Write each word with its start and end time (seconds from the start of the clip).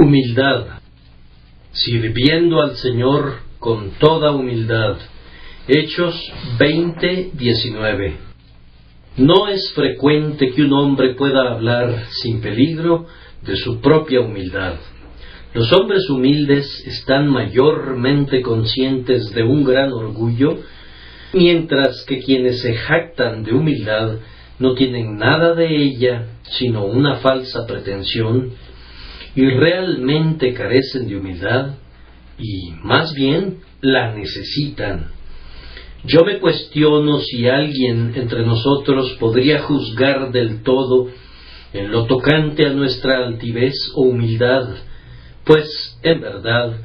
Humildad. 0.00 0.80
Sirviendo 1.72 2.62
al 2.62 2.76
Señor 2.76 3.40
con 3.58 3.90
toda 3.98 4.30
humildad. 4.30 4.96
Hechos 5.68 6.14
20, 6.58 7.32
19. 7.34 8.16
No 9.18 9.48
es 9.48 9.70
frecuente 9.74 10.52
que 10.52 10.62
un 10.62 10.72
hombre 10.72 11.16
pueda 11.16 11.52
hablar 11.52 12.06
sin 12.22 12.40
peligro 12.40 13.08
de 13.42 13.56
su 13.56 13.82
propia 13.82 14.22
humildad. 14.22 14.76
Los 15.52 15.70
hombres 15.74 16.08
humildes 16.08 16.82
están 16.86 17.28
mayormente 17.28 18.40
conscientes 18.40 19.30
de 19.34 19.42
un 19.42 19.64
gran 19.64 19.92
orgullo, 19.92 20.60
mientras 21.34 22.06
que 22.06 22.20
quienes 22.20 22.62
se 22.62 22.74
jactan 22.74 23.44
de 23.44 23.52
humildad 23.52 24.14
no 24.58 24.72
tienen 24.72 25.18
nada 25.18 25.54
de 25.54 25.76
ella, 25.76 26.26
sino 26.44 26.86
una 26.86 27.16
falsa 27.16 27.66
pretensión, 27.66 28.52
y 29.34 29.48
realmente 29.48 30.52
carecen 30.54 31.08
de 31.08 31.16
humildad, 31.16 31.74
y 32.38 32.72
más 32.82 33.14
bien 33.14 33.58
la 33.80 34.14
necesitan. 34.14 35.10
Yo 36.04 36.24
me 36.24 36.38
cuestiono 36.38 37.18
si 37.20 37.46
alguien 37.46 38.12
entre 38.16 38.44
nosotros 38.44 39.16
podría 39.20 39.62
juzgar 39.62 40.32
del 40.32 40.62
todo 40.62 41.08
en 41.72 41.90
lo 41.90 42.06
tocante 42.06 42.66
a 42.66 42.72
nuestra 42.72 43.26
altivez 43.26 43.74
o 43.94 44.02
humildad, 44.02 44.76
pues, 45.44 45.98
en 46.02 46.20
verdad, 46.20 46.78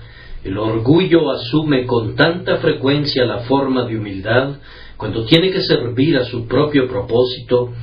el 0.44 0.58
orgullo 0.58 1.32
asume 1.32 1.86
con 1.86 2.16
tanta 2.16 2.58
frecuencia 2.58 3.26
la 3.26 3.40
forma 3.40 3.86
de 3.86 3.98
humildad 3.98 4.58
cuando 4.98 5.26
tiene 5.26 5.50
que 5.52 5.62
servir 5.62 6.18
a 6.18 6.26
su 6.26 6.48
propio 6.48 6.88
propósito, 6.88 7.74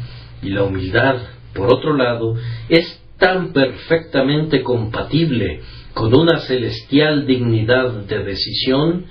y 0.42 0.50
la 0.50 0.64
humildad, 0.64 1.16
por 1.54 1.72
otro 1.72 1.96
lado, 1.96 2.34
es 2.68 3.01
tan 3.22 3.52
perfectamente 3.52 4.64
compatible 4.64 5.60
con 5.94 6.12
una 6.12 6.40
celestial 6.40 7.24
dignidad 7.24 7.92
de 7.92 8.24
decisión 8.24 9.06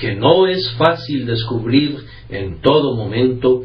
que 0.00 0.16
no 0.16 0.48
es 0.48 0.72
fácil 0.72 1.26
descubrir 1.26 1.96
en 2.28 2.60
todo 2.60 2.96
momento 2.96 3.62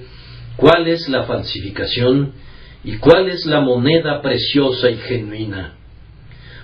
cuál 0.56 0.88
es 0.88 1.09
la 1.09 1.23
falsificación 1.23 2.34
y 2.84 2.98
cuál 2.98 3.30
es 3.30 3.48
la 3.48 3.59
moneda 3.62 4.22
preciosa 4.22 4.92
y 4.92 4.98
genuina. 4.98 5.78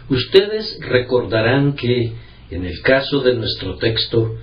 Ustedes 0.10 0.78
recordarán 0.82 1.74
que, 1.74 2.14
en 2.52 2.66
el 2.66 2.82
caso 2.82 3.22
de 3.22 3.34
nuestro 3.34 3.78
texto, 3.78 4.36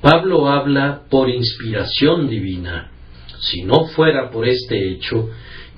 Pablo 0.00 0.48
habla 0.48 1.02
por 1.10 1.28
inspiración 1.28 2.30
divina. 2.30 2.92
Si 3.40 3.62
no 3.64 3.88
fuera 3.88 4.30
por 4.30 4.48
este 4.48 4.90
hecho, 4.90 5.28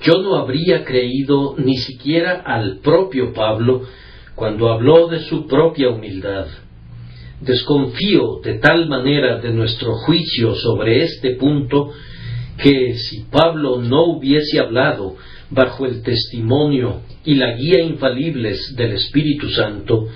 yo 0.03 0.23
no 0.23 0.37
habría 0.37 0.85
creído 0.85 1.55
ni 1.59 1.77
siquiera 1.77 2.43
al 2.45 2.79
propio 2.79 3.33
Pablo 3.33 3.83
cuando 4.35 4.71
habló 4.71 5.09
de 5.09 5.21
su 5.21 5.47
propia 5.47 5.91
humildad. 5.91 6.47
Desconfío 7.41 8.41
de 8.43 8.55
tal 8.55 8.89
manera 8.89 9.39
de 9.39 9.51
nuestro 9.51 9.95
juicio 9.95 10.55
sobre 10.55 11.03
este 11.03 11.37
punto 11.37 11.91
que 12.63 12.95
si 12.95 13.25
Pablo 13.31 13.81
no 13.81 14.05
hubiese 14.05 14.61
hablado 14.61 15.17
bajo 15.51 15.87
el 15.87 16.03
testimonio 16.03 17.01
y 17.25 17.35
la 17.35 17.55
guía 17.55 17.81
infalibles 17.83 18.75
del 18.77 18.93
Espíritu 18.93 19.49
Santo, 19.51 20.07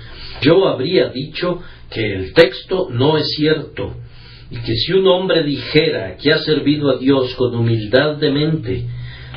yo 0.41 0.67
habría 0.67 1.09
dicho 1.09 1.61
que 1.89 2.13
el 2.13 2.33
texto 2.33 2.87
no 2.89 3.17
es 3.17 3.27
cierto, 3.35 3.95
y 4.49 4.57
que 4.57 4.75
si 4.75 4.93
un 4.93 5.07
hombre 5.07 5.43
dijera 5.43 6.17
que 6.17 6.31
ha 6.31 6.39
servido 6.39 6.91
a 6.91 6.97
Dios 6.97 7.33
con 7.35 7.55
humildad 7.55 8.17
de 8.17 8.31
mente, 8.31 8.85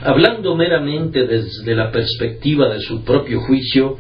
hablando 0.02 0.54
meramente 0.54 1.26
desde 1.26 1.74
la 1.74 1.90
perspectiva 1.90 2.68
de 2.68 2.80
su 2.80 3.04
propio 3.04 3.40
juicio, 3.40 3.98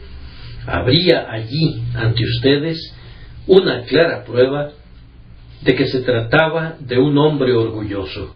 habría 0.66 1.30
allí 1.30 1.82
ante 1.94 2.22
ustedes 2.24 2.94
una 3.46 3.82
clara 3.82 4.24
prueba 4.24 4.72
de 5.62 5.74
que 5.74 5.86
se 5.86 6.02
trataba 6.02 6.76
de 6.80 6.98
un 6.98 7.16
hombre 7.18 7.52
orgulloso. 7.52 8.34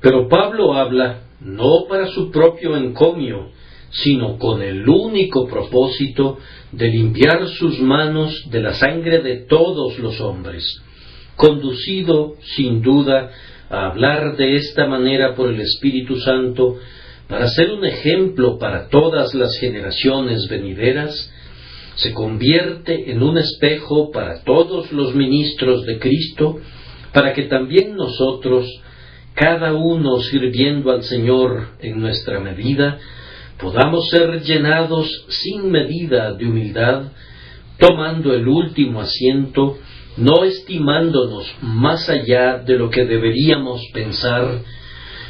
Pero 0.00 0.28
Pablo 0.28 0.74
habla 0.74 1.20
no 1.40 1.86
para 1.88 2.06
su 2.08 2.30
propio 2.30 2.76
encomio, 2.76 3.50
sino 3.90 4.38
con 4.38 4.62
el 4.62 4.88
único 4.88 5.46
propósito 5.48 6.38
de 6.72 6.88
limpiar 6.88 7.46
sus 7.48 7.80
manos 7.80 8.48
de 8.50 8.60
la 8.60 8.74
sangre 8.74 9.20
de 9.20 9.36
todos 9.36 9.98
los 9.98 10.20
hombres, 10.20 10.82
conducido, 11.36 12.34
sin 12.56 12.82
duda, 12.82 13.30
a 13.70 13.86
hablar 13.86 14.36
de 14.36 14.56
esta 14.56 14.86
manera 14.86 15.34
por 15.34 15.50
el 15.50 15.60
Espíritu 15.60 16.16
Santo, 16.16 16.76
para 17.28 17.48
ser 17.48 17.70
un 17.70 17.84
ejemplo 17.84 18.58
para 18.58 18.88
todas 18.88 19.34
las 19.34 19.58
generaciones 19.58 20.48
venideras, 20.48 21.32
se 21.96 22.14
convierte 22.14 23.10
en 23.10 23.22
un 23.22 23.36
espejo 23.38 24.10
para 24.10 24.42
todos 24.44 24.92
los 24.92 25.14
ministros 25.14 25.84
de 25.84 25.98
Cristo, 25.98 26.58
para 27.12 27.32
que 27.32 27.42
también 27.42 27.96
nosotros, 27.96 28.66
cada 29.34 29.74
uno 29.74 30.18
sirviendo 30.20 30.90
al 30.90 31.02
Señor 31.02 31.70
en 31.80 32.00
nuestra 32.00 32.40
medida, 32.40 32.98
podamos 33.58 34.08
ser 34.08 34.42
llenados 34.42 35.26
sin 35.28 35.70
medida 35.70 36.32
de 36.32 36.46
humildad, 36.46 37.12
tomando 37.78 38.32
el 38.32 38.46
último 38.46 39.00
asiento, 39.00 39.76
no 40.18 40.44
estimándonos 40.44 41.46
más 41.62 42.08
allá 42.08 42.58
de 42.58 42.78
lo 42.78 42.90
que 42.90 43.04
deberíamos 43.04 43.80
pensar, 43.92 44.62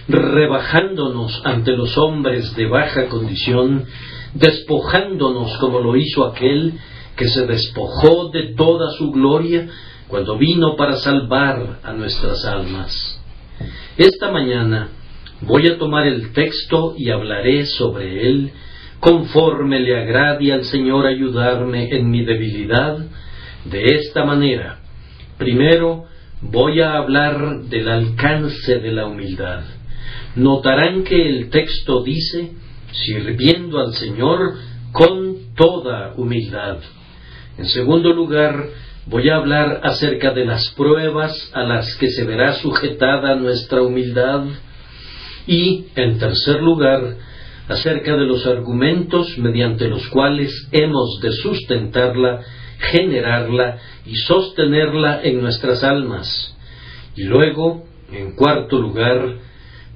rebajándonos 0.09 1.43
ante 1.44 1.72
los 1.72 1.97
hombres 1.99 2.54
de 2.56 2.66
baja 2.66 3.09
condición, 3.09 3.84
despojándonos 4.34 5.56
como 5.59 5.81
lo 5.81 5.97
hizo 5.97 6.25
aquel 6.25 6.75
que 7.16 7.28
se 7.28 7.47
despojó 7.47 8.31
de 8.31 8.54
toda 8.54 8.91
su 8.93 9.10
gloria 9.10 9.69
cuando 10.09 10.38
vino 10.38 10.76
para 10.76 10.97
salvar 10.97 11.81
a 11.82 11.93
nuestras 11.93 12.44
almas. 12.44 13.20
Esta 13.97 14.31
mañana 14.31 14.88
Voy 15.41 15.69
a 15.69 15.78
tomar 15.78 16.06
el 16.06 16.32
texto 16.32 16.94
y 16.99 17.10
hablaré 17.10 17.65
sobre 17.66 18.28
él, 18.28 18.50
conforme 18.99 19.78
le 19.78 19.97
agrade 19.97 20.53
al 20.53 20.65
Señor 20.65 21.06
ayudarme 21.06 21.97
en 21.97 22.10
mi 22.10 22.25
debilidad, 22.25 22.99
de 23.71 23.97
esta 23.97 24.25
manera. 24.25 24.81
Primero, 25.39 26.05
voy 26.41 26.81
a 26.81 26.95
hablar 26.97 27.62
del 27.62 27.89
alcance 27.89 28.79
de 28.79 28.93
la 28.93 29.06
humildad. 29.06 29.62
Notarán 30.37 31.05
que 31.05 31.29
el 31.29 31.51
texto 31.51 32.03
dice, 32.03 32.53
sirviendo 32.93 33.81
al 33.81 33.93
Señor 33.95 34.55
con 34.93 35.55
toda 35.55 36.15
humildad. 36.17 36.79
En 37.56 37.67
segundo 37.67 38.12
lugar, 38.12 38.67
voy 39.06 39.29
a 39.29 39.37
hablar 39.37 39.81
acerca 39.83 40.33
de 40.33 40.45
las 40.45 40.71
pruebas 40.71 41.50
a 41.55 41.62
las 41.62 41.97
que 41.97 42.09
se 42.11 42.25
verá 42.25 42.55
sujetada 42.55 43.35
nuestra 43.35 43.83
humildad 43.83 44.45
y, 45.47 45.87
en 45.97 46.19
tercer 46.19 46.62
lugar, 46.62 47.17
acerca 47.69 48.17
de 48.17 48.25
los 48.25 48.47
argumentos 48.47 49.37
mediante 49.39 49.89
los 49.89 50.06
cuales 50.09 50.69
hemos 50.73 51.21
de 51.21 51.33
sustentarla, 51.33 52.41
generarla 52.78 53.78
y 54.06 54.15
sostenerla 54.16 55.21
en 55.22 55.41
nuestras 55.41 55.83
almas. 55.84 56.56
Y 57.16 57.25
luego, 57.25 57.84
en 58.12 58.34
cuarto 58.34 58.78
lugar, 58.78 59.39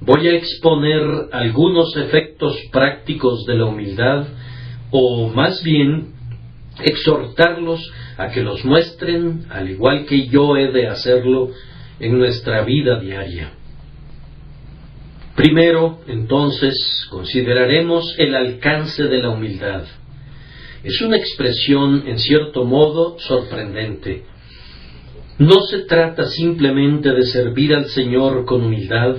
voy 0.01 0.27
a 0.27 0.35
exponer 0.35 1.01
algunos 1.31 1.95
efectos 1.95 2.57
prácticos 2.71 3.45
de 3.45 3.55
la 3.55 3.65
humildad, 3.65 4.27
o 4.91 5.29
más 5.29 5.63
bien 5.63 6.13
exhortarlos 6.83 7.91
a 8.17 8.29
que 8.29 8.41
los 8.41 8.63
muestren, 8.65 9.45
al 9.49 9.69
igual 9.69 10.05
que 10.05 10.27
yo 10.27 10.57
he 10.57 10.71
de 10.71 10.87
hacerlo, 10.87 11.49
en 11.99 12.17
nuestra 12.17 12.63
vida 12.63 12.99
diaria. 12.99 13.51
Primero, 15.35 15.99
entonces, 16.07 17.07
consideraremos 17.09 18.15
el 18.17 18.35
alcance 18.35 19.03
de 19.03 19.17
la 19.19 19.29
humildad. 19.29 19.83
Es 20.83 21.01
una 21.01 21.15
expresión, 21.15 22.03
en 22.07 22.19
cierto 22.19 22.65
modo, 22.65 23.17
sorprendente. 23.19 24.25
No 25.39 25.61
se 25.61 25.85
trata 25.85 26.25
simplemente 26.25 27.11
de 27.11 27.23
servir 27.23 27.73
al 27.73 27.85
Señor 27.85 28.43
con 28.45 28.63
humildad, 28.63 29.15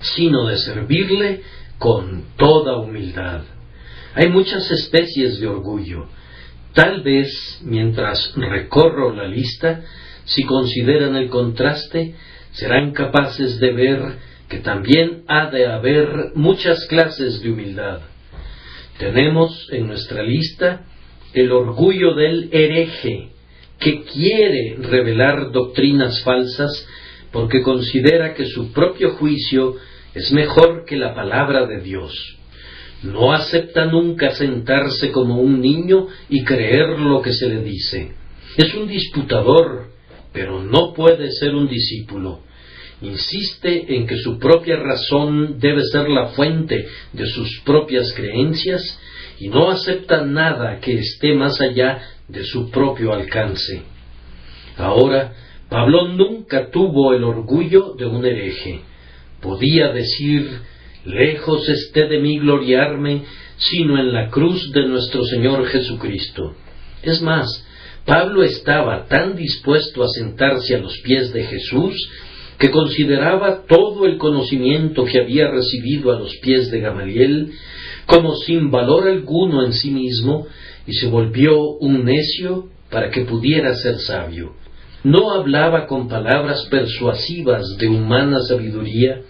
sino 0.00 0.46
de 0.46 0.56
servirle 0.56 1.42
con 1.78 2.24
toda 2.36 2.78
humildad. 2.78 3.42
Hay 4.14 4.28
muchas 4.28 4.70
especies 4.70 5.40
de 5.40 5.48
orgullo. 5.48 6.06
Tal 6.72 7.02
vez, 7.02 7.60
mientras 7.64 8.32
recorro 8.36 9.12
la 9.12 9.26
lista, 9.26 9.82
si 10.24 10.44
consideran 10.44 11.16
el 11.16 11.28
contraste, 11.28 12.14
serán 12.52 12.92
capaces 12.92 13.58
de 13.58 13.72
ver 13.72 14.18
que 14.48 14.58
también 14.58 15.24
ha 15.26 15.50
de 15.50 15.66
haber 15.66 16.32
muchas 16.36 16.86
clases 16.86 17.42
de 17.42 17.50
humildad. 17.50 18.13
Tenemos 18.98 19.68
en 19.72 19.88
nuestra 19.88 20.22
lista 20.22 20.84
el 21.32 21.50
orgullo 21.50 22.14
del 22.14 22.48
hereje, 22.52 23.30
que 23.78 24.02
quiere 24.04 24.76
revelar 24.78 25.50
doctrinas 25.50 26.22
falsas 26.22 26.86
porque 27.32 27.62
considera 27.62 28.34
que 28.34 28.46
su 28.46 28.72
propio 28.72 29.14
juicio 29.14 29.74
es 30.14 30.32
mejor 30.32 30.84
que 30.84 30.96
la 30.96 31.14
palabra 31.14 31.66
de 31.66 31.80
Dios. 31.80 32.38
No 33.02 33.32
acepta 33.32 33.86
nunca 33.86 34.30
sentarse 34.30 35.10
como 35.10 35.40
un 35.40 35.60
niño 35.60 36.06
y 36.30 36.44
creer 36.44 36.98
lo 37.00 37.20
que 37.20 37.32
se 37.32 37.48
le 37.48 37.62
dice. 37.62 38.12
Es 38.56 38.72
un 38.74 38.86
disputador, 38.86 39.88
pero 40.32 40.62
no 40.62 40.94
puede 40.94 41.32
ser 41.32 41.54
un 41.54 41.68
discípulo. 41.68 42.40
Insiste 43.02 43.96
en 43.96 44.06
que 44.06 44.16
su 44.16 44.38
propia 44.38 44.76
razón 44.76 45.58
debe 45.58 45.82
ser 45.84 46.08
la 46.08 46.28
fuente 46.28 46.86
de 47.12 47.26
sus 47.26 47.60
propias 47.64 48.12
creencias 48.12 48.82
y 49.40 49.48
no 49.48 49.70
acepta 49.70 50.24
nada 50.24 50.78
que 50.80 50.98
esté 50.98 51.34
más 51.34 51.60
allá 51.60 52.00
de 52.28 52.44
su 52.44 52.70
propio 52.70 53.12
alcance. 53.12 53.82
Ahora, 54.76 55.34
Pablo 55.68 56.08
nunca 56.08 56.70
tuvo 56.70 57.14
el 57.14 57.24
orgullo 57.24 57.94
de 57.98 58.06
un 58.06 58.24
hereje. 58.24 58.80
Podía 59.40 59.88
decir, 59.88 60.48
lejos 61.04 61.68
esté 61.68 62.06
de 62.06 62.18
mí 62.18 62.38
gloriarme, 62.38 63.22
sino 63.56 63.98
en 63.98 64.12
la 64.12 64.30
cruz 64.30 64.72
de 64.72 64.86
nuestro 64.86 65.24
Señor 65.24 65.66
Jesucristo. 65.66 66.54
Es 67.02 67.20
más, 67.22 67.66
Pablo 68.06 68.42
estaba 68.42 69.06
tan 69.06 69.34
dispuesto 69.34 70.02
a 70.02 70.08
sentarse 70.08 70.74
a 70.74 70.78
los 70.78 70.98
pies 70.98 71.32
de 71.32 71.44
Jesús 71.44 71.94
que 72.58 72.70
consideraba 72.70 73.62
todo 73.66 74.06
el 74.06 74.16
conocimiento 74.18 75.04
que 75.04 75.20
había 75.20 75.50
recibido 75.50 76.12
a 76.12 76.18
los 76.18 76.36
pies 76.36 76.70
de 76.70 76.80
Gamaliel 76.80 77.52
como 78.06 78.34
sin 78.36 78.70
valor 78.70 79.08
alguno 79.08 79.64
en 79.64 79.72
sí 79.72 79.90
mismo 79.90 80.46
y 80.86 80.92
se 80.92 81.08
volvió 81.08 81.58
un 81.58 82.04
necio 82.04 82.68
para 82.90 83.10
que 83.10 83.22
pudiera 83.24 83.74
ser 83.74 83.98
sabio. 83.98 84.52
No 85.02 85.32
hablaba 85.32 85.86
con 85.86 86.08
palabras 86.08 86.66
persuasivas 86.70 87.76
de 87.78 87.88
humana 87.88 88.40
sabiduría, 88.40 89.20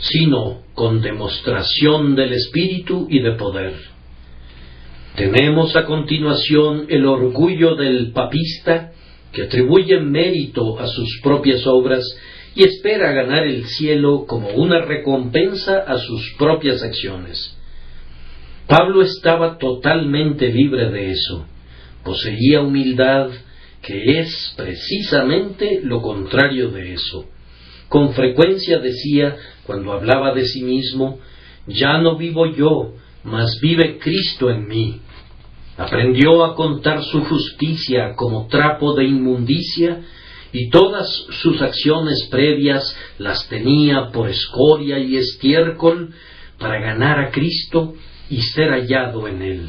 sino 0.00 0.62
con 0.74 1.00
demostración 1.00 2.14
del 2.14 2.32
Espíritu 2.32 3.08
y 3.10 3.20
de 3.20 3.32
poder. 3.32 3.74
Tenemos 5.16 5.74
a 5.74 5.86
continuación 5.86 6.86
el 6.88 7.04
orgullo 7.06 7.74
del 7.74 8.12
papista 8.12 8.92
que 9.32 9.42
atribuye 9.42 9.98
mérito 10.00 10.78
a 10.78 10.86
sus 10.86 11.20
propias 11.22 11.66
obras 11.66 12.04
y 12.58 12.64
espera 12.64 13.12
ganar 13.12 13.46
el 13.46 13.66
cielo 13.66 14.24
como 14.26 14.48
una 14.48 14.80
recompensa 14.80 15.78
a 15.78 15.96
sus 15.96 16.34
propias 16.36 16.82
acciones. 16.82 17.56
Pablo 18.66 19.02
estaba 19.02 19.58
totalmente 19.58 20.48
libre 20.48 20.90
de 20.90 21.12
eso. 21.12 21.46
Poseía 22.02 22.60
humildad, 22.62 23.30
que 23.80 24.18
es 24.18 24.54
precisamente 24.56 25.82
lo 25.84 26.02
contrario 26.02 26.70
de 26.70 26.94
eso. 26.94 27.26
Con 27.88 28.12
frecuencia 28.14 28.80
decía, 28.80 29.36
cuando 29.64 29.92
hablaba 29.92 30.34
de 30.34 30.44
sí 30.44 30.64
mismo, 30.64 31.20
ya 31.68 31.98
no 31.98 32.16
vivo 32.16 32.46
yo, 32.46 32.94
mas 33.22 33.60
vive 33.62 34.00
Cristo 34.00 34.50
en 34.50 34.66
mí. 34.66 35.00
Aprendió 35.76 36.44
a 36.44 36.56
contar 36.56 37.04
su 37.04 37.22
justicia 37.22 38.14
como 38.16 38.48
trapo 38.48 38.94
de 38.94 39.04
inmundicia 39.04 40.02
y 40.52 40.70
todas 40.70 41.08
sus 41.42 41.60
acciones 41.60 42.26
previas 42.30 42.96
las 43.18 43.48
tenía 43.48 44.10
por 44.12 44.28
escoria 44.28 44.98
y 44.98 45.16
estiércol 45.16 46.14
para 46.58 46.80
ganar 46.80 47.18
a 47.20 47.30
Cristo 47.30 47.94
y 48.30 48.40
ser 48.40 48.70
hallado 48.70 49.28
en 49.28 49.42
él. 49.42 49.68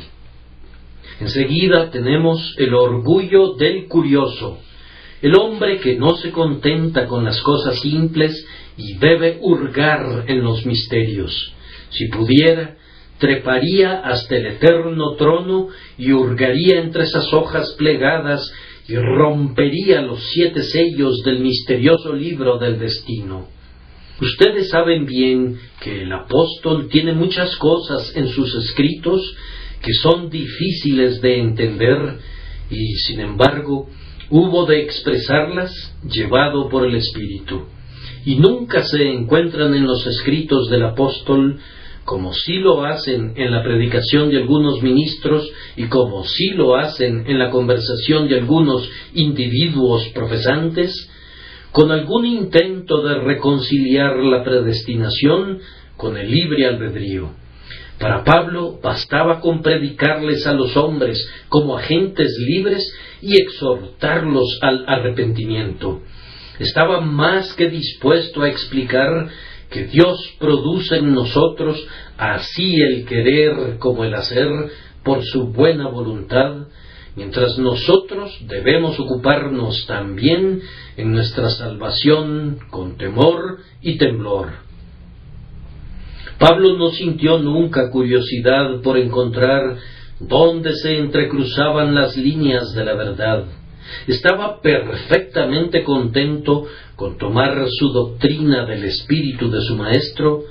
Enseguida 1.20 1.92
tenemos 1.92 2.56
el 2.58 2.74
orgullo 2.74 3.54
del 3.56 3.88
curioso, 3.88 4.60
el 5.22 5.36
hombre 5.36 5.80
que 5.80 5.98
no 5.98 6.16
se 6.16 6.32
contenta 6.32 7.08
con 7.08 7.26
las 7.26 7.42
cosas 7.42 7.80
simples 7.82 8.48
y 8.78 8.94
debe 8.98 9.38
hurgar 9.42 10.24
en 10.28 10.42
los 10.42 10.66
misterios. 10.66 11.54
Si 11.90 12.08
pudiera, 12.08 12.78
treparía 13.18 14.00
hasta 14.00 14.38
el 14.38 14.46
eterno 14.46 15.16
trono 15.18 15.68
y 15.98 16.14
hurgaría 16.14 16.80
entre 16.80 17.04
esas 17.04 17.34
hojas 17.34 17.76
plegadas 17.78 18.50
y 18.90 18.96
rompería 18.96 20.02
los 20.02 20.20
siete 20.34 20.64
sellos 20.64 21.22
del 21.24 21.42
misterioso 21.42 22.12
libro 22.12 22.58
del 22.58 22.80
destino. 22.80 23.48
Ustedes 24.20 24.70
saben 24.70 25.06
bien 25.06 25.60
que 25.80 26.02
el 26.02 26.12
apóstol 26.12 26.90
tiene 26.90 27.14
muchas 27.14 27.56
cosas 27.58 28.12
en 28.16 28.30
sus 28.30 28.54
escritos 28.56 29.22
que 29.82 29.94
son 29.94 30.32
difíciles 30.32 31.22
de 31.22 31.40
entender 31.40 32.18
y, 32.72 32.96
sin 32.96 33.20
embargo, 33.20 33.90
hubo 34.32 34.66
de 34.66 34.82
expresarlas 34.82 35.72
llevado 36.04 36.68
por 36.68 36.86
el 36.86 36.96
Espíritu. 36.96 37.66
Y 38.26 38.38
nunca 38.38 38.84
se 38.84 39.08
encuentran 39.08 39.76
en 39.76 39.86
los 39.86 40.06
escritos 40.08 40.68
del 40.70 40.84
apóstol 40.84 41.60
como 42.10 42.34
sí 42.34 42.54
lo 42.54 42.86
hacen 42.86 43.34
en 43.36 43.52
la 43.52 43.62
predicación 43.62 44.32
de 44.32 44.38
algunos 44.38 44.82
ministros 44.82 45.48
y 45.76 45.86
como 45.90 46.24
sí 46.24 46.54
lo 46.56 46.76
hacen 46.76 47.26
en 47.28 47.38
la 47.38 47.52
conversación 47.52 48.28
de 48.28 48.40
algunos 48.40 48.90
individuos 49.14 50.08
profesantes, 50.08 51.08
con 51.72 51.92
algún 51.92 52.26
intento 52.26 53.04
de 53.04 53.14
reconciliar 53.20 54.18
la 54.18 54.44
predestinación 54.44 55.60
con 55.98 56.18
el 56.18 56.32
libre 56.32 56.66
albedrío. 56.66 57.30
Para 58.00 58.24
Pablo 58.24 58.80
bastaba 58.82 59.40
con 59.40 59.62
predicarles 59.62 60.48
a 60.48 60.54
los 60.54 60.76
hombres 60.78 61.30
como 61.48 61.78
agentes 61.78 62.36
libres 62.40 62.92
y 63.22 63.40
exhortarlos 63.40 64.58
al 64.64 64.84
arrepentimiento. 64.88 66.02
Estaba 66.58 67.02
más 67.02 67.54
que 67.54 67.70
dispuesto 67.70 68.42
a 68.42 68.50
explicar 68.50 69.30
que 69.70 69.86
Dios 69.86 70.18
produce 70.40 70.98
en 70.98 71.14
nosotros 71.14 71.78
así 72.18 72.76
el 72.76 73.06
querer 73.06 73.78
como 73.78 74.04
el 74.04 74.14
hacer 74.14 74.48
por 75.04 75.24
su 75.24 75.48
buena 75.48 75.90
voluntad, 75.90 76.68
mientras 77.16 77.58
nosotros 77.58 78.32
debemos 78.48 79.00
ocuparnos 79.00 79.86
también 79.88 80.62
en 80.98 81.12
nuestra 81.12 81.50
salvación 81.50 82.60
con 82.70 82.98
temor 82.98 83.60
y 83.82 83.98
temblor. 83.98 84.70
Pablo 86.40 86.78
no 86.78 86.90
sintió 86.90 87.38
nunca 87.38 87.92
curiosidad 87.92 88.82
por 88.82 88.98
encontrar 88.98 89.78
dónde 90.20 90.74
se 90.74 90.98
entrecruzaban 90.98 91.94
las 91.94 92.16
líneas 92.18 92.74
de 92.74 92.86
la 92.86 92.94
verdad 92.96 93.46
estaba 94.08 94.62
perfectamente 94.62 95.84
contento 95.84 96.68
con 96.96 97.18
tomar 97.18 97.66
su 97.70 97.90
doctrina 97.90 98.66
del 98.66 98.84
espíritu 98.84 99.50
de 99.50 99.62
su 99.62 99.76
maestro 99.76 100.44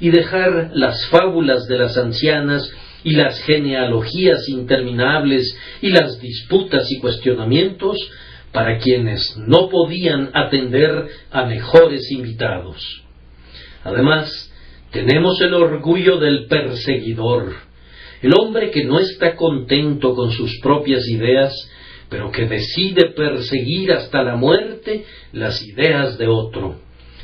y 0.00 0.10
dejar 0.10 0.70
las 0.74 1.06
fábulas 1.08 1.66
de 1.66 1.78
las 1.78 1.96
ancianas 1.96 2.70
y 3.04 3.12
las 3.12 3.40
genealogías 3.42 4.48
interminables 4.48 5.56
y 5.80 5.90
las 5.90 6.20
disputas 6.20 6.90
y 6.90 6.98
cuestionamientos 7.00 7.96
para 8.52 8.78
quienes 8.78 9.36
no 9.36 9.68
podían 9.68 10.30
atender 10.32 11.08
a 11.30 11.44
mejores 11.44 12.10
invitados. 12.10 13.02
Además, 13.82 14.50
tenemos 14.90 15.40
el 15.40 15.54
orgullo 15.54 16.18
del 16.18 16.46
perseguidor, 16.46 17.52
el 18.22 18.32
hombre 18.38 18.70
que 18.70 18.84
no 18.84 19.00
está 19.00 19.34
contento 19.34 20.14
con 20.14 20.30
sus 20.30 20.58
propias 20.60 21.06
ideas 21.08 21.52
pero 22.14 22.30
que 22.30 22.46
decide 22.46 23.06
perseguir 23.06 23.90
hasta 23.90 24.22
la 24.22 24.36
muerte 24.36 25.04
las 25.32 25.60
ideas 25.66 26.16
de 26.16 26.28
otro. 26.28 26.76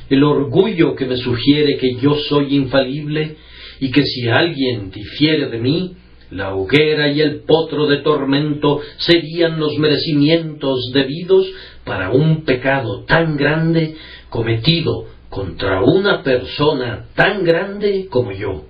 El 0.08 0.24
orgullo 0.24 0.96
que 0.96 1.06
me 1.06 1.16
sugiere 1.16 1.76
que 1.76 1.94
yo 1.94 2.16
soy 2.28 2.56
infalible 2.56 3.36
y 3.78 3.92
que 3.92 4.02
si 4.02 4.28
alguien 4.28 4.90
difiere 4.90 5.48
de 5.48 5.58
mí, 5.60 5.94
la 6.32 6.56
hoguera 6.56 7.08
y 7.12 7.20
el 7.20 7.42
potro 7.42 7.86
de 7.86 7.98
tormento 7.98 8.80
serían 8.96 9.60
los 9.60 9.78
merecimientos 9.78 10.90
debidos 10.92 11.46
para 11.84 12.10
un 12.10 12.44
pecado 12.44 13.04
tan 13.04 13.36
grande 13.36 13.94
cometido 14.28 15.06
contra 15.28 15.84
una 15.84 16.24
persona 16.24 17.06
tan 17.14 17.44
grande 17.44 18.08
como 18.10 18.32
yo. 18.32 18.64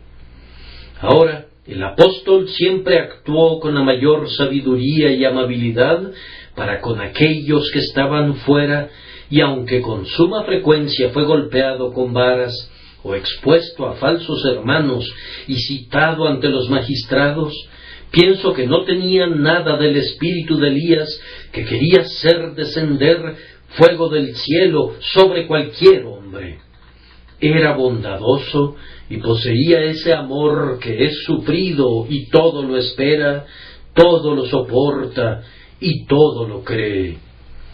Ahora, 1.01 1.47
el 1.71 1.83
apóstol 1.85 2.49
siempre 2.49 2.99
actuó 2.99 3.61
con 3.61 3.75
la 3.75 3.83
mayor 3.83 4.29
sabiduría 4.29 5.13
y 5.13 5.25
amabilidad 5.25 6.11
para 6.57 6.81
con 6.81 7.01
aquellos 7.01 7.71
que 7.73 7.79
estaban 7.79 8.35
fuera 8.39 8.91
y 9.31 9.41
aunque 9.41 9.81
con 9.81 10.05
suma 10.07 10.43
frecuencia 10.45 11.11
fue 11.11 11.25
golpeado 11.25 11.93
con 11.93 12.13
varas 12.13 12.53
o 13.05 13.15
expuesto 13.15 13.87
a 13.87 13.95
falsos 13.95 14.45
hermanos 14.45 15.09
y 15.47 15.55
citado 15.55 16.27
ante 16.27 16.49
los 16.49 16.69
magistrados, 16.69 17.55
pienso 18.11 18.53
que 18.53 18.67
no 18.67 18.85
tenía 18.85 19.29
nada 19.29 19.79
del 19.79 19.97
espíritu 19.97 20.59
de 20.59 20.69
Elías 20.69 21.21
que 21.53 21.65
quería 21.65 22.05
ser 22.05 22.55
descender 22.57 23.37
fuego 23.79 24.09
del 24.09 24.35
cielo 24.35 24.97
sobre 25.15 25.47
cualquier 25.47 26.05
hombre. 26.05 26.59
Era 27.41 27.75
bondadoso 27.75 28.77
y 29.09 29.17
poseía 29.17 29.83
ese 29.85 30.13
amor 30.13 30.79
que 30.81 31.05
es 31.05 31.25
sufrido 31.25 32.07
y 32.09 32.29
todo 32.29 32.63
lo 32.63 32.77
espera, 32.77 33.47
todo 33.95 34.35
lo 34.35 34.47
soporta 34.47 35.43
y 35.81 36.05
todo 36.07 36.47
lo 36.47 36.63
cree. 36.63 37.17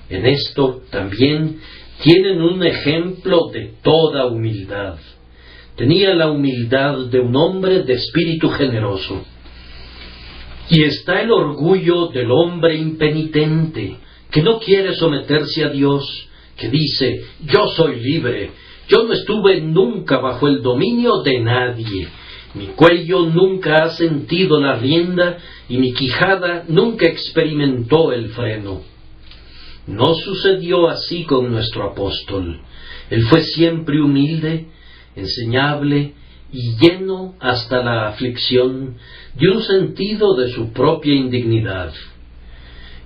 En 0.09 0.25
esto 0.25 0.83
también 0.91 1.59
tienen 2.03 2.41
un 2.43 2.65
ejemplo 2.65 3.49
de 3.53 3.73
toda 3.83 4.27
humildad. 4.27 4.99
tenía 5.77 6.15
la 6.15 6.31
humildad 6.31 7.07
de 7.11 7.21
un 7.21 7.37
hombre 7.37 7.83
de 7.83 7.95
espíritu 7.95 8.49
generoso. 8.49 9.27
Y 10.71 10.85
está 10.85 11.21
el 11.21 11.31
orgullo 11.31 12.07
del 12.07 12.31
hombre 12.31 12.77
impenitente, 12.77 13.99
que 14.31 14.43
no 14.43 14.59
quiere 14.59 14.95
someterse 14.95 15.65
a 15.65 15.69
Dios, 15.69 16.29
que 16.57 16.71
dice, 16.71 17.25
yo 17.45 17.69
soy 17.69 18.01
libre, 18.01 18.53
yo 18.89 19.05
no 19.05 19.13
estuve 19.13 19.61
nunca 19.61 20.19
bajo 20.19 20.49
el 20.49 20.63
dominio 20.63 21.23
de 21.23 21.41
nadie, 21.41 22.09
mi 22.55 22.69
cuello 22.69 23.27
nunca 23.27 23.75
ha 23.75 23.91
sentido 23.91 24.59
la 24.59 24.77
rienda 24.77 25.39
y 25.69 25.77
mi 25.77 25.93
quijada 25.93 26.65
nunca 26.69 27.07
experimentó 27.07 28.13
el 28.13 28.31
freno. 28.31 28.81
No 29.87 30.15
sucedió 30.15 30.89
así 30.89 31.25
con 31.25 31.53
nuestro 31.53 31.85
apóstol. 31.85 32.61
Él 33.11 33.23
fue 33.25 33.43
siempre 33.43 34.01
humilde, 34.01 34.67
enseñable 35.15 36.15
y 36.53 36.77
lleno 36.77 37.35
hasta 37.41 37.83
la 37.83 38.09
aflicción 38.09 38.97
de 39.35 39.49
un 39.49 39.63
sentido 39.63 40.35
de 40.35 40.51
su 40.51 40.73
propia 40.73 41.15
indignidad. 41.15 41.93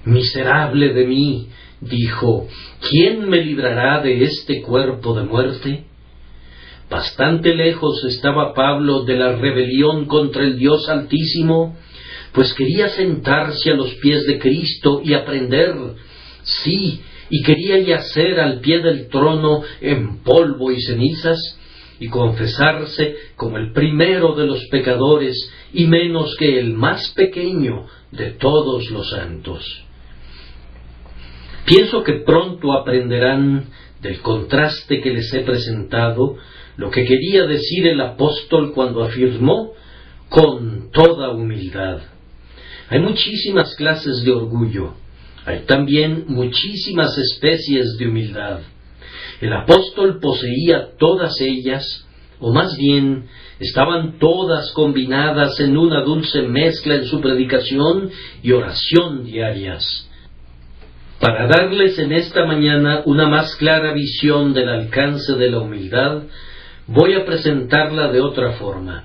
Miserable 0.04 0.94
de 0.94 1.06
mí, 1.06 1.48
dijo, 1.80 2.46
¿quién 2.88 3.28
me 3.28 3.42
librará 3.42 4.02
de 4.02 4.24
este 4.24 4.62
cuerpo 4.62 5.14
de 5.14 5.24
muerte? 5.24 5.84
Bastante 6.90 7.54
lejos 7.54 8.04
estaba 8.04 8.52
Pablo 8.52 9.04
de 9.04 9.16
la 9.16 9.36
rebelión 9.36 10.06
contra 10.06 10.42
el 10.42 10.58
Dios 10.58 10.88
Altísimo, 10.88 11.76
pues 12.32 12.52
quería 12.54 12.88
sentarse 12.88 13.70
a 13.70 13.74
los 13.74 13.94
pies 13.94 14.26
de 14.26 14.38
Cristo 14.38 15.00
y 15.04 15.14
aprender, 15.14 15.74
sí, 16.42 17.00
y 17.28 17.42
quería 17.42 17.78
yacer 17.78 18.40
al 18.40 18.60
pie 18.60 18.80
del 18.80 19.08
trono 19.08 19.62
en 19.80 20.22
polvo 20.22 20.72
y 20.72 20.80
cenizas, 20.80 21.38
y 22.00 22.08
confesarse 22.08 23.14
como 23.36 23.58
el 23.58 23.72
primero 23.72 24.34
de 24.34 24.46
los 24.46 24.66
pecadores 24.68 25.36
y 25.72 25.86
menos 25.86 26.34
que 26.36 26.58
el 26.58 26.72
más 26.72 27.10
pequeño 27.10 27.86
de 28.10 28.30
todos 28.32 28.90
los 28.90 29.10
santos. 29.10 29.84
Pienso 31.64 32.02
que 32.02 32.14
pronto 32.24 32.72
aprenderán 32.72 33.66
del 34.00 34.20
contraste 34.20 35.00
que 35.00 35.10
les 35.10 35.32
he 35.32 35.40
presentado 35.40 36.36
lo 36.76 36.90
que 36.90 37.04
quería 37.04 37.46
decir 37.46 37.86
el 37.86 38.00
apóstol 38.00 38.72
cuando 38.72 39.04
afirmó 39.04 39.72
con 40.28 40.90
toda 40.90 41.30
humildad. 41.30 42.00
Hay 42.88 43.00
muchísimas 43.00 43.74
clases 43.76 44.22
de 44.24 44.32
orgullo, 44.32 44.94
hay 45.44 45.60
también 45.60 46.24
muchísimas 46.28 47.16
especies 47.18 47.96
de 47.98 48.08
humildad. 48.08 48.60
El 49.40 49.52
apóstol 49.52 50.18
poseía 50.20 50.96
todas 50.98 51.40
ellas, 51.40 52.06
o 52.40 52.52
más 52.52 52.76
bien 52.76 53.26
estaban 53.58 54.18
todas 54.18 54.72
combinadas 54.72 55.60
en 55.60 55.76
una 55.76 56.02
dulce 56.02 56.42
mezcla 56.42 56.94
en 56.94 57.04
su 57.04 57.20
predicación 57.20 58.10
y 58.42 58.52
oración 58.52 59.24
diarias. 59.24 60.09
Para 61.20 61.46
darles 61.46 61.98
en 61.98 62.12
esta 62.12 62.46
mañana 62.46 63.02
una 63.04 63.28
más 63.28 63.54
clara 63.56 63.92
visión 63.92 64.54
del 64.54 64.70
alcance 64.70 65.34
de 65.34 65.50
la 65.50 65.60
humildad, 65.60 66.22
voy 66.86 67.12
a 67.12 67.26
presentarla 67.26 68.10
de 68.10 68.22
otra 68.22 68.52
forma. 68.52 69.04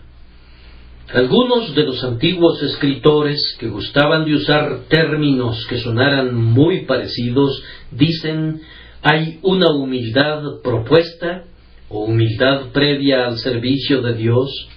Algunos 1.13 1.75
de 1.75 1.83
los 1.83 2.01
antiguos 2.05 2.63
escritores 2.63 3.57
que 3.59 3.67
gustaban 3.67 4.23
de 4.23 4.33
usar 4.33 4.85
términos 4.87 5.67
que 5.67 5.77
sonaran 5.77 6.33
muy 6.33 6.85
parecidos 6.85 7.61
dicen 7.91 8.61
hay 9.01 9.39
una 9.41 9.71
humildad 9.71 10.61
propuesta 10.63 11.43
o 11.89 12.05
humildad 12.05 12.67
previa 12.71 13.27
al 13.27 13.39
servicio 13.39 14.01
de 14.01 14.13
Dios, 14.13 14.69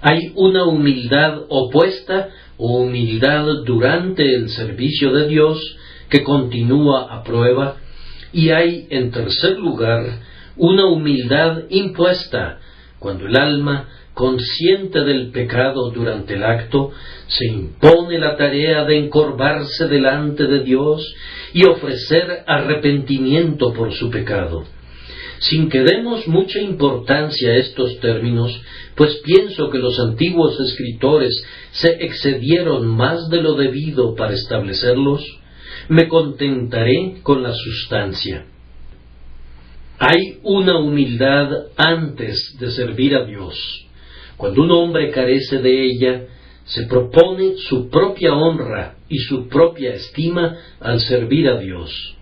hay 0.00 0.32
una 0.34 0.64
humildad 0.64 1.42
opuesta 1.48 2.30
o 2.56 2.78
humildad 2.82 3.46
durante 3.64 4.34
el 4.34 4.48
servicio 4.48 5.12
de 5.12 5.28
Dios 5.28 5.76
que 6.12 6.22
continúa 6.22 7.06
a 7.10 7.24
prueba, 7.24 7.76
y 8.34 8.50
hay, 8.50 8.86
en 8.90 9.10
tercer 9.10 9.58
lugar, 9.58 10.20
una 10.56 10.84
humildad 10.84 11.62
impuesta 11.70 12.58
cuando 12.98 13.26
el 13.26 13.34
alma, 13.34 13.88
consciente 14.12 15.00
del 15.04 15.30
pecado 15.30 15.90
durante 15.90 16.34
el 16.34 16.44
acto, 16.44 16.90
se 17.28 17.46
impone 17.46 18.18
la 18.18 18.36
tarea 18.36 18.84
de 18.84 18.98
encorvarse 18.98 19.88
delante 19.88 20.46
de 20.46 20.62
Dios 20.62 21.14
y 21.54 21.64
ofrecer 21.64 22.44
arrepentimiento 22.46 23.72
por 23.72 23.94
su 23.94 24.10
pecado. 24.10 24.64
Sin 25.38 25.70
que 25.70 25.80
demos 25.80 26.28
mucha 26.28 26.60
importancia 26.60 27.52
a 27.52 27.56
estos 27.56 27.98
términos, 28.00 28.52
pues 28.96 29.16
pienso 29.24 29.70
que 29.70 29.78
los 29.78 29.98
antiguos 29.98 30.60
escritores 30.60 31.42
se 31.70 32.04
excedieron 32.04 32.86
más 32.86 33.30
de 33.30 33.40
lo 33.40 33.54
debido 33.54 34.14
para 34.14 34.34
establecerlos, 34.34 35.41
me 35.92 36.08
contentaré 36.08 37.20
con 37.22 37.42
la 37.42 37.52
sustancia. 37.52 38.46
Hay 39.98 40.38
una 40.42 40.78
humildad 40.78 41.50
antes 41.76 42.56
de 42.58 42.70
servir 42.70 43.14
a 43.14 43.26
Dios. 43.26 43.54
Cuando 44.38 44.62
un 44.62 44.70
hombre 44.70 45.10
carece 45.10 45.58
de 45.58 45.84
ella, 45.84 46.22
se 46.64 46.86
propone 46.86 47.56
su 47.58 47.90
propia 47.90 48.32
honra 48.32 48.96
y 49.10 49.18
su 49.18 49.48
propia 49.48 49.92
estima 49.92 50.56
al 50.80 50.98
servir 51.00 51.46
a 51.48 51.58
Dios. 51.58 52.16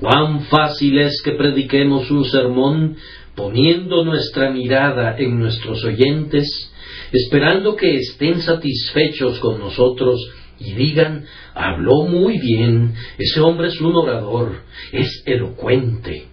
Cuán 0.00 0.46
fácil 0.46 0.98
es 0.98 1.20
que 1.22 1.32
prediquemos 1.32 2.10
un 2.10 2.24
sermón 2.24 2.96
poniendo 3.34 4.06
nuestra 4.06 4.50
mirada 4.50 5.18
en 5.18 5.38
nuestros 5.38 5.84
oyentes, 5.84 6.48
esperando 7.12 7.76
que 7.76 7.96
estén 7.96 8.40
satisfechos 8.40 9.38
con 9.40 9.58
nosotros 9.58 10.18
y 10.58 10.72
digan, 10.72 11.24
habló 11.54 12.04
muy 12.06 12.38
bien, 12.38 12.94
ese 13.18 13.40
hombre 13.40 13.68
es 13.68 13.80
un 13.80 13.94
orador, 13.94 14.62
es 14.92 15.22
elocuente. 15.26 16.26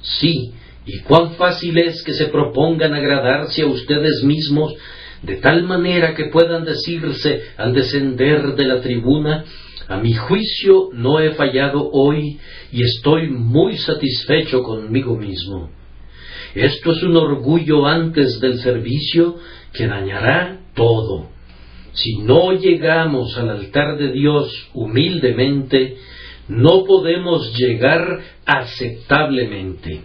Sí, 0.00 0.52
y 0.86 0.98
cuán 1.00 1.32
fácil 1.32 1.78
es 1.78 2.02
que 2.02 2.12
se 2.12 2.26
propongan 2.26 2.92
agradarse 2.92 3.62
a 3.62 3.66
ustedes 3.66 4.22
mismos 4.22 4.74
de 5.22 5.36
tal 5.36 5.64
manera 5.64 6.14
que 6.14 6.26
puedan 6.26 6.64
decirse 6.64 7.42
al 7.56 7.72
descender 7.72 8.54
de 8.54 8.66
la 8.66 8.82
tribuna, 8.82 9.44
a 9.88 9.96
mi 9.96 10.12
juicio 10.12 10.90
no 10.92 11.20
he 11.20 11.32
fallado 11.32 11.90
hoy 11.92 12.38
y 12.72 12.82
estoy 12.82 13.28
muy 13.28 13.78
satisfecho 13.78 14.62
conmigo 14.62 15.16
mismo. 15.16 15.70
Esto 16.54 16.92
es 16.92 17.02
un 17.02 17.16
orgullo 17.16 17.86
antes 17.86 18.38
del 18.40 18.58
servicio 18.60 19.36
que 19.72 19.86
dañará 19.86 20.60
todo. 20.74 21.33
Si 21.94 22.18
no 22.18 22.52
llegamos 22.52 23.38
al 23.38 23.50
altar 23.50 23.96
de 23.96 24.12
Dios 24.12 24.68
humildemente, 24.74 25.96
no 26.48 26.84
podemos 26.84 27.56
llegar 27.56 28.20
aceptablemente. 28.44 30.02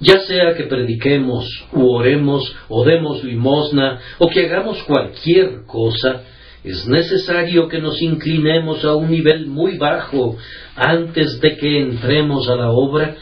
Ya 0.00 0.18
sea 0.20 0.54
que 0.54 0.64
prediquemos, 0.64 1.46
u 1.72 1.94
oremos, 1.94 2.56
o 2.68 2.84
demos 2.84 3.22
limosna, 3.22 4.00
o 4.18 4.28
que 4.28 4.46
hagamos 4.46 4.82
cualquier 4.84 5.64
cosa, 5.66 6.22
es 6.64 6.88
necesario 6.88 7.68
que 7.68 7.80
nos 7.80 8.00
inclinemos 8.00 8.84
a 8.84 8.96
un 8.96 9.10
nivel 9.10 9.46
muy 9.46 9.76
bajo 9.76 10.36
antes 10.74 11.40
de 11.40 11.56
que 11.56 11.80
entremos 11.82 12.48
a 12.48 12.56
la 12.56 12.70
obra, 12.70 13.16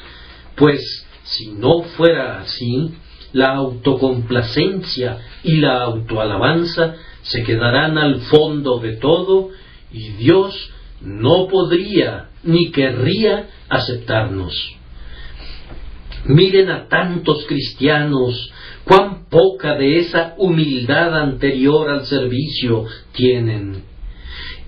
pues 0.56 1.06
si 1.24 1.48
no 1.52 1.82
fuera 1.82 2.40
así, 2.40 2.94
la 3.32 3.54
autocomplacencia 3.54 5.18
y 5.42 5.56
la 5.56 5.82
autoalabanza 5.82 6.96
se 7.30 7.44
quedarán 7.44 7.96
al 7.96 8.22
fondo 8.22 8.80
de 8.80 8.96
todo 8.96 9.50
y 9.92 10.10
Dios 10.10 10.72
no 11.00 11.46
podría 11.46 12.30
ni 12.42 12.72
querría 12.72 13.48
aceptarnos. 13.68 14.52
Miren 16.24 16.70
a 16.70 16.88
tantos 16.88 17.46
cristianos, 17.46 18.52
cuán 18.84 19.28
poca 19.30 19.76
de 19.76 19.98
esa 19.98 20.34
humildad 20.38 21.16
anterior 21.16 21.88
al 21.88 22.04
servicio 22.06 22.86
tienen. 23.12 23.84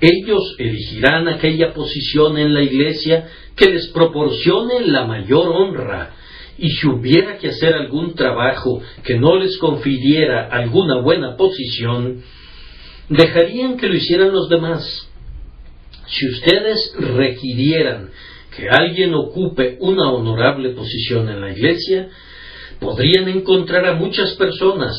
Ellos 0.00 0.54
elegirán 0.58 1.28
aquella 1.28 1.74
posición 1.74 2.38
en 2.38 2.54
la 2.54 2.62
iglesia 2.62 3.28
que 3.56 3.70
les 3.70 3.88
proporcione 3.88 4.86
la 4.86 5.04
mayor 5.04 5.48
honra, 5.48 6.14
y 6.58 6.70
si 6.70 6.86
hubiera 6.86 7.38
que 7.38 7.48
hacer 7.48 7.74
algún 7.74 8.14
trabajo 8.14 8.80
que 9.02 9.18
no 9.18 9.36
les 9.36 9.58
confiriera 9.58 10.46
alguna 10.48 11.00
buena 11.00 11.36
posición, 11.36 12.22
dejarían 13.12 13.76
que 13.76 13.88
lo 13.88 13.96
hicieran 13.96 14.32
los 14.32 14.48
demás. 14.48 15.08
Si 16.06 16.28
ustedes 16.28 16.94
requirieran 16.98 18.10
que 18.56 18.68
alguien 18.68 19.14
ocupe 19.14 19.76
una 19.80 20.10
honorable 20.10 20.70
posición 20.70 21.28
en 21.28 21.40
la 21.40 21.52
iglesia, 21.52 22.08
podrían 22.80 23.28
encontrar 23.28 23.86
a 23.86 23.94
muchas 23.94 24.32
personas, 24.32 24.94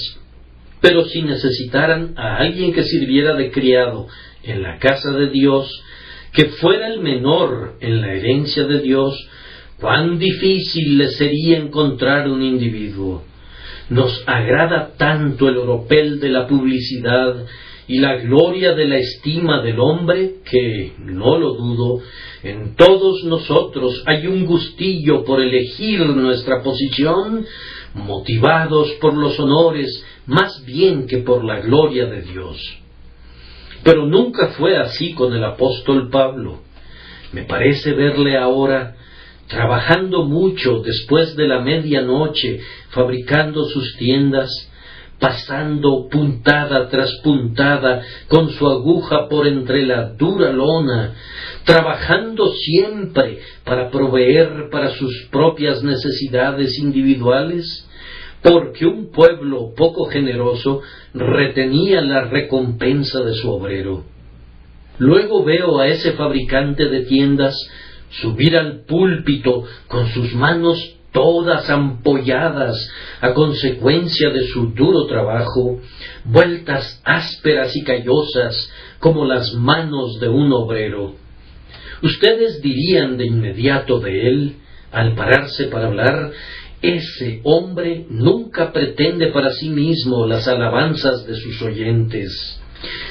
pero 0.82 1.05
si 1.05 1.22
necesitaran 1.22 2.13
a 2.17 2.38
alguien 2.38 2.74
que 2.74 2.84
sirviera 2.84 3.36
de 3.36 3.51
criado 3.51 4.08
en 4.43 4.63
la 4.63 4.77
casa 4.79 5.12
de 5.12 5.29
Dios, 5.29 5.84
que 6.32 6.46
fuera 6.46 6.88
el 6.88 7.00
menor 7.00 7.77
en 7.79 8.01
la 8.01 8.13
herencia 8.13 8.63
de 8.63 8.79
Dios, 8.79 9.15
cuán 9.79 10.17
difícil 10.17 10.98
les 10.98 11.17
sería 11.17 11.58
encontrar 11.58 12.27
un 12.29 12.41
individuo. 12.41 13.24
Nos 13.89 14.24
agrada 14.25 14.93
tanto 14.98 15.48
el 15.50 15.58
oropel 15.58 16.20
de 16.20 16.29
la 16.29 16.48
publicidad 16.48 17.46
y 17.88 18.00
la 18.00 18.16
gloria 18.16 18.74
de 18.74 18.88
la 18.88 18.98
estima 18.98 19.62
del 19.62 19.80
hombre 19.80 20.36
que, 20.50 20.94
no 21.00 21.38
lo 21.38 21.54
dudo, 21.54 22.02
en 22.44 22.75
todos 22.75 23.24
nosotros 23.25 24.04
hay 24.06 24.28
un 24.28 24.46
gustillo 24.46 25.24
por 25.24 25.42
elegir 25.42 26.06
nuestra 26.06 26.62
posición, 26.63 27.46
motivados 27.94 28.92
por 28.94 29.16
los 29.16 29.40
honores 29.40 30.04
más 30.25 30.63
bien 30.66 31.08
que 31.08 31.20
por 31.20 31.44
la 31.44 31.60
gloria 31.60 32.06
de 32.06 32.22
Dios. 32.22 32.58
Pero 33.84 34.06
nunca 34.06 34.50
fue 34.50 34.78
así 34.78 35.13
con 35.13 35.34
el 35.34 35.44
apóstol 35.44 36.10
Pablo. 36.10 36.62
Me 37.34 37.44
parece 37.44 37.94
verle 37.94 38.38
ahora 38.38 38.96
trabajando 39.48 40.24
mucho 40.24 40.80
después 40.80 41.36
de 41.36 41.48
la 41.48 41.60
medianoche, 41.60 42.60
fabricando 42.90 43.66
sus 43.66 43.98
tiendas, 43.98 44.50
pasando 45.20 46.10
puntada 46.10 46.89
tras 46.89 47.10
puntada 47.24 48.01
con 48.27 48.50
su 48.50 48.67
aguja 48.67 49.27
por 49.29 49.48
entre 49.48 49.86
la 49.86 50.10
dura 50.10 50.51
lona, 50.51 51.13
trabajando 51.63 52.51
siempre 52.51 53.39
para 53.63 53.89
proveer 53.89 54.70
para 54.70 54.89
sus 54.91 55.27
propias 55.32 55.82
necesidades 55.84 56.77
individuales, 56.77 57.88
porque 58.41 58.86
un 58.86 59.12
pueblo 59.12 59.74
poco 59.75 60.05
generoso 60.05 60.82
retenía 61.13 62.01
la 62.01 62.25
recompensa 62.25 63.22
de 63.24 63.34
su 63.36 63.50
obrero. 63.50 64.03
Luego 65.00 65.43
veo 65.43 65.79
a 65.79 65.88
ese 65.88 66.12
fabricante 66.13 66.89
de 66.89 67.01
tiendas 67.05 67.55
subir 68.22 68.58
al 68.58 68.82
púlpito 68.82 69.63
con 69.88 70.08
sus 70.10 70.34
manos 70.36 70.98
todas 71.13 71.70
ampolladas 71.70 72.75
a 73.22 73.34
consecuencia 73.34 74.29
de 74.32 74.48
su 74.48 74.74
duro 74.74 75.05
trabajo, 75.05 75.79
vueltas 76.25 77.01
ásperas 77.05 77.74
y 77.75 77.84
callosas 77.84 78.70
como 79.00 79.24
las 79.25 79.53
manos 79.53 80.20
de 80.20 80.27
un 80.27 80.51
obrero. 80.51 81.15
Ustedes 82.01 82.62
dirían 82.62 83.17
de 83.17 83.27
inmediato 83.27 84.00
de 84.00 84.27
él, 84.27 84.55
al 84.91 85.15
pararse 85.15 85.67
para 85.67 85.88
hablar, 85.88 86.32
ese 86.82 87.39
hombre 87.46 88.05
nunca 88.10 88.74
pretende 88.74 89.32
para 89.32 89.51
sí 89.51 89.70
mismo 89.70 90.27
las 90.27 90.48
alabanzas 90.50 91.25
de 91.25 91.36
sus 91.36 91.62
oyentes. 91.62 92.62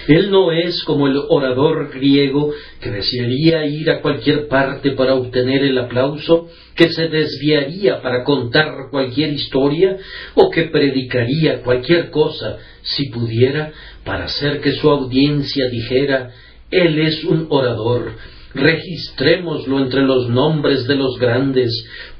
Él 0.08 0.30
no 0.30 0.52
es 0.52 0.82
como 0.84 1.06
el 1.06 1.16
orador 1.28 1.90
griego 1.92 2.52
que 2.80 2.90
desearía 2.90 3.64
ir 3.66 3.90
a 3.90 4.00
cualquier 4.00 4.48
parte 4.48 4.92
para 4.92 5.14
obtener 5.14 5.62
el 5.62 5.78
aplauso, 5.78 6.48
que 6.74 6.90
se 6.90 7.08
desviaría 7.08 8.00
para 8.02 8.24
contar 8.24 8.88
cualquier 8.90 9.32
historia 9.32 9.96
o 10.34 10.50
que 10.50 10.64
predicaría 10.64 11.62
cualquier 11.62 12.10
cosa, 12.10 12.58
si 12.82 13.08
pudiera, 13.10 13.72
para 14.04 14.24
hacer 14.24 14.60
que 14.60 14.72
su 14.72 14.90
audiencia 14.90 15.68
dijera 15.70 16.32
Él 16.70 16.98
es 16.98 17.24
un 17.24 17.46
orador, 17.50 18.12
registrémoslo 18.54 19.80
entre 19.80 20.02
los 20.02 20.28
nombres 20.28 20.86
de 20.86 20.94
los 20.94 21.18
grandes, 21.18 21.70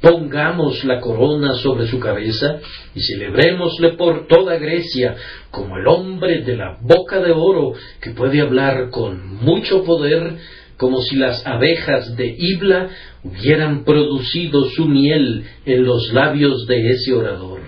pongamos 0.00 0.84
la 0.84 1.00
corona 1.00 1.54
sobre 1.54 1.86
su 1.86 2.00
cabeza 2.00 2.60
y 2.94 3.00
celebrémosle 3.02 3.90
por 3.90 4.26
toda 4.26 4.58
Grecia 4.58 5.16
como 5.50 5.76
el 5.76 5.86
hombre 5.86 6.42
de 6.42 6.56
la 6.56 6.78
boca 6.80 7.20
de 7.20 7.32
oro 7.32 7.74
que 8.00 8.10
puede 8.10 8.40
hablar 8.40 8.90
con 8.90 9.36
mucho 9.36 9.84
poder 9.84 10.36
como 10.76 11.00
si 11.00 11.16
las 11.16 11.46
abejas 11.46 12.16
de 12.16 12.34
Ibla 12.36 12.88
hubieran 13.22 13.84
producido 13.84 14.68
su 14.70 14.86
miel 14.86 15.44
en 15.64 15.84
los 15.84 16.12
labios 16.12 16.66
de 16.66 16.90
ese 16.90 17.12
orador. 17.12 17.60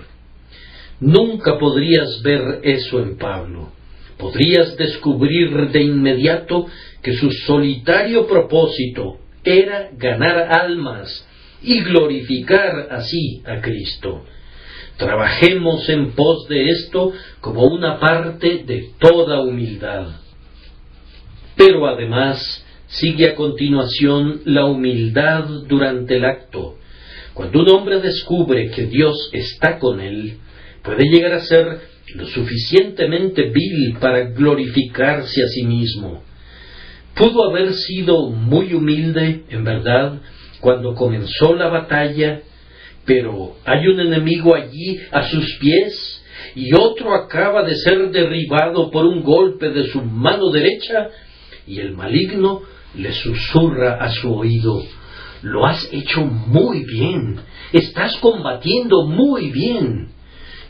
Nunca 0.99 1.57
podrías 1.57 2.21
ver 2.23 2.59
eso 2.63 2.99
en 2.99 3.17
Pablo. 3.17 3.69
Podrías 4.17 4.77
descubrir 4.77 5.71
de 5.71 5.81
inmediato 5.81 6.67
que 7.01 7.13
su 7.13 7.31
solitario 7.31 8.27
propósito 8.27 9.17
era 9.43 9.89
ganar 9.93 10.37
almas 10.51 11.27
y 11.61 11.81
glorificar 11.81 12.87
así 12.91 13.41
a 13.45 13.61
Cristo. 13.61 14.23
Trabajemos 14.97 15.89
en 15.89 16.11
pos 16.11 16.47
de 16.47 16.69
esto 16.69 17.11
como 17.41 17.63
una 17.65 17.99
parte 17.99 18.63
de 18.65 18.91
toda 18.99 19.41
humildad. 19.41 20.07
Pero 21.57 21.85
además 21.87 22.65
sigue 22.87 23.29
a 23.29 23.35
continuación 23.35 24.41
la 24.45 24.65
humildad 24.65 25.45
durante 25.67 26.17
el 26.17 26.25
acto. 26.25 26.77
Cuando 27.33 27.59
un 27.59 27.69
hombre 27.69 27.99
descubre 27.99 28.71
que 28.71 28.85
Dios 28.85 29.29
está 29.33 29.77
con 29.79 29.99
él, 29.99 30.37
puede 30.81 31.03
llegar 31.09 31.33
a 31.33 31.41
ser 31.41 31.81
lo 32.13 32.27
suficientemente 32.27 33.49
vil 33.49 33.97
para 33.99 34.25
glorificarse 34.25 35.43
a 35.43 35.47
sí 35.47 35.63
mismo. 35.63 36.23
Pudo 37.15 37.49
haber 37.49 37.73
sido 37.73 38.29
muy 38.29 38.73
humilde, 38.73 39.43
en 39.49 39.63
verdad, 39.63 40.21
cuando 40.59 40.93
comenzó 40.93 41.55
la 41.55 41.67
batalla, 41.67 42.41
pero 43.05 43.55
hay 43.65 43.87
un 43.87 43.99
enemigo 43.99 44.55
allí 44.55 44.99
a 45.11 45.23
sus 45.29 45.57
pies 45.59 46.23
y 46.55 46.73
otro 46.73 47.13
acaba 47.13 47.63
de 47.63 47.75
ser 47.75 48.09
derribado 48.11 48.91
por 48.91 49.05
un 49.05 49.23
golpe 49.23 49.69
de 49.69 49.87
su 49.87 50.01
mano 50.01 50.49
derecha 50.51 51.09
y 51.67 51.79
el 51.79 51.93
maligno 51.93 52.61
le 52.95 53.11
susurra 53.13 53.95
a 53.95 54.09
su 54.09 54.33
oído, 54.33 54.83
lo 55.41 55.65
has 55.65 55.87
hecho 55.91 56.21
muy 56.21 56.83
bien, 56.85 57.39
estás 57.71 58.17
combatiendo 58.17 59.05
muy 59.05 59.51
bien. 59.51 60.14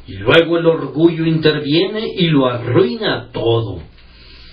Y 0.08 0.14
luego 0.14 0.58
el 0.58 0.68
orgullo 0.68 1.26
interviene 1.26 2.08
y 2.16 2.28
lo 2.28 2.48
arruina 2.48 3.30
todo. 3.32 3.80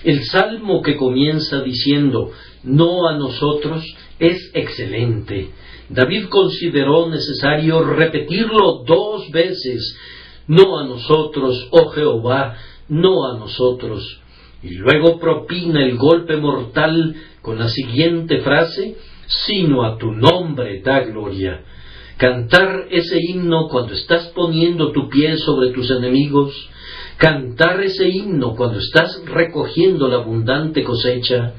El 0.04 0.24
salmo 0.24 0.82
que 0.82 0.96
comienza 0.96 1.60
diciendo, 1.60 2.30
no 2.62 3.08
a 3.08 3.16
nosotros, 3.16 3.84
es 4.18 4.50
excelente. 4.54 5.50
David 5.88 6.28
consideró 6.28 7.08
necesario 7.08 7.84
repetirlo 7.84 8.82
dos 8.86 9.30
veces, 9.30 9.98
no 10.46 10.78
a 10.78 10.86
nosotros, 10.86 11.68
oh 11.70 11.90
Jehová, 11.90 12.56
no 12.88 13.26
a 13.30 13.38
nosotros. 13.38 14.20
Y 14.62 14.74
luego 14.76 15.18
propina 15.18 15.84
el 15.84 15.96
golpe 15.96 16.36
mortal 16.36 17.14
con 17.42 17.58
la 17.58 17.68
siguiente 17.68 18.40
frase, 18.40 18.96
sino 19.26 19.84
a 19.84 19.98
tu 19.98 20.12
nombre 20.12 20.80
da 20.80 21.00
gloria. 21.00 21.62
Cantar 22.16 22.86
ese 22.90 23.18
himno 23.20 23.68
cuando 23.68 23.94
estás 23.94 24.28
poniendo 24.28 24.92
tu 24.92 25.08
pie 25.08 25.36
sobre 25.38 25.70
tus 25.70 25.90
enemigos, 25.90 26.52
cantar 27.16 27.80
ese 27.82 28.08
himno 28.08 28.54
cuando 28.54 28.78
estás 28.78 29.22
recogiendo 29.26 30.08
la 30.08 30.16
abundante 30.16 30.82
cosecha, 30.84 31.54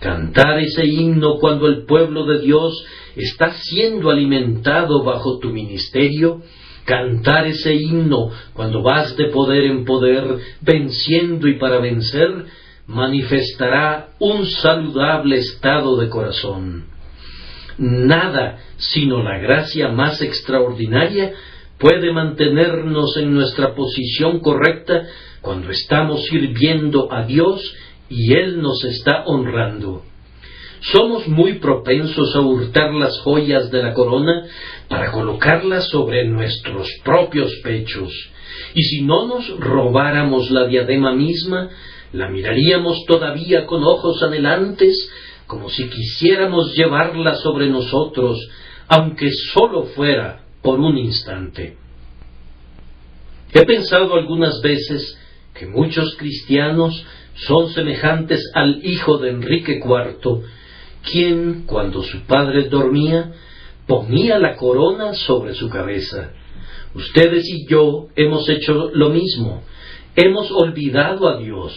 cantar 0.00 0.60
ese 0.60 0.86
himno 0.86 1.38
cuando 1.38 1.66
el 1.66 1.84
pueblo 1.84 2.24
de 2.26 2.40
Dios 2.40 2.84
está 3.16 3.52
siendo 3.52 4.10
alimentado 4.10 5.02
bajo 5.02 5.38
tu 5.38 5.50
ministerio, 5.50 6.42
cantar 6.84 7.46
ese 7.46 7.74
himno 7.74 8.30
cuando 8.54 8.82
vas 8.82 9.16
de 9.16 9.26
poder 9.26 9.64
en 9.64 9.84
poder, 9.84 10.38
venciendo 10.62 11.48
y 11.48 11.58
para 11.58 11.78
vencer, 11.78 12.46
manifestará 12.86 14.10
un 14.18 14.46
saludable 14.46 15.36
estado 15.36 15.96
de 15.98 16.08
corazón. 16.08 16.86
Nada 17.78 18.58
sino 18.76 19.22
la 19.22 19.38
gracia 19.38 19.88
más 19.88 20.20
extraordinaria 20.20 21.32
puede 21.78 22.12
mantenernos 22.12 23.16
en 23.16 23.32
nuestra 23.32 23.74
posición 23.74 24.40
correcta 24.40 25.06
cuando 25.40 25.70
estamos 25.70 26.24
sirviendo 26.24 27.12
a 27.12 27.24
Dios 27.24 27.74
y 28.08 28.34
Él 28.34 28.60
nos 28.60 28.84
está 28.84 29.24
honrando. 29.26 30.02
Somos 30.80 31.26
muy 31.28 31.54
propensos 31.54 32.34
a 32.36 32.40
hurtar 32.40 32.94
las 32.94 33.20
joyas 33.20 33.70
de 33.70 33.82
la 33.82 33.94
corona 33.94 34.44
para 34.88 35.10
colocarlas 35.10 35.88
sobre 35.88 36.24
nuestros 36.26 36.88
propios 37.04 37.52
pechos, 37.64 38.12
y 38.74 38.82
si 38.82 39.02
no 39.02 39.26
nos 39.26 39.58
robáramos 39.58 40.50
la 40.50 40.66
diadema 40.66 41.12
misma, 41.14 41.68
la 42.12 42.28
miraríamos 42.28 43.04
todavía 43.06 43.66
con 43.66 43.82
ojos 43.82 44.22
anhelantes, 44.22 45.10
como 45.48 45.70
si 45.70 45.88
quisiéramos 45.88 46.74
llevarla 46.76 47.34
sobre 47.36 47.68
nosotros, 47.68 48.38
aunque 48.86 49.30
sólo 49.52 49.84
fuera 49.86 50.44
por 50.62 50.78
un 50.78 50.96
instante. 50.98 51.76
He 53.52 53.64
pensado 53.64 54.14
algunas 54.14 54.60
veces 54.60 55.18
que 55.54 55.66
muchos 55.66 56.16
cristianos 56.16 57.02
son 57.34 57.70
semejantes 57.70 58.50
al 58.54 58.84
hijo 58.84 59.16
de 59.16 59.30
Enrique 59.30 59.80
IV, 59.82 60.42
quien, 61.10 61.62
cuando 61.66 62.02
su 62.02 62.20
padre 62.26 62.68
dormía, 62.68 63.32
ponía 63.86 64.38
la 64.38 64.54
corona 64.54 65.14
sobre 65.14 65.54
su 65.54 65.70
cabeza. 65.70 66.32
Ustedes 66.94 67.48
y 67.48 67.66
yo 67.66 68.08
hemos 68.16 68.46
hecho 68.50 68.90
lo 68.92 69.08
mismo, 69.08 69.62
hemos 70.14 70.50
olvidado 70.50 71.26
a 71.26 71.38
Dios. 71.38 71.72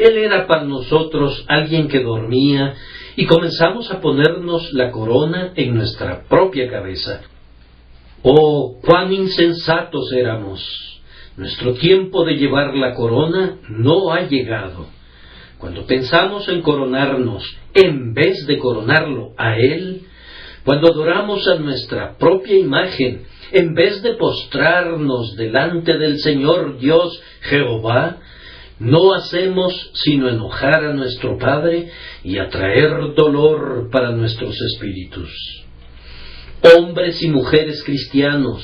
Él 0.00 0.16
era 0.16 0.46
para 0.46 0.64
nosotros 0.64 1.44
alguien 1.46 1.88
que 1.88 2.02
dormía 2.02 2.74
y 3.16 3.26
comenzamos 3.26 3.90
a 3.90 4.00
ponernos 4.00 4.72
la 4.72 4.90
corona 4.90 5.52
en 5.56 5.74
nuestra 5.74 6.22
propia 6.28 6.70
cabeza. 6.70 7.20
Oh, 8.22 8.78
cuán 8.82 9.12
insensatos 9.12 10.12
éramos. 10.12 11.02
Nuestro 11.36 11.74
tiempo 11.74 12.24
de 12.24 12.34
llevar 12.36 12.74
la 12.74 12.94
corona 12.94 13.58
no 13.68 14.12
ha 14.12 14.22
llegado. 14.22 14.86
Cuando 15.58 15.84
pensamos 15.86 16.48
en 16.48 16.62
coronarnos 16.62 17.44
en 17.74 18.14
vez 18.14 18.46
de 18.46 18.58
coronarlo 18.58 19.32
a 19.36 19.58
Él, 19.58 20.02
cuando 20.64 20.88
adoramos 20.88 21.46
a 21.46 21.56
nuestra 21.56 22.16
propia 22.16 22.56
imagen 22.56 23.24
en 23.52 23.74
vez 23.74 24.02
de 24.02 24.14
postrarnos 24.14 25.36
delante 25.36 25.98
del 25.98 26.18
Señor 26.20 26.78
Dios 26.78 27.22
Jehová, 27.42 28.18
no 28.80 29.14
hacemos 29.14 29.90
sino 29.92 30.28
enojar 30.28 30.84
a 30.84 30.94
nuestro 30.94 31.38
Padre 31.38 31.90
y 32.24 32.38
atraer 32.38 33.14
dolor 33.14 33.90
para 33.92 34.10
nuestros 34.10 34.58
espíritus. 34.72 35.30
Hombres 36.76 37.22
y 37.22 37.28
mujeres 37.28 37.82
cristianos, 37.84 38.62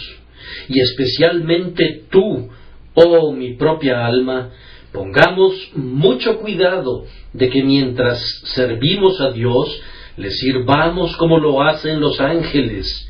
y 0.68 0.80
especialmente 0.80 2.04
tú, 2.10 2.48
oh 2.94 3.32
mi 3.32 3.54
propia 3.54 4.06
alma, 4.06 4.52
pongamos 4.90 5.52
mucho 5.74 6.38
cuidado 6.38 7.04
de 7.34 7.50
que 7.50 7.62
mientras 7.62 8.18
servimos 8.54 9.20
a 9.20 9.32
Dios, 9.32 9.80
le 10.16 10.30
sirvamos 10.30 11.14
como 11.18 11.38
lo 11.38 11.62
hacen 11.62 12.00
los 12.00 12.18
ángeles, 12.20 13.06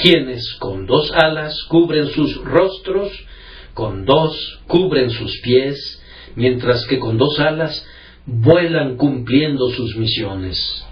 quienes 0.00 0.54
con 0.54 0.86
dos 0.86 1.12
alas 1.12 1.62
cubren 1.64 2.08
sus 2.08 2.34
rostros, 2.36 3.12
con 3.74 4.06
dos 4.06 4.60
cubren 4.66 5.10
sus 5.10 5.38
pies, 5.42 6.02
mientras 6.36 6.86
que 6.86 6.98
con 6.98 7.18
dos 7.18 7.40
alas 7.40 7.84
vuelan 8.24 8.96
cumpliendo 8.96 9.68
sus 9.70 9.96
misiones. 9.96 10.84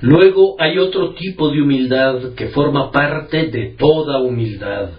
Luego 0.00 0.56
hay 0.58 0.78
otro 0.78 1.14
tipo 1.14 1.50
de 1.50 1.62
humildad 1.62 2.34
que 2.34 2.48
forma 2.48 2.90
parte 2.90 3.46
de 3.46 3.74
toda 3.78 4.18
humildad, 4.18 4.90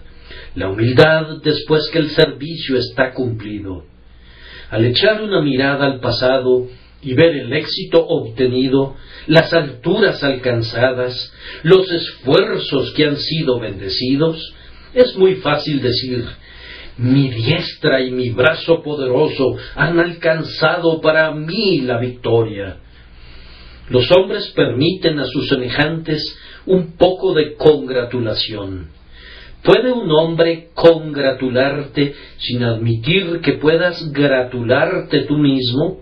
la 0.55 0.69
humildad 0.69 1.41
después 1.43 1.89
que 1.91 1.99
el 1.99 2.09
servicio 2.09 2.77
está 2.77 3.13
cumplido. 3.13 3.85
Al 4.69 4.85
echar 4.85 5.21
una 5.21 5.41
mirada 5.41 5.85
al 5.85 5.99
pasado, 5.99 6.67
y 7.03 7.13
ver 7.13 7.35
el 7.35 7.53
éxito 7.53 8.05
obtenido, 8.05 8.95
las 9.27 9.53
alturas 9.53 10.23
alcanzadas, 10.23 11.33
los 11.63 11.91
esfuerzos 11.91 12.91
que 12.93 13.05
han 13.05 13.17
sido 13.17 13.59
bendecidos, 13.59 14.53
es 14.93 15.15
muy 15.17 15.35
fácil 15.35 15.81
decir, 15.81 16.25
mi 16.97 17.29
diestra 17.29 18.01
y 18.01 18.11
mi 18.11 18.29
brazo 18.29 18.81
poderoso 18.83 19.55
han 19.75 19.99
alcanzado 19.99 21.01
para 21.01 21.31
mí 21.31 21.81
la 21.81 21.97
victoria. 21.99 22.77
Los 23.89 24.09
hombres 24.11 24.51
permiten 24.55 25.19
a 25.19 25.25
sus 25.25 25.47
semejantes 25.47 26.37
un 26.65 26.95
poco 26.95 27.33
de 27.33 27.55
congratulación. 27.55 28.89
¿Puede 29.63 29.91
un 29.91 30.11
hombre 30.11 30.69
congratularte 30.73 32.13
sin 32.37 32.63
admitir 32.63 33.39
que 33.41 33.53
puedas 33.53 34.11
gratularte 34.11 35.21
tú 35.21 35.37
mismo? 35.37 36.01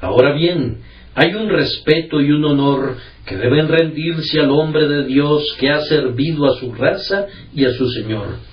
Ahora 0.00 0.32
bien, 0.34 0.78
hay 1.14 1.34
un 1.34 1.48
respeto 1.48 2.20
y 2.20 2.30
un 2.30 2.44
honor 2.44 2.96
que 3.26 3.36
deben 3.36 3.68
rendirse 3.68 4.40
al 4.40 4.50
hombre 4.50 4.88
de 4.88 5.04
Dios 5.04 5.56
que 5.58 5.70
ha 5.70 5.80
servido 5.80 6.46
a 6.46 6.58
su 6.58 6.72
raza 6.72 7.26
y 7.54 7.64
a 7.64 7.72
su 7.72 7.88
Señor. 7.90 8.51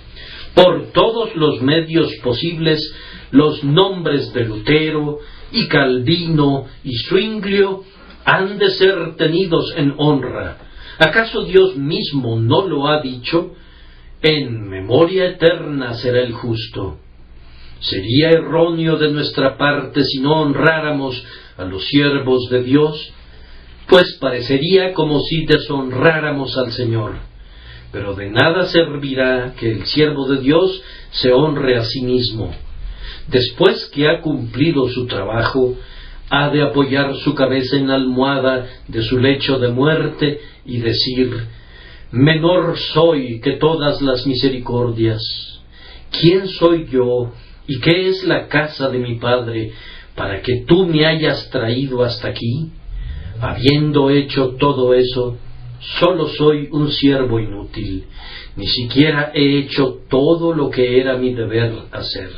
Por 0.54 0.92
todos 0.92 1.34
los 1.36 1.62
medios 1.62 2.14
posibles, 2.22 2.80
los 3.30 3.62
nombres 3.62 4.32
de 4.32 4.44
Lutero 4.44 5.18
y 5.52 5.68
Calvino 5.68 6.66
y 6.84 6.96
Zwinglio 7.08 7.84
han 8.24 8.58
de 8.58 8.70
ser 8.70 9.16
tenidos 9.16 9.72
en 9.76 9.94
honra. 9.96 10.58
¿Acaso 10.98 11.44
Dios 11.44 11.76
mismo 11.76 12.38
no 12.38 12.66
lo 12.66 12.88
ha 12.88 13.00
dicho? 13.00 13.54
En 14.22 14.68
memoria 14.68 15.28
eterna 15.28 15.94
será 15.94 16.20
el 16.20 16.32
justo. 16.32 16.98
Sería 17.78 18.28
erróneo 18.30 18.96
de 18.96 19.10
nuestra 19.10 19.56
parte 19.56 20.04
si 20.04 20.20
no 20.20 20.42
honráramos 20.42 21.24
a 21.56 21.64
los 21.64 21.86
siervos 21.86 22.50
de 22.50 22.62
Dios, 22.62 23.12
pues 23.88 24.18
parecería 24.20 24.92
como 24.92 25.20
si 25.20 25.46
deshonráramos 25.46 26.56
al 26.58 26.72
Señor. 26.72 27.29
Pero 27.92 28.14
de 28.14 28.30
nada 28.30 28.66
servirá 28.66 29.54
que 29.58 29.70
el 29.70 29.86
siervo 29.86 30.28
de 30.28 30.40
Dios 30.40 30.82
se 31.10 31.32
honre 31.32 31.76
a 31.76 31.84
sí 31.84 32.02
mismo. 32.02 32.54
Después 33.28 33.90
que 33.92 34.08
ha 34.08 34.20
cumplido 34.20 34.88
su 34.88 35.06
trabajo, 35.06 35.74
ha 36.30 36.50
de 36.50 36.62
apoyar 36.62 37.16
su 37.16 37.34
cabeza 37.34 37.76
en 37.76 37.88
la 37.88 37.96
almohada 37.96 38.66
de 38.86 39.02
su 39.02 39.18
lecho 39.18 39.58
de 39.58 39.68
muerte 39.68 40.40
y 40.64 40.78
decir, 40.78 41.48
Menor 42.12 42.76
soy 42.76 43.40
que 43.40 43.52
todas 43.52 44.02
las 44.02 44.26
misericordias. 44.26 45.20
¿Quién 46.10 46.48
soy 46.48 46.88
yo 46.90 47.32
y 47.68 47.78
qué 47.80 48.08
es 48.08 48.24
la 48.24 48.48
casa 48.48 48.88
de 48.88 48.98
mi 48.98 49.16
Padre 49.16 49.72
para 50.16 50.42
que 50.42 50.64
tú 50.66 50.86
me 50.86 51.06
hayas 51.06 51.50
traído 51.50 52.02
hasta 52.02 52.28
aquí, 52.28 52.70
habiendo 53.40 54.10
hecho 54.10 54.56
todo 54.58 54.92
eso, 54.92 55.38
solo 55.98 56.28
soy 56.28 56.68
un 56.70 56.90
siervo 56.90 57.40
inútil, 57.40 58.04
ni 58.56 58.66
siquiera 58.66 59.32
he 59.34 59.58
hecho 59.58 60.00
todo 60.08 60.54
lo 60.54 60.70
que 60.70 61.00
era 61.00 61.16
mi 61.16 61.34
deber 61.34 61.72
hacer. 61.92 62.30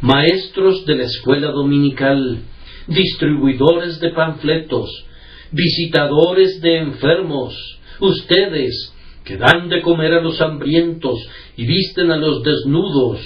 Maestros 0.00 0.84
de 0.86 0.96
la 0.96 1.04
escuela 1.04 1.48
dominical, 1.48 2.40
distribuidores 2.86 4.00
de 4.00 4.10
panfletos, 4.10 5.06
visitadores 5.50 6.60
de 6.60 6.78
enfermos, 6.78 7.54
ustedes 8.00 8.94
que 9.24 9.36
dan 9.36 9.68
de 9.68 9.82
comer 9.82 10.14
a 10.14 10.22
los 10.22 10.40
hambrientos 10.40 11.18
y 11.56 11.66
visten 11.66 12.10
a 12.10 12.16
los 12.16 12.42
desnudos, 12.42 13.20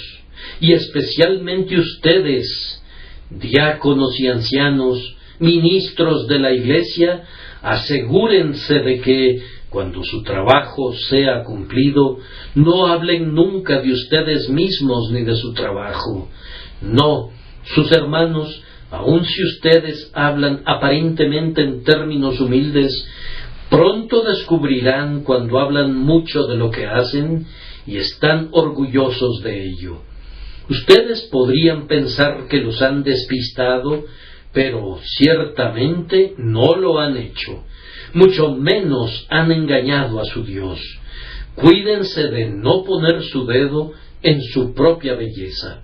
y 0.59 0.73
especialmente 0.73 1.77
ustedes, 1.77 2.83
diáconos 3.29 4.19
y 4.19 4.27
ancianos, 4.27 5.15
ministros 5.39 6.27
de 6.27 6.39
la 6.39 6.51
Iglesia, 6.51 7.23
asegúrense 7.65 8.75
de 8.75 9.01
que, 9.01 9.41
cuando 9.69 10.03
su 10.03 10.21
trabajo 10.21 10.93
sea 11.09 11.43
cumplido, 11.43 12.19
no 12.53 12.85
hablen 12.85 13.33
nunca 13.33 13.81
de 13.81 13.91
ustedes 13.91 14.47
mismos 14.49 15.09
ni 15.11 15.23
de 15.23 15.35
su 15.35 15.53
trabajo. 15.53 16.29
No, 16.81 17.31
sus 17.63 17.91
hermanos, 17.91 18.61
aun 18.91 19.25
si 19.25 19.43
ustedes 19.43 20.11
hablan 20.13 20.61
aparentemente 20.65 21.63
en 21.63 21.83
términos 21.83 22.39
humildes, 22.39 22.93
pronto 23.71 24.23
descubrirán 24.23 25.23
cuando 25.23 25.59
hablan 25.59 25.97
mucho 25.97 26.43
de 26.43 26.57
lo 26.57 26.69
que 26.69 26.85
hacen 26.85 27.47
y 27.87 27.97
están 27.97 28.49
orgullosos 28.51 29.41
de 29.43 29.65
ello. 29.65 30.01
Ustedes 30.69 31.23
podrían 31.31 31.87
pensar 31.87 32.47
que 32.47 32.61
los 32.61 32.79
han 32.83 33.01
despistado, 33.01 34.05
pero 34.55 34.99
ciertamente 35.03 36.33
no 36.37 36.75
lo 36.75 36.97
han 36.97 37.17
hecho, 37.17 37.65
mucho 38.13 38.55
menos 38.55 39.27
han 39.29 39.51
engañado 39.51 40.17
a 40.21 40.23
su 40.23 40.45
Dios. 40.45 40.79
Cuídense 41.55 42.29
de 42.29 42.51
no 42.51 42.85
poner 42.85 43.21
su 43.23 43.45
dedo 43.45 43.91
en 44.23 44.41
su 44.41 44.73
propia 44.73 45.15
belleza. 45.15 45.81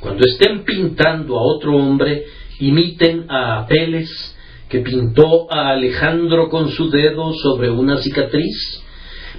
Cuando 0.00 0.22
estén 0.26 0.64
pintando 0.64 1.38
a 1.38 1.42
otro 1.42 1.74
hombre, 1.74 2.26
imiten 2.60 3.24
a 3.30 3.60
Apeles, 3.60 4.36
que 4.68 4.80
pintó 4.80 5.50
a 5.50 5.70
Alejandro 5.70 6.50
con 6.50 6.72
su 6.72 6.90
dedo 6.90 7.32
sobre 7.32 7.70
una 7.70 8.02
cicatriz, 8.02 8.82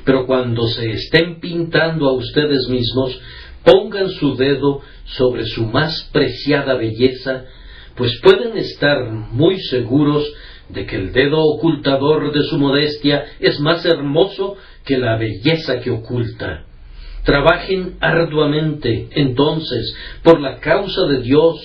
pero 0.04 0.26
cuando 0.26 0.66
se 0.70 0.90
estén 0.90 1.40
pintando 1.40 2.08
a 2.08 2.14
ustedes 2.14 2.68
mismos, 2.68 3.20
pongan 3.64 4.10
su 4.10 4.36
dedo 4.36 4.82
sobre 5.06 5.46
su 5.46 5.68
más 5.68 6.10
preciada 6.12 6.74
belleza, 6.74 7.46
pues 7.96 8.20
pueden 8.22 8.58
estar 8.58 9.10
muy 9.10 9.60
seguros 9.60 10.26
de 10.70 10.86
que 10.86 10.96
el 10.96 11.14
dedo 11.14 11.42
ocultador 11.44 12.34
de 12.34 12.44
su 12.44 12.58
modestia 12.58 13.26
es 13.40 13.60
más 13.60 13.86
hermoso 13.86 14.58
que 14.84 14.98
la 14.98 15.18
belleza 15.18 15.80
que 15.80 15.92
oculta. 15.92 16.66
Trabajen 17.24 17.98
arduamente, 18.02 19.08
entonces, 19.12 19.96
por 20.24 20.40
la 20.40 20.60
causa 20.60 21.08
de 21.08 21.22
Dios, 21.22 21.58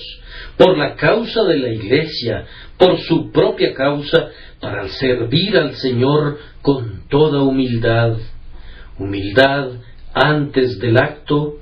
por 0.57 0.77
la 0.77 0.95
causa 0.95 1.43
de 1.43 1.57
la 1.57 1.69
Iglesia, 1.69 2.45
por 2.77 2.99
su 2.99 3.31
propia 3.31 3.73
causa, 3.73 4.29
para 4.59 4.87
servir 4.89 5.57
al 5.57 5.75
Señor 5.75 6.39
con 6.61 7.03
toda 7.09 7.41
humildad. 7.41 8.17
Humildad 8.97 9.71
antes 10.13 10.79
del 10.79 10.97
acto, 10.97 11.57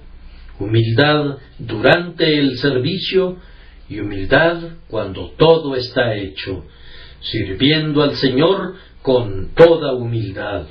humildad 0.60 1.38
durante 1.58 2.40
el 2.40 2.58
servicio 2.58 3.38
y 3.90 4.00
humildad 4.00 4.62
cuando 4.88 5.32
todo 5.32 5.76
está 5.76 6.16
hecho, 6.16 6.66
sirviendo 7.22 8.04
al 8.04 8.16
Señor 8.16 8.76
con 9.02 9.54
toda 9.56 9.94
humildad. 9.94 10.68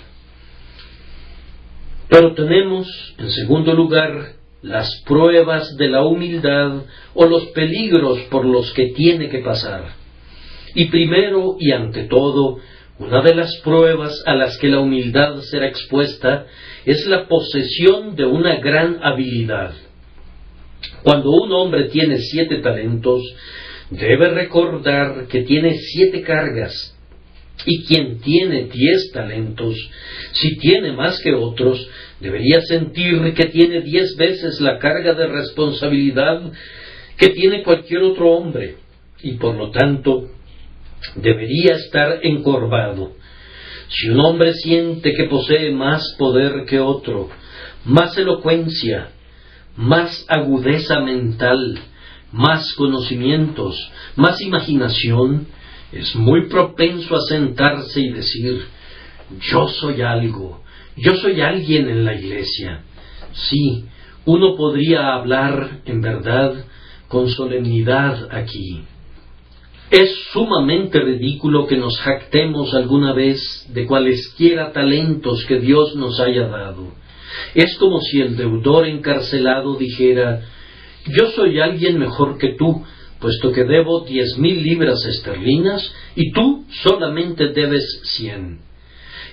Pero 2.08 2.34
tenemos, 2.34 2.86
en 3.18 3.30
segundo 3.30 3.74
lugar, 3.74 4.32
las 4.62 5.02
pruebas 5.06 5.76
de 5.76 5.88
la 5.88 6.02
humildad 6.04 6.82
o 7.14 7.26
los 7.26 7.46
peligros 7.48 8.18
por 8.30 8.44
los 8.44 8.72
que 8.72 8.88
tiene 8.88 9.28
que 9.28 9.38
pasar. 9.40 9.94
Y 10.74 10.86
primero 10.86 11.56
y 11.58 11.72
ante 11.72 12.04
todo, 12.04 12.60
Una 12.98 13.22
de 13.22 13.32
las 13.32 13.56
pruebas 13.58 14.24
a 14.26 14.34
las 14.34 14.58
que 14.58 14.68
la 14.68 14.80
humildad 14.80 15.40
será 15.42 15.68
expuesta 15.68 16.46
es 16.84 17.06
la 17.06 17.28
posesión 17.28 18.16
de 18.16 18.26
una 18.26 18.56
gran 18.56 18.98
habilidad. 19.02 19.72
Cuando 21.08 21.30
un 21.30 21.50
hombre 21.52 21.88
tiene 21.88 22.18
siete 22.18 22.58
talentos, 22.58 23.22
debe 23.88 24.28
recordar 24.28 25.26
que 25.26 25.40
tiene 25.40 25.74
siete 25.78 26.20
cargas. 26.20 26.94
Y 27.64 27.86
quien 27.86 28.20
tiene 28.20 28.64
diez 28.64 29.10
talentos, 29.10 29.74
si 30.32 30.58
tiene 30.58 30.92
más 30.92 31.18
que 31.22 31.32
otros, 31.32 31.88
debería 32.20 32.60
sentir 32.60 33.32
que 33.32 33.46
tiene 33.46 33.80
diez 33.80 34.16
veces 34.18 34.60
la 34.60 34.78
carga 34.78 35.14
de 35.14 35.28
responsabilidad 35.28 36.52
que 37.16 37.28
tiene 37.28 37.62
cualquier 37.62 38.02
otro 38.02 38.32
hombre, 38.32 38.76
y 39.22 39.38
por 39.38 39.54
lo 39.54 39.70
tanto 39.70 40.28
debería 41.16 41.76
estar 41.76 42.20
encorvado. 42.22 43.12
Si 43.88 44.10
un 44.10 44.20
hombre 44.20 44.52
siente 44.52 45.14
que 45.14 45.24
posee 45.24 45.70
más 45.70 46.02
poder 46.18 46.66
que 46.66 46.78
otro, 46.78 47.30
más 47.86 48.14
elocuencia, 48.18 49.12
más 49.78 50.26
agudeza 50.28 50.98
mental, 51.00 51.78
más 52.32 52.74
conocimientos, 52.74 53.90
más 54.16 54.40
imaginación, 54.40 55.46
es 55.92 56.16
muy 56.16 56.48
propenso 56.48 57.14
a 57.14 57.20
sentarse 57.20 58.00
y 58.00 58.10
decir, 58.10 58.64
yo 59.40 59.68
soy 59.68 60.02
algo, 60.02 60.62
yo 60.96 61.14
soy 61.16 61.40
alguien 61.40 61.88
en 61.88 62.04
la 62.04 62.14
iglesia. 62.14 62.82
Sí, 63.32 63.84
uno 64.24 64.56
podría 64.56 65.14
hablar, 65.14 65.82
en 65.84 66.00
verdad, 66.00 66.54
con 67.06 67.30
solemnidad 67.30 68.28
aquí. 68.32 68.82
Es 69.92 70.12
sumamente 70.32 70.98
ridículo 71.00 71.68
que 71.68 71.76
nos 71.76 71.96
jactemos 72.00 72.74
alguna 72.74 73.12
vez 73.12 73.66
de 73.72 73.86
cualesquiera 73.86 74.72
talentos 74.72 75.44
que 75.46 75.60
Dios 75.60 75.94
nos 75.94 76.18
haya 76.18 76.48
dado. 76.48 76.92
Es 77.54 77.76
como 77.76 78.00
si 78.00 78.20
el 78.20 78.36
deudor 78.36 78.86
encarcelado 78.86 79.76
dijera 79.76 80.42
Yo 81.06 81.30
soy 81.30 81.60
alguien 81.60 81.98
mejor 81.98 82.38
que 82.38 82.54
tú, 82.54 82.84
puesto 83.20 83.52
que 83.52 83.64
debo 83.64 84.00
diez 84.00 84.38
mil 84.38 84.62
libras 84.62 85.04
esterlinas 85.04 85.94
y 86.14 86.32
tú 86.32 86.64
solamente 86.82 87.48
debes 87.48 88.00
cien. 88.04 88.60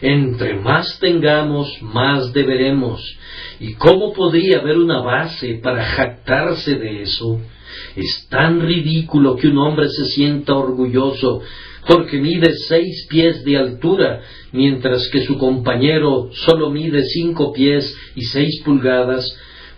Entre 0.01 0.55
más 0.55 0.99
tengamos, 0.99 1.81
más 1.81 2.33
deberemos. 2.33 3.01
¿Y 3.59 3.73
cómo 3.75 4.13
podría 4.13 4.59
haber 4.59 4.77
una 4.77 5.01
base 5.01 5.59
para 5.63 5.83
jactarse 5.85 6.75
de 6.75 7.03
eso? 7.03 7.39
Es 7.95 8.27
tan 8.29 8.61
ridículo 8.61 9.35
que 9.35 9.47
un 9.47 9.57
hombre 9.57 9.89
se 9.89 10.05
sienta 10.05 10.53
orgulloso 10.53 11.41
porque 11.87 12.17
mide 12.17 12.53
seis 12.67 13.05
pies 13.09 13.43
de 13.43 13.57
altura, 13.57 14.21
mientras 14.51 15.07
que 15.09 15.21
su 15.21 15.37
compañero 15.37 16.29
solo 16.31 16.69
mide 16.69 17.03
cinco 17.03 17.53
pies 17.53 17.95
y 18.15 18.21
seis 18.21 18.61
pulgadas, 18.63 19.25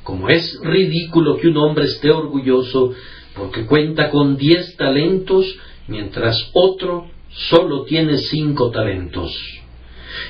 como 0.03 0.29
es 0.29 0.57
ridículo 0.63 1.37
que 1.37 1.49
un 1.49 1.57
hombre 1.57 1.85
esté 1.85 2.11
orgulloso 2.11 2.93
porque 3.35 3.65
cuenta 3.65 4.09
con 4.09 4.37
diez 4.37 4.75
talentos, 4.77 5.45
mientras 5.87 6.49
otro 6.53 7.09
solo 7.29 7.83
tiene 7.83 8.17
cinco 8.17 8.71
talentos. 8.71 9.35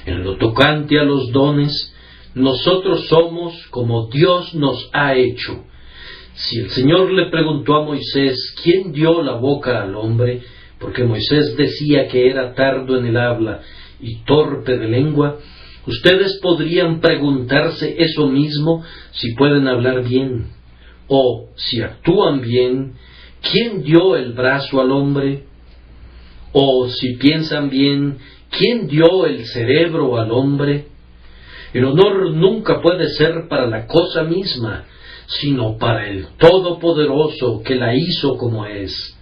En 0.06 0.24
lo 0.24 0.38
tocante 0.38 1.00
a 1.00 1.04
los 1.04 1.32
dones, 1.32 1.94
nosotros 2.34 3.08
somos 3.08 3.54
como 3.70 4.10
Dios 4.10 4.54
nos 4.56 4.90
ha 4.94 5.16
hecho, 5.16 5.64
si 6.34 6.60
el 6.60 6.70
Señor 6.70 7.12
le 7.12 7.32
preguntó 7.32 7.76
a 7.76 7.84
Moisés 7.84 8.54
quién 8.62 8.92
dio 8.92 9.24
la 9.24 9.34
boca 9.34 9.82
al 9.82 9.96
hombre, 9.96 10.42
porque 10.80 11.04
Moisés 11.04 11.56
decía 11.58 12.08
que 12.08 12.30
era 12.30 12.54
tardo 12.54 12.98
en 12.98 13.06
el 13.06 13.18
habla 13.18 13.62
y 14.00 14.18
torpe 14.24 14.78
de 14.78 14.88
lengua, 14.88 15.38
ustedes 15.86 16.40
podrían 16.42 17.00
preguntarse 17.00 17.96
eso 17.98 18.28
mismo 18.28 18.84
si 19.12 19.34
pueden 19.34 19.68
hablar 19.68 20.04
bien, 20.04 20.48
o 21.08 21.50
si 21.56 21.82
actúan 21.82 22.42
bien, 22.42 22.94
¿quién 23.42 23.84
dio 23.84 24.16
el 24.16 24.34
brazo 24.34 24.82
al 24.82 24.92
hombre? 24.92 25.46
O 26.52 26.88
si 26.90 27.16
piensan 27.16 27.70
bien, 27.70 28.18
¿quién 28.50 28.88
dio 28.88 29.26
el 29.26 29.46
cerebro 29.46 30.20
al 30.20 30.32
hombre? 30.32 30.88
El 31.74 31.86
honor 31.86 32.32
nunca 32.34 32.82
puede 32.82 33.10
ser 33.10 33.48
para 33.50 33.68
la 33.68 33.88
cosa 33.88 34.24
misma, 34.24 34.86
sino 35.28 35.78
para 35.78 36.08
el 36.08 36.28
Todopoderoso 36.38 37.62
que 37.64 37.76
la 37.76 37.96
hizo 37.96 38.38
como 38.38 38.66
es. 38.66 39.17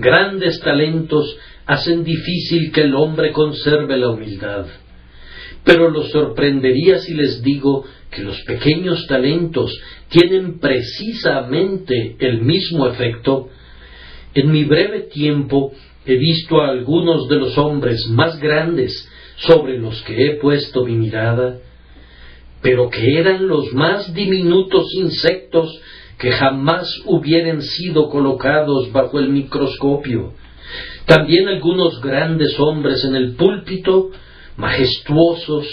Grandes 0.00 0.60
talentos 0.60 1.36
hacen 1.66 2.04
difícil 2.04 2.72
que 2.72 2.82
el 2.82 2.94
hombre 2.94 3.32
conserve 3.32 3.96
la 3.96 4.10
humildad. 4.10 4.66
Pero 5.64 5.90
los 5.90 6.10
sorprendería 6.10 6.98
si 6.98 7.14
les 7.14 7.42
digo 7.42 7.84
que 8.10 8.22
los 8.22 8.40
pequeños 8.42 9.06
talentos 9.06 9.70
tienen 10.08 10.60
precisamente 10.60 12.16
el 12.20 12.40
mismo 12.42 12.86
efecto. 12.86 13.48
En 14.34 14.50
mi 14.50 14.64
breve 14.64 15.00
tiempo 15.12 15.72
he 16.06 16.16
visto 16.16 16.60
a 16.60 16.68
algunos 16.68 17.28
de 17.28 17.36
los 17.36 17.58
hombres 17.58 18.06
más 18.08 18.38
grandes 18.38 19.08
sobre 19.36 19.78
los 19.78 20.00
que 20.02 20.26
he 20.26 20.34
puesto 20.36 20.84
mi 20.84 20.94
mirada, 20.94 21.58
pero 22.62 22.88
que 22.88 23.18
eran 23.18 23.46
los 23.46 23.72
más 23.72 24.14
diminutos 24.14 24.86
insectos 24.94 25.80
que 26.18 26.32
jamás 26.32 26.88
hubieran 27.06 27.62
sido 27.62 28.08
colocados 28.10 28.90
bajo 28.92 29.18
el 29.18 29.28
microscopio. 29.28 30.34
También 31.06 31.48
algunos 31.48 32.00
grandes 32.02 32.58
hombres 32.58 33.04
en 33.04 33.14
el 33.14 33.34
púlpito, 33.36 34.10
majestuosos, 34.56 35.66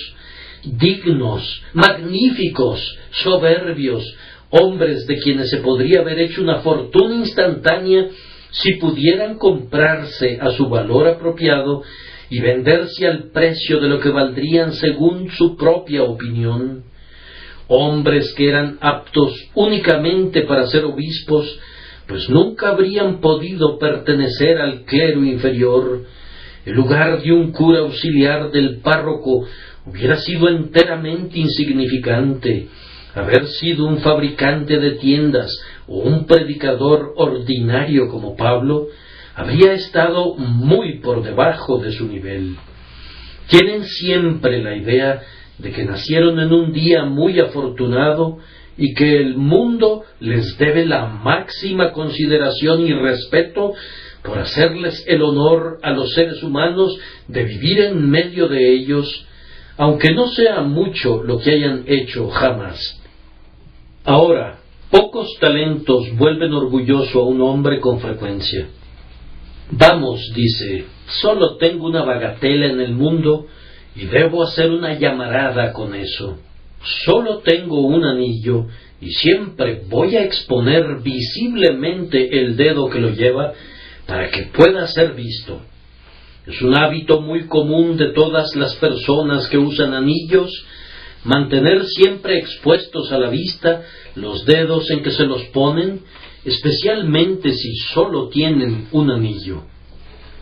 dignos, 0.64 1.64
magníficos, 1.74 2.98
soberbios, 3.12 4.16
hombres 4.50 5.06
de 5.08 5.18
quienes 5.18 5.50
se 5.50 5.58
podría 5.58 6.02
haber 6.02 6.20
hecho 6.20 6.42
una 6.42 6.60
fortuna 6.60 7.16
instantánea 7.16 8.08
si 8.52 8.76
pudieran 8.76 9.38
comprarse 9.38 10.40
a 10.40 10.52
su 10.52 10.70
valor 10.70 11.08
apropiado 11.08 11.84
y 12.30 12.40
venderse 12.40 13.06
al 13.06 13.32
precio 13.32 13.80
de 13.80 13.90
lo 13.90 14.00
que 14.00 14.10
valdrían 14.10 14.74
según 14.74 15.30
su 15.32 15.58
propia 15.58 16.04
opinión. 16.04 16.84
Hombres 17.68 18.34
que 18.36 18.50
eran 18.50 18.78
aptos 18.82 19.34
únicamente 19.56 20.44
para 20.44 20.68
ser 20.68 20.86
obispos, 20.86 21.60
pues 22.08 22.30
nunca 22.30 22.70
habrían 22.70 23.20
podido 23.20 23.80
pertenecer 23.80 24.60
al 24.60 24.84
clero 24.84 25.24
inferior. 25.24 26.04
El 26.66 26.74
lugar 26.74 27.22
de 27.22 27.32
un 27.32 27.52
cura 27.52 27.80
auxiliar 27.80 28.52
del 28.52 28.78
párroco 28.78 29.46
hubiera 29.86 30.18
sido 30.18 30.50
enteramente 30.50 31.40
insignificante. 31.40 32.68
Haber 33.16 33.48
sido 33.48 33.86
un 33.86 34.00
fabricante 34.00 34.78
de 34.78 34.92
tiendas 34.92 35.52
o 35.88 36.00
un 36.00 36.26
predicador 36.26 37.14
ordinario 37.16 38.10
como 38.10 38.36
Pablo 38.36 38.88
habría 39.36 39.74
estado 39.74 40.36
muy 40.36 41.00
por 41.00 41.24
debajo 41.24 41.78
de 41.78 41.92
su 41.92 42.08
nivel. 42.08 42.56
Tienen 43.48 43.84
siempre 43.86 44.62
la 44.62 44.76
idea 44.76 45.22
de 45.58 45.72
que 45.72 45.86
nacieron 45.86 46.40
en 46.40 46.52
un 46.52 46.74
día 46.74 47.06
muy 47.06 47.40
afortunado 47.40 48.40
y 48.78 48.94
que 48.94 49.18
el 49.18 49.38
mundo 49.38 50.04
les 50.20 50.58
debe 50.58 50.86
la 50.86 51.06
máxima 51.06 51.92
consideración 51.94 52.86
y 52.86 52.94
respeto 52.94 53.74
por 54.22 54.40
hacerles 54.40 55.04
el 55.08 55.22
honor 55.22 55.80
a 55.82 55.92
los 55.92 56.14
seres 56.14 56.44
humanos 56.44 56.98
de 57.28 57.44
vivir 57.44 57.80
en 57.82 58.10
medio 58.10 58.48
de 58.48 58.74
ellos, 58.74 59.26
aunque 59.78 60.14
no 60.14 60.28
sea 60.28 60.62
mucho 60.62 61.24
lo 61.24 61.40
que 61.40 61.52
hayan 61.52 61.84
hecho 61.88 62.28
jamás. 62.30 63.02
Ahora, 64.04 64.60
pocos 64.92 65.38
talentos 65.40 66.16
vuelven 66.18 66.54
orgulloso 66.54 67.22
a 67.22 67.26
un 67.26 67.42
hombre 67.42 67.80
con 67.80 68.00
frecuencia. 68.00 68.68
Vamos, 69.72 70.32
dice, 70.36 70.86
solo 71.22 71.58
tengo 71.58 71.88
una 71.88 72.04
bagatela 72.04 72.68
en 72.68 72.82
el 72.82 72.94
mundo 72.94 73.48
y 73.96 74.06
debo 74.06 74.44
hacer 74.44 74.72
una 74.72 74.98
llamarada 74.98 75.72
con 75.72 75.96
eso. 75.96 76.38
Solo 77.06 77.40
tengo 77.40 77.82
un 77.82 78.04
anillo 78.04 78.68
y 79.02 79.12
siempre 79.12 79.84
voy 79.88 80.16
a 80.16 80.24
exponer 80.24 81.02
visiblemente 81.02 82.40
el 82.40 82.56
dedo 82.56 82.90
que 82.90 83.00
lo 83.00 83.10
lleva 83.10 83.54
para 84.06 84.30
que 84.30 84.44
pueda 84.44 84.88
ser 84.88 85.14
visto. 85.14 85.62
Es 86.46 86.62
un 86.62 86.78
hábito 86.78 87.22
muy 87.22 87.48
común 87.48 87.98
de 87.98 88.12
todas 88.14 88.56
las 88.56 88.76
personas 88.76 89.48
que 89.48 89.58
usan 89.58 89.94
anillos 89.94 90.52
mantener 91.24 91.86
siempre 91.86 92.38
expuestos 92.38 93.12
a 93.12 93.18
la 93.18 93.30
vista 93.30 93.82
los 94.14 94.46
dedos 94.46 94.90
en 94.92 95.02
que 95.02 95.10
se 95.10 95.26
los 95.26 95.44
ponen 95.46 96.02
especialmente 96.46 97.52
si 97.54 97.76
solo 97.94 98.30
tienen 98.30 98.88
un 98.92 99.10
anillo. 99.10 99.64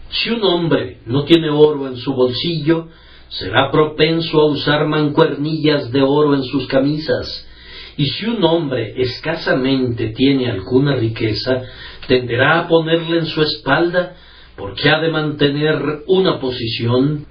Si 0.09 0.29
un 0.29 0.43
hombre 0.43 0.99
no 1.05 1.23
tiene 1.23 1.49
oro 1.49 1.87
en 1.87 1.95
su 1.95 2.13
bolsillo, 2.13 2.89
será 3.29 3.71
propenso 3.71 4.39
a 4.39 4.45
usar 4.45 4.85
mancuernillas 4.87 5.91
de 5.91 6.01
oro 6.01 6.35
en 6.35 6.43
sus 6.43 6.67
camisas, 6.67 7.47
y 7.95 8.05
si 8.07 8.25
un 8.25 8.43
hombre 8.43 8.93
escasamente 9.01 10.09
tiene 10.09 10.49
alguna 10.49 10.95
riqueza, 10.95 11.61
tenderá 12.07 12.59
a 12.59 12.67
ponerla 12.67 13.17
en 13.17 13.25
su 13.27 13.41
espalda, 13.41 14.15
porque 14.55 14.89
ha 14.89 14.99
de 14.99 15.09
mantener 15.09 16.03
una 16.07 16.39
posición, 16.39 17.25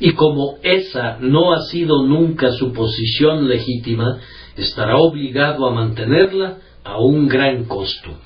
y 0.00 0.12
como 0.12 0.58
esa 0.62 1.18
no 1.20 1.52
ha 1.52 1.62
sido 1.62 2.06
nunca 2.06 2.52
su 2.52 2.72
posición 2.72 3.48
legítima, 3.48 4.18
estará 4.56 4.96
obligado 4.96 5.66
a 5.66 5.72
mantenerla 5.72 6.58
a 6.84 6.98
un 6.98 7.28
gran 7.28 7.64
costo. 7.64 8.18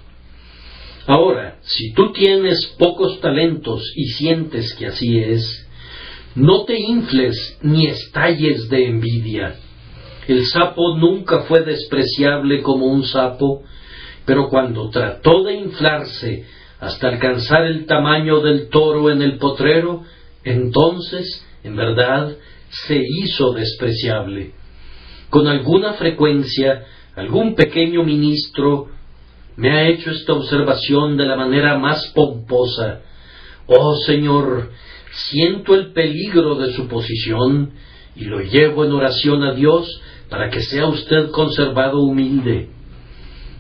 Ahora, 1.07 1.59
si 1.63 1.93
tú 1.95 2.13
tienes 2.13 2.77
pocos 2.79 3.21
talentos 3.21 3.93
y 3.97 4.05
sientes 4.05 4.75
que 4.75 4.87
así 4.87 5.19
es, 5.19 5.69
no 6.35 6.65
te 6.65 6.79
infles 6.79 7.59
ni 7.63 7.87
estalles 7.87 8.69
de 8.69 8.87
envidia. 8.87 9.57
El 10.27 10.47
sapo 10.47 10.97
nunca 10.97 11.41
fue 11.43 11.63
despreciable 11.63 12.63
como 12.63 12.87
un 12.87 13.05
sapo, 13.05 13.63
pero 14.25 14.49
cuando 14.49 14.89
trató 14.91 15.43
de 15.45 15.55
inflarse 15.55 16.47
hasta 16.81 17.09
alcanzar 17.09 17.65
el 17.65 17.87
tamaño 17.87 18.41
del 18.41 18.69
toro 18.69 19.11
en 19.11 19.21
el 19.21 19.39
potrero, 19.39 20.03
entonces, 20.45 21.47
en 21.65 21.77
verdad, 21.77 22.37
se 22.69 22.97
hizo 22.97 23.53
despreciable. 23.53 24.53
Con 25.29 25.47
alguna 25.47 25.95
frecuencia, 25.95 26.85
algún 27.15 27.55
pequeño 27.55 28.05
ministro 28.05 28.89
me 29.57 29.71
ha 29.71 29.89
hecho 29.89 30.11
esta 30.11 30.33
observación 30.33 31.17
de 31.17 31.27
la 31.27 31.37
manera 31.37 31.79
más 31.79 32.07
pomposa. 32.15 33.01
Oh 33.67 33.95
Señor, 33.97 34.71
siento 35.13 35.75
el 35.75 35.93
peligro 35.93 36.57
de 36.57 36.73
su 36.73 36.89
posición 36.89 37.73
y 38.17 38.25
lo 38.25 38.41
llevo 38.41 38.85
en 38.85 38.93
oración 38.93 39.43
a 39.43 39.55
Dios 39.55 40.01
para 40.29 40.51
que 40.51 40.61
sea 40.61 40.87
usted 40.87 41.31
conservado 41.31 42.01
humilde. 42.03 42.69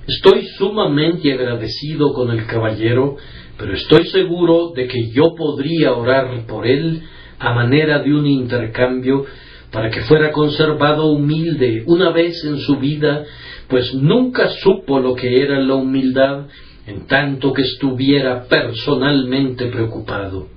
Estoy 0.06 0.46
sumamente 0.58 1.32
agradecido 1.32 2.12
con 2.12 2.30
el 2.30 2.46
caballero, 2.46 3.16
pero 3.56 3.74
estoy 3.74 4.06
seguro 4.06 4.72
de 4.74 4.88
que 4.88 5.10
yo 5.10 5.34
podría 5.36 5.92
orar 5.92 6.46
por 6.46 6.66
él 6.66 7.02
a 7.38 7.52
manera 7.54 8.00
de 8.00 8.12
un 8.12 8.26
intercambio 8.26 9.24
para 9.70 9.90
que 9.90 10.02
fuera 10.02 10.32
conservado 10.32 11.06
humilde 11.06 11.84
una 11.86 12.10
vez 12.10 12.44
en 12.44 12.58
su 12.58 12.78
vida, 12.78 13.24
pues 13.68 13.94
nunca 13.94 14.48
supo 14.62 14.98
lo 14.98 15.14
que 15.14 15.42
era 15.42 15.58
la 15.60 15.74
humildad 15.74 16.46
en 16.86 17.06
tanto 17.06 17.52
que 17.52 17.62
estuviera 17.62 18.44
personalmente 18.48 19.66
preocupado. 19.66 20.48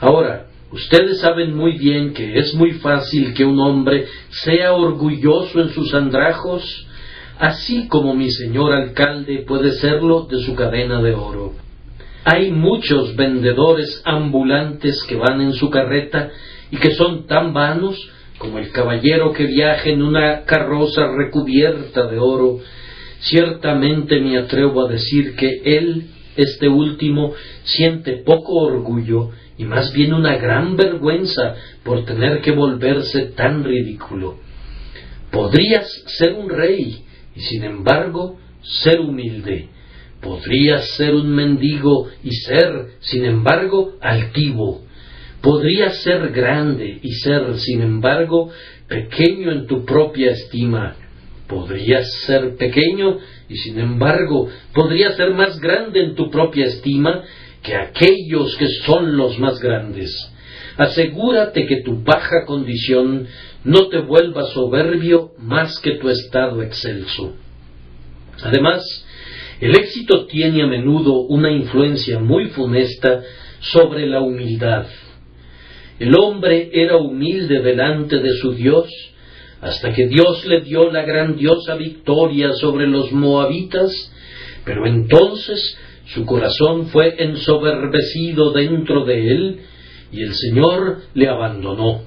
Ahora, 0.00 0.46
ustedes 0.72 1.20
saben 1.20 1.54
muy 1.54 1.76
bien 1.76 2.14
que 2.14 2.38
es 2.38 2.54
muy 2.54 2.72
fácil 2.72 3.34
que 3.34 3.44
un 3.44 3.60
hombre 3.60 4.06
sea 4.30 4.72
orgulloso 4.72 5.60
en 5.60 5.68
sus 5.68 5.92
andrajos, 5.92 6.86
así 7.38 7.86
como 7.86 8.14
mi 8.14 8.30
señor 8.30 8.72
alcalde 8.72 9.44
puede 9.46 9.72
serlo 9.72 10.22
de 10.22 10.38
su 10.38 10.54
cadena 10.54 11.02
de 11.02 11.12
oro. 11.12 11.52
Hay 12.24 12.50
muchos 12.50 13.14
vendedores 13.14 14.00
ambulantes 14.06 15.04
que 15.04 15.16
van 15.16 15.42
en 15.42 15.52
su 15.52 15.68
carreta 15.68 16.30
y 16.70 16.78
que 16.78 16.92
son 16.92 17.26
tan 17.26 17.52
vanos 17.52 17.98
como 18.38 18.58
el 18.58 18.70
caballero 18.72 19.34
que 19.34 19.44
viaja 19.44 19.90
en 19.90 20.00
una 20.02 20.44
carroza 20.44 21.08
recubierta 21.14 22.06
de 22.06 22.18
oro. 22.18 22.60
Ciertamente 23.20 24.18
me 24.18 24.38
atrevo 24.38 24.86
a 24.86 24.90
decir 24.90 25.36
que 25.36 25.60
él, 25.62 26.06
este 26.36 26.68
último, 26.68 27.34
siente 27.64 28.16
poco 28.24 28.54
orgullo 28.54 29.30
y 29.60 29.64
más 29.64 29.92
bien 29.92 30.14
una 30.14 30.38
gran 30.38 30.74
vergüenza 30.74 31.54
por 31.84 32.06
tener 32.06 32.40
que 32.40 32.50
volverse 32.50 33.26
tan 33.36 33.62
ridículo. 33.62 34.38
Podrías 35.30 35.86
ser 36.18 36.32
un 36.32 36.48
rey 36.48 37.04
y 37.36 37.40
sin 37.40 37.64
embargo 37.64 38.38
ser 38.62 39.00
humilde. 39.00 39.68
Podrías 40.22 40.96
ser 40.96 41.14
un 41.14 41.28
mendigo 41.34 42.08
y 42.24 42.30
ser, 42.30 42.86
sin 43.00 43.26
embargo, 43.26 43.96
altivo. 44.00 44.80
Podrías 45.42 46.02
ser 46.04 46.30
grande 46.30 46.98
y 47.02 47.12
ser, 47.16 47.58
sin 47.58 47.82
embargo, 47.82 48.48
pequeño 48.88 49.52
en 49.52 49.66
tu 49.66 49.84
propia 49.84 50.30
estima. 50.30 50.96
Podrías 51.46 52.10
ser 52.26 52.56
pequeño 52.56 53.18
y, 53.46 53.56
sin 53.56 53.78
embargo, 53.78 54.48
podrías 54.72 55.16
ser 55.16 55.34
más 55.34 55.60
grande 55.60 56.02
en 56.02 56.14
tu 56.14 56.30
propia 56.30 56.64
estima 56.64 57.24
que 57.62 57.74
aquellos 57.74 58.56
que 58.56 58.68
son 58.84 59.16
los 59.16 59.38
más 59.38 59.60
grandes. 59.60 60.14
Asegúrate 60.76 61.66
que 61.66 61.82
tu 61.82 62.02
baja 62.02 62.44
condición 62.46 63.26
no 63.64 63.88
te 63.88 63.98
vuelva 63.98 64.44
soberbio 64.44 65.32
más 65.38 65.78
que 65.80 65.96
tu 65.96 66.08
estado 66.08 66.62
excelso. 66.62 67.34
Además, 68.42 68.82
el 69.60 69.76
éxito 69.76 70.26
tiene 70.26 70.62
a 70.62 70.66
menudo 70.66 71.20
una 71.20 71.50
influencia 71.50 72.18
muy 72.18 72.46
funesta 72.46 73.22
sobre 73.60 74.06
la 74.06 74.22
humildad. 74.22 74.86
El 75.98 76.14
hombre 76.18 76.70
era 76.72 76.96
humilde 76.96 77.60
delante 77.60 78.20
de 78.20 78.32
su 78.38 78.52
Dios, 78.52 78.88
hasta 79.60 79.92
que 79.92 80.06
Dios 80.06 80.46
le 80.46 80.62
dio 80.62 80.90
la 80.90 81.02
grandiosa 81.02 81.74
victoria 81.74 82.54
sobre 82.54 82.86
los 82.86 83.12
moabitas, 83.12 83.92
pero 84.64 84.86
entonces 84.86 85.78
su 86.14 86.26
corazón 86.26 86.86
fue 86.86 87.22
ensoberbecido 87.22 88.52
dentro 88.52 89.04
de 89.04 89.30
él 89.30 89.60
y 90.12 90.22
el 90.22 90.34
Señor 90.34 91.02
le 91.14 91.28
abandonó. 91.28 92.02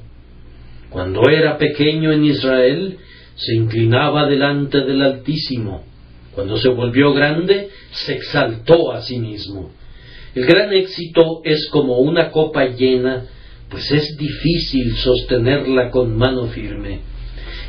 Cuando 0.90 1.30
era 1.30 1.58
pequeño 1.58 2.12
en 2.12 2.26
Israel, 2.26 2.98
se 3.36 3.56
inclinaba 3.56 4.28
delante 4.28 4.82
del 4.82 5.02
Altísimo. 5.02 5.84
Cuando 6.36 6.58
se 6.58 6.70
volvió 6.70 7.14
grande, 7.14 7.70
se 7.92 8.16
exaltó 8.16 8.92
a 8.92 9.02
sí 9.02 9.20
mismo. 9.20 9.72
El 10.36 10.46
gran 10.46 10.74
éxito 10.74 11.42
es 11.44 11.70
como 11.70 12.00
una 12.00 12.32
copa 12.32 12.66
llena, 12.66 13.26
pues 13.70 13.90
es 13.92 14.18
difícil 14.18 14.96
sostenerla 14.96 15.92
con 15.92 16.16
mano 16.16 16.48
firme. 16.48 17.02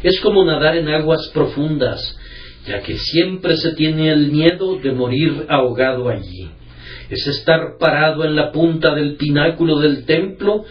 Es 0.03 0.21
como 0.21 0.45
nadar 0.45 0.77
en 0.77 0.89
aguas 0.89 1.31
profundas, 1.33 2.19
ya 2.67 2.83
que 2.83 2.97
siempre 2.97 3.57
se 3.57 3.73
tiene 3.75 4.11
el 4.11 4.33
miedo 4.33 4.79
de 4.79 4.93
morir 4.93 5.47
ahogado 5.49 6.09
allí. 6.09 6.51
Es 7.11 7.27
estar 7.27 7.77
parado 7.79 8.25
en 8.25 8.35
la 8.35 8.51
punta 8.51 8.95
del 8.95 9.17
pináculo 9.17 9.79
del 9.79 10.05
templo 10.05 10.65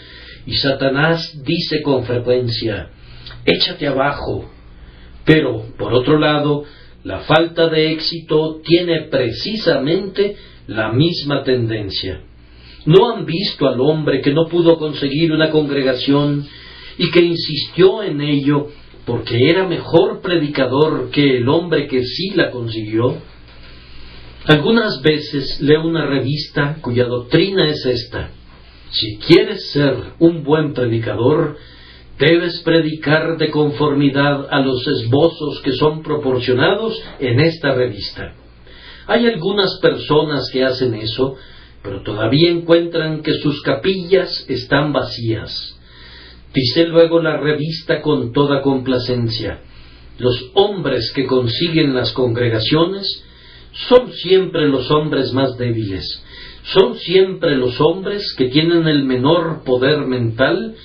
y 0.46 0.56
Satanás 0.56 1.42
dice 1.44 1.82
con 1.82 2.04
frecuencia, 2.04 2.90
échate 3.46 3.88
abajo. 3.88 4.50
Pero, 5.26 5.68
por 5.78 5.94
otro 5.94 6.20
lado, 6.20 6.66
la 7.04 7.20
falta 7.20 7.70
de 7.70 7.92
éxito 7.92 8.60
tiene 8.64 9.04
precisamente 9.04 10.36
la 10.68 10.92
misma 10.92 11.44
tendencia. 11.44 12.22
¿No 12.86 13.12
han 13.12 13.26
visto 13.26 13.68
al 13.68 13.80
hombre 13.80 14.22
que 14.22 14.34
no 14.34 14.48
pudo 14.48 14.78
conseguir 14.78 15.32
una 15.32 15.50
congregación 15.50 16.46
y 16.98 17.12
que 17.12 17.22
insistió 17.22 18.04
en 18.04 18.22
ello 18.22 18.68
porque 19.06 19.50
era 19.50 19.68
mejor 19.68 20.22
predicador 20.22 21.10
que 21.12 21.38
el 21.38 21.50
hombre 21.50 21.88
que 21.88 22.04
sí 22.04 22.32
la 22.36 22.52
consiguió? 22.52 23.18
Algunas 24.46 25.02
veces 25.02 25.62
leo 25.62 25.86
una 25.86 26.06
revista 26.06 26.78
cuya 26.82 27.06
doctrina 27.06 27.70
es 27.70 27.86
esta. 27.86 28.32
Si 28.90 29.18
quieres 29.18 29.72
ser 29.72 29.96
un 30.20 30.44
buen 30.44 30.74
predicador, 30.74 31.58
debes 32.20 32.62
predicar 32.62 33.38
de 33.38 33.50
conformidad 33.50 34.48
a 34.50 34.60
los 34.60 34.86
esbozos 34.88 35.62
que 35.62 35.72
son 35.72 36.04
proporcionados 36.04 37.02
en 37.20 37.40
esta 37.40 37.74
revista. 37.74 38.36
Hay 39.08 39.26
algunas 39.26 39.80
personas 39.82 40.50
que 40.52 40.64
hacen 40.64 40.94
eso, 40.94 41.36
pero 41.82 42.04
todavía 42.04 42.52
encuentran 42.52 43.22
que 43.22 43.34
sus 43.34 43.62
capillas 43.62 44.46
están 44.48 44.94
vacías. 44.94 45.78
Dice 46.54 46.86
luego 46.86 47.22
la 47.22 47.38
revista 47.38 48.02
con 48.02 48.32
toda 48.32 48.62
complacencia, 48.62 49.62
los 50.20 50.52
hombres 50.54 51.12
que 51.16 51.26
consiguen 51.26 51.96
las 51.96 52.14
congregaciones 52.14 53.24
son 53.90 54.12
siempre 54.12 54.68
los 54.68 54.92
hombres 54.92 55.34
más 55.34 55.58
débiles, 55.58 56.24
son 56.64 56.96
siempre 56.96 57.58
los 57.58 57.82
hombres 57.82 58.34
que 58.38 58.50
tienen 58.50 58.88
el 58.88 59.04
menor 59.04 59.64
poder 59.64 60.06
mental, 60.06 60.76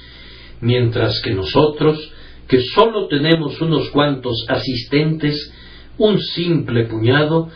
mientras 0.62 1.20
que 1.22 1.34
nosotros, 1.34 2.12
que 2.48 2.62
sólo 2.62 3.06
tenemos 3.08 3.60
unos 3.60 3.90
cuantos 3.90 4.46
asistentes, 4.48 5.52
un 5.98 6.18
simple 6.18 6.86
puñado, 6.86 7.50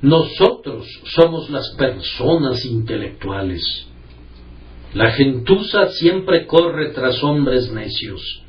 nosotros 0.00 0.86
somos 1.04 1.50
las 1.50 1.74
personas 1.76 2.64
intelectuales. 2.64 3.86
La 4.94 5.10
gentuza 5.12 5.88
siempre 5.88 6.46
corre 6.46 6.90
tras 6.90 7.22
hombres 7.22 7.70
necios, 7.70 8.42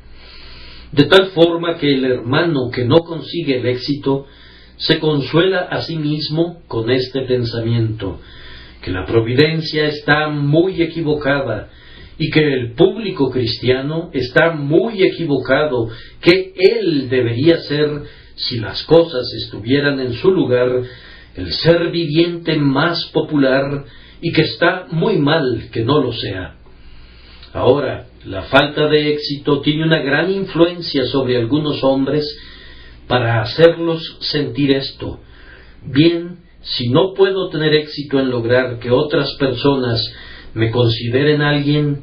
de 0.92 1.04
tal 1.04 1.26
forma 1.32 1.76
que 1.76 1.94
el 1.94 2.04
hermano 2.04 2.70
que 2.70 2.84
no 2.86 2.98
consigue 3.00 3.58
el 3.58 3.66
éxito 3.66 4.26
se 4.76 4.98
consuela 4.98 5.60
a 5.60 5.82
sí 5.82 5.96
mismo 5.96 6.62
con 6.66 6.90
este 6.90 7.22
pensamiento, 7.22 8.20
que 8.80 8.90
la 8.90 9.04
providencia 9.04 9.86
está 9.86 10.28
muy 10.28 10.80
equivocada 10.80 11.68
y 12.16 12.30
que 12.30 12.40
el 12.40 12.72
público 12.72 13.30
cristiano 13.30 14.10
está 14.14 14.52
muy 14.52 15.02
equivocado, 15.02 15.90
que 16.22 16.54
él 16.56 17.10
debería 17.10 17.58
ser, 17.58 18.02
si 18.34 18.58
las 18.58 18.82
cosas 18.84 19.30
estuvieran 19.42 20.00
en 20.00 20.14
su 20.14 20.30
lugar, 20.30 20.82
el 21.36 21.52
ser 21.52 21.90
viviente 21.90 22.56
más 22.56 23.04
popular 23.12 23.84
y 24.20 24.32
que 24.32 24.42
está 24.42 24.86
muy 24.90 25.18
mal 25.18 25.68
que 25.72 25.82
no 25.84 26.00
lo 26.00 26.12
sea. 26.12 26.56
Ahora, 27.52 28.06
la 28.24 28.42
falta 28.42 28.86
de 28.86 29.12
éxito 29.12 29.60
tiene 29.60 29.84
una 29.84 30.00
gran 30.00 30.30
influencia 30.30 31.06
sobre 31.06 31.36
algunos 31.36 31.82
hombres 31.82 32.24
para 33.08 33.42
hacerlos 33.42 34.18
sentir 34.20 34.72
esto. 34.72 35.20
Bien, 35.84 36.38
si 36.62 36.90
no 36.90 37.14
puedo 37.14 37.48
tener 37.48 37.74
éxito 37.74 38.20
en 38.20 38.30
lograr 38.30 38.78
que 38.78 38.90
otras 38.90 39.34
personas 39.36 40.00
me 40.54 40.70
consideren 40.70 41.40
alguien, 41.40 42.02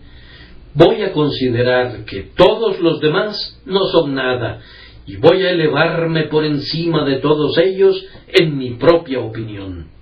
voy 0.74 1.04
a 1.04 1.14
considerar 1.14 2.04
que 2.06 2.32
todos 2.36 2.80
los 2.80 3.00
demás 3.00 3.62
no 3.66 3.88
son 3.88 4.16
nada 4.16 4.62
y 5.06 5.16
voy 5.16 5.44
a 5.44 5.52
elevarme 5.52 6.24
por 6.24 6.44
encima 6.44 7.06
de 7.06 7.18
todos 7.18 7.58
ellos 7.58 8.04
en 8.28 8.58
mi 8.58 8.72
propia 8.72 9.20
opinión. 9.20 9.97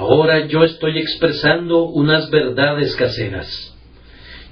Ahora 0.00 0.46
yo 0.46 0.64
estoy 0.64 0.98
expresando 0.98 1.84
unas 1.84 2.30
verdades 2.30 2.96
caseras. 2.96 3.76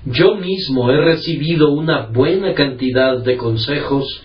Yo 0.05 0.34
mismo 0.34 0.90
he 0.90 1.01
recibido 1.01 1.70
una 1.70 2.09
buena 2.09 2.53
cantidad 2.53 3.16
de 3.22 3.38
consejos 3.38 4.22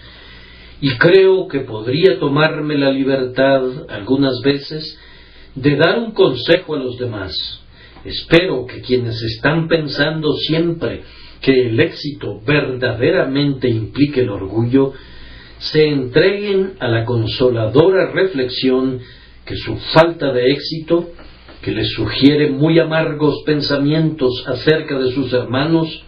y 0.81 0.97
creo 0.97 1.47
que 1.47 1.61
podría 1.61 2.19
tomarme 2.19 2.77
la 2.77 2.91
libertad 2.91 3.61
algunas 3.87 4.41
veces 4.41 4.99
de 5.55 5.77
dar 5.77 5.97
un 5.97 6.11
consejo 6.11 6.75
a 6.75 6.79
los 6.79 6.97
demás. 6.97 7.33
Espero 8.03 8.65
que 8.65 8.81
quienes 8.81 9.21
están 9.21 9.69
pensando 9.69 10.33
siempre 10.33 11.03
que 11.39 11.67
el 11.67 11.79
éxito 11.79 12.41
verdaderamente 12.45 13.69
implique 13.69 14.23
el 14.23 14.29
orgullo, 14.29 14.91
se 15.59 15.87
entreguen 15.87 16.73
a 16.81 16.89
la 16.89 17.05
consoladora 17.05 18.11
reflexión 18.11 18.99
que 19.45 19.55
su 19.55 19.77
falta 19.93 20.31
de 20.31 20.51
éxito 20.51 21.11
que 21.63 21.71
les 21.71 21.93
sugiere 21.93 22.51
muy 22.51 22.77
amargos 22.77 23.41
pensamientos 23.45 24.43
acerca 24.47 24.99
de 24.99 25.11
sus 25.13 25.31
hermanos, 25.33 26.03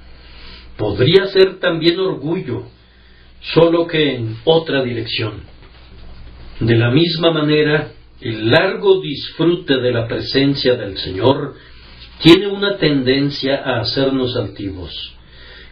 podría 0.77 1.27
ser 1.27 1.59
también 1.59 1.97
orgullo, 1.99 2.63
solo 3.53 3.87
que 3.87 4.15
en 4.15 4.37
otra 4.43 4.83
dirección. 4.83 5.43
De 6.59 6.75
la 6.75 6.91
misma 6.91 7.31
manera, 7.31 7.91
el 8.19 8.49
largo 8.49 9.01
disfrute 9.01 9.77
de 9.77 9.91
la 9.91 10.07
presencia 10.07 10.75
del 10.75 10.97
Señor 10.97 11.53
tiene 12.21 12.47
una 12.47 12.77
tendencia 12.77 13.55
a 13.63 13.79
hacernos 13.79 14.35
altivos. 14.35 15.13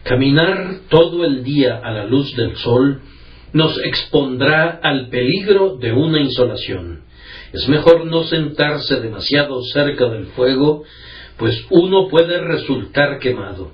Caminar 0.02 0.80
todo 0.88 1.24
el 1.24 1.42
día 1.42 1.80
a 1.82 1.90
la 1.90 2.04
luz 2.04 2.34
del 2.36 2.56
sol 2.56 3.00
nos 3.52 3.78
expondrá 3.84 4.80
al 4.82 5.08
peligro 5.08 5.76
de 5.76 5.92
una 5.92 6.20
insolación. 6.20 7.02
Es 7.54 7.68
mejor 7.68 8.04
no 8.06 8.24
sentarse 8.24 8.98
demasiado 8.98 9.62
cerca 9.62 10.06
del 10.06 10.26
fuego, 10.26 10.82
pues 11.38 11.64
uno 11.70 12.08
puede 12.08 12.40
resultar 12.40 13.20
quemado. 13.20 13.70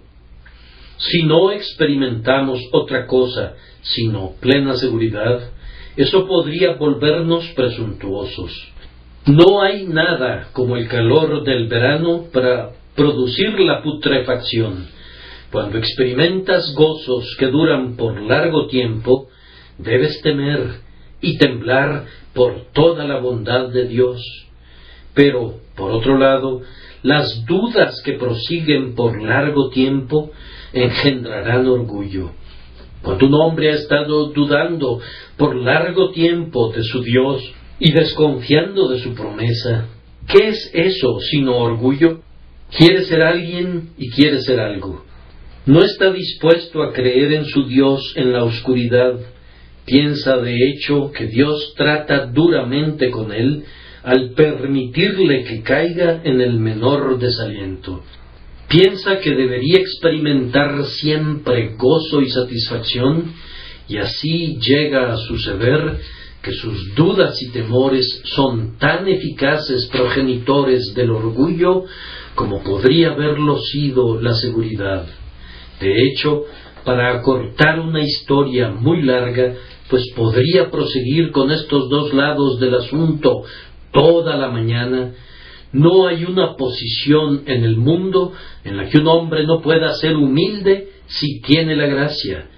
Si 0.99 1.23
no 1.23 1.51
experimentamos 1.51 2.61
otra 2.73 3.07
cosa 3.07 3.55
sino 3.81 4.33
plena 4.39 4.77
seguridad, 4.77 5.51
eso 5.97 6.29
podría 6.29 6.75
volvernos 6.75 7.49
presuntuosos. 7.57 8.53
No 9.25 9.63
hay 9.63 9.87
nada 9.87 10.51
como 10.53 10.77
el 10.77 10.87
calor 10.87 11.43
del 11.43 11.67
verano 11.67 12.27
para 12.31 12.73
producir 12.95 13.59
la 13.61 13.83
putrefacción. 13.83 14.89
Cuando 15.51 15.79
experimentas 15.79 16.75
gozos 16.75 17.35
que 17.39 17.47
duran 17.47 17.97
por 17.97 18.21
largo 18.21 18.67
tiempo, 18.67 19.31
debes 19.79 20.21
temer 20.21 20.90
y 21.21 21.39
temblar 21.39 22.07
por 22.35 22.73
toda 22.73 23.05
la 23.05 23.19
bondad 23.19 23.69
de 23.69 23.87
Dios. 23.87 24.23
Pero, 25.15 25.57
por 25.77 25.91
otro 25.91 26.19
lado, 26.19 26.63
las 27.03 27.45
dudas 27.47 28.01
que 28.05 28.15
prosiguen 28.15 28.95
por 28.95 29.23
largo 29.23 29.71
tiempo 29.71 30.31
engendrarán 30.73 31.67
orgullo. 31.67 32.31
Cuando 33.03 33.27
un 33.27 33.35
hombre 33.35 33.71
ha 33.71 33.75
estado 33.77 34.27
dudando 34.27 35.01
por 35.37 35.57
largo 35.57 36.11
tiempo 36.11 36.71
de 36.71 36.83
su 36.85 37.03
Dios 37.03 37.43
y 37.79 37.93
desconfiando 37.93 38.89
de 38.89 38.99
su 38.99 39.15
promesa, 39.15 39.87
¿qué 40.29 40.49
es 40.49 40.71
eso 40.75 41.19
sino 41.31 41.57
orgullo? 41.57 42.21
Quiere 42.77 43.05
ser 43.05 43.23
alguien 43.23 43.91
y 43.97 44.11
quiere 44.11 44.43
ser 44.43 44.61
algo. 44.61 45.05
No 45.67 45.83
está 45.83 46.13
dispuesto 46.13 46.83
a 46.83 46.93
creer 46.93 47.33
en 47.33 47.47
su 47.47 47.67
Dios 47.67 48.13
en 48.17 48.33
la 48.33 48.45
oscuridad 48.45 49.19
Piensa 49.91 50.37
de 50.37 50.57
hecho 50.69 51.11
que 51.11 51.27
Dios 51.27 51.75
trata 51.77 52.27
duramente 52.27 53.11
con 53.11 53.33
él 53.33 53.65
al 54.05 54.35
permitirle 54.35 55.43
que 55.43 55.63
caiga 55.63 56.21
en 56.23 56.41
el 56.41 56.61
menor 56.61 57.19
desaliento. 57.19 58.05
Piensa 58.69 59.19
que 59.19 59.35
debería 59.35 59.81
experimentar 59.81 60.85
siempre 60.85 61.75
gozo 61.77 62.23
y 62.23 62.31
satisfacción 62.31 63.33
y 63.89 63.97
así 63.97 64.61
llega 64.61 65.13
a 65.13 65.17
suceder 65.17 65.99
que 66.41 66.53
sus 66.53 66.95
dudas 66.95 67.43
y 67.43 67.51
temores 67.51 68.23
son 68.27 68.79
tan 68.79 69.09
eficaces 69.09 69.89
progenitores 69.89 70.95
del 70.95 71.11
orgullo 71.11 71.85
como 72.37 72.63
podría 72.63 73.11
haberlo 73.11 73.59
sido 73.59 74.21
la 74.21 74.35
seguridad. 74.35 75.05
De 75.81 76.07
hecho, 76.07 76.45
para 76.85 77.19
acortar 77.19 77.81
una 77.81 78.03
historia 78.03 78.71
muy 78.71 79.03
larga, 79.03 79.55
pues 79.91 80.11
podría 80.15 80.71
proseguir 80.71 81.33
con 81.33 81.51
estos 81.51 81.91
dos 81.91 82.15
lados 82.15 82.61
del 82.61 82.77
asunto 82.77 83.43
toda 83.91 84.37
la 84.37 84.49
mañana, 84.49 85.13
no 85.73 86.07
hay 86.07 86.25
una 86.25 86.57
posición 86.57 87.43
en 87.47 87.65
el 87.65 87.77
mundo 87.77 88.33
en 88.65 88.77
la 88.77 88.89
que 88.89 88.99
un 88.99 89.09
hombre 89.09 89.45
no 89.47 89.61
pueda 89.61 89.95
ser 89.95 90.17
humilde 90.17 90.89
si 91.07 91.41
tiene 91.41 91.77
la 91.77 91.87
gracia. 91.87 92.49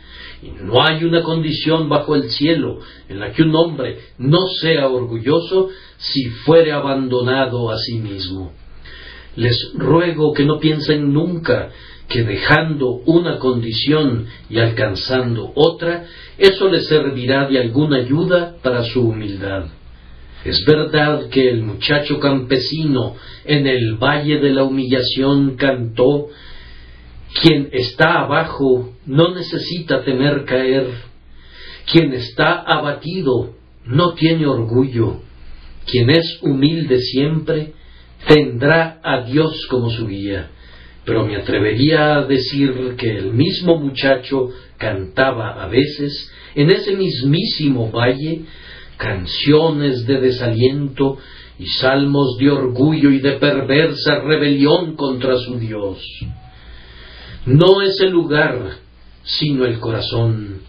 Y 0.42 0.50
no 0.64 0.82
hay 0.82 1.04
una 1.04 1.22
condición 1.22 1.88
bajo 1.88 2.14
el 2.16 2.30
cielo 2.30 2.80
en 3.08 3.20
la 3.20 3.32
que 3.32 3.42
un 3.42 3.54
hombre 3.54 3.98
no 4.18 4.46
sea 4.60 4.88
orgulloso 4.88 5.68
si 5.98 6.24
fuere 6.44 6.72
abandonado 6.72 7.70
a 7.70 7.78
sí 7.78 7.98
mismo. 7.98 8.52
Les 9.36 9.72
ruego 9.74 10.32
que 10.32 10.44
no 10.44 10.58
piensen 10.58 11.12
nunca 11.12 11.70
que 12.12 12.24
dejando 12.24 13.00
una 13.06 13.38
condición 13.38 14.26
y 14.50 14.58
alcanzando 14.58 15.50
otra, 15.54 16.04
eso 16.36 16.68
le 16.68 16.82
servirá 16.82 17.48
de 17.48 17.58
alguna 17.58 17.98
ayuda 17.98 18.56
para 18.62 18.82
su 18.82 19.08
humildad. 19.08 19.66
Es 20.44 20.62
verdad 20.66 21.28
que 21.30 21.48
el 21.48 21.62
muchacho 21.62 22.20
campesino 22.20 23.14
en 23.44 23.66
el 23.66 23.94
valle 23.94 24.40
de 24.40 24.50
la 24.50 24.64
humillación 24.64 25.56
cantó, 25.56 26.28
quien 27.40 27.70
está 27.72 28.20
abajo 28.20 28.92
no 29.06 29.34
necesita 29.34 30.04
temer 30.04 30.44
caer, 30.44 30.88
quien 31.90 32.12
está 32.12 32.60
abatido 32.60 33.54
no 33.86 34.12
tiene 34.12 34.46
orgullo, 34.46 35.22
quien 35.90 36.10
es 36.10 36.40
humilde 36.42 36.98
siempre 37.00 37.72
tendrá 38.26 39.00
a 39.02 39.22
Dios 39.22 39.66
como 39.70 39.90
su 39.90 40.06
guía 40.06 40.50
pero 41.04 41.26
me 41.26 41.36
atrevería 41.36 42.16
a 42.16 42.24
decir 42.24 42.94
que 42.96 43.10
el 43.18 43.32
mismo 43.32 43.78
muchacho 43.78 44.50
cantaba 44.78 45.62
a 45.62 45.66
veces 45.66 46.30
en 46.54 46.70
ese 46.70 46.96
mismísimo 46.96 47.90
valle 47.90 48.42
canciones 48.96 50.06
de 50.06 50.20
desaliento 50.20 51.18
y 51.58 51.66
salmos 51.66 52.36
de 52.38 52.50
orgullo 52.50 53.10
y 53.10 53.18
de 53.18 53.32
perversa 53.32 54.20
rebelión 54.20 54.94
contra 54.94 55.36
su 55.38 55.58
Dios. 55.58 55.98
No 57.46 57.82
es 57.82 57.98
el 58.00 58.10
lugar, 58.10 58.78
sino 59.24 59.64
el 59.64 59.80
corazón. 59.80 60.62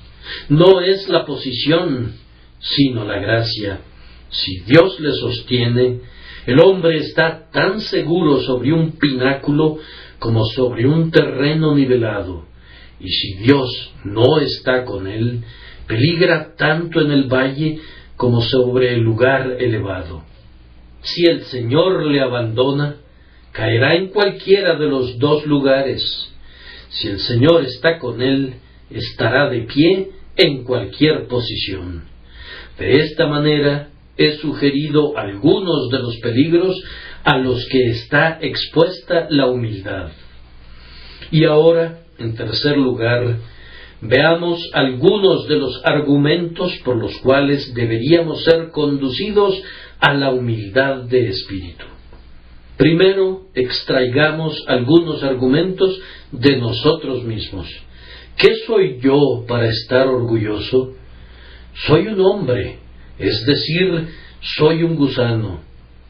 No 0.50 0.82
es 0.82 1.08
la 1.10 1.26
posición, 1.26 2.14
sino 2.60 3.06
la 3.06 3.20
gracia. 3.20 3.82
Si 4.30 4.62
Dios 4.62 5.00
le 5.00 5.12
sostiene, 5.14 6.00
el 6.48 6.60
hombre 6.60 6.98
está 6.98 7.50
tan 7.52 7.80
seguro 7.80 8.42
sobre 8.42 8.74
un 8.74 8.94
pináculo 8.98 9.78
como 10.24 10.46
sobre 10.46 10.88
un 10.88 11.12
terreno 11.12 11.76
nivelado, 11.76 12.46
y 12.98 13.10
si 13.10 13.34
Dios 13.40 13.92
no 14.06 14.40
está 14.40 14.86
con 14.86 15.06
él, 15.06 15.44
peligra 15.86 16.56
tanto 16.56 17.02
en 17.02 17.12
el 17.12 17.26
valle 17.26 17.80
como 18.16 18.40
sobre 18.42 18.94
el 18.94 19.02
lugar 19.02 19.58
elevado. 19.60 20.24
Si 21.02 21.26
el 21.26 21.44
Señor 21.44 22.06
le 22.06 22.22
abandona, 22.22 22.96
caerá 23.52 23.96
en 23.96 24.12
cualquiera 24.12 24.78
de 24.78 24.88
los 24.88 25.20
dos 25.20 25.46
lugares. 25.46 26.02
Si 26.88 27.10
el 27.10 27.20
Señor 27.20 27.66
está 27.66 28.00
con 28.00 28.22
él, 28.22 28.54
estará 28.90 29.50
de 29.50 29.64
pie 29.64 30.12
en 30.38 30.64
cualquier 30.64 31.28
posición. 31.28 32.06
De 32.80 32.94
esta 32.94 33.28
manera 33.28 33.90
he 34.16 34.38
sugerido 34.38 35.18
algunos 35.18 35.90
de 35.90 36.00
los 36.00 36.16
peligros 36.20 36.82
a 37.24 37.38
los 37.38 37.66
que 37.68 37.90
está 37.92 38.38
expuesta 38.42 39.28
la 39.30 39.48
humildad. 39.48 40.10
Y 41.32 41.46
ahora, 41.46 42.04
en 42.20 42.36
tercer 42.36 42.78
lugar, 42.78 43.38
veamos 44.02 44.70
algunos 44.74 45.48
de 45.48 45.56
los 45.56 45.82
argumentos 45.86 46.74
por 46.84 46.98
los 46.98 47.18
cuales 47.20 47.74
deberíamos 47.74 48.44
ser 48.44 48.70
conducidos 48.72 49.62
a 50.00 50.14
la 50.14 50.32
humildad 50.32 51.04
de 51.04 51.30
espíritu. 51.30 51.86
Primero, 52.78 53.44
extraigamos 53.54 54.62
algunos 54.68 55.24
argumentos 55.24 56.00
de 56.32 56.58
nosotros 56.58 57.24
mismos. 57.24 57.68
¿Qué 58.36 58.56
soy 58.66 59.00
yo 59.00 59.46
para 59.48 59.70
estar 59.70 60.08
orgulloso? 60.08 60.94
Soy 61.88 62.08
un 62.08 62.20
hombre, 62.20 62.80
es 63.18 63.46
decir, 63.46 64.08
soy 64.58 64.84
un 64.84 64.96
gusano, 64.96 65.62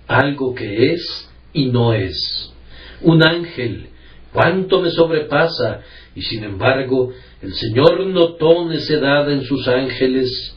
algo 0.07 0.53
que 0.53 0.93
es 0.93 1.29
y 1.53 1.67
no 1.67 1.93
es. 1.93 2.53
Un 3.01 3.25
ángel, 3.25 3.87
cuánto 4.31 4.81
me 4.81 4.89
sobrepasa, 4.89 5.81
y 6.15 6.21
sin 6.21 6.43
embargo 6.43 7.11
el 7.41 7.53
Señor 7.53 8.05
notó 8.07 8.67
necedad 8.67 9.31
en 9.31 9.43
sus 9.43 9.67
ángeles, 9.67 10.55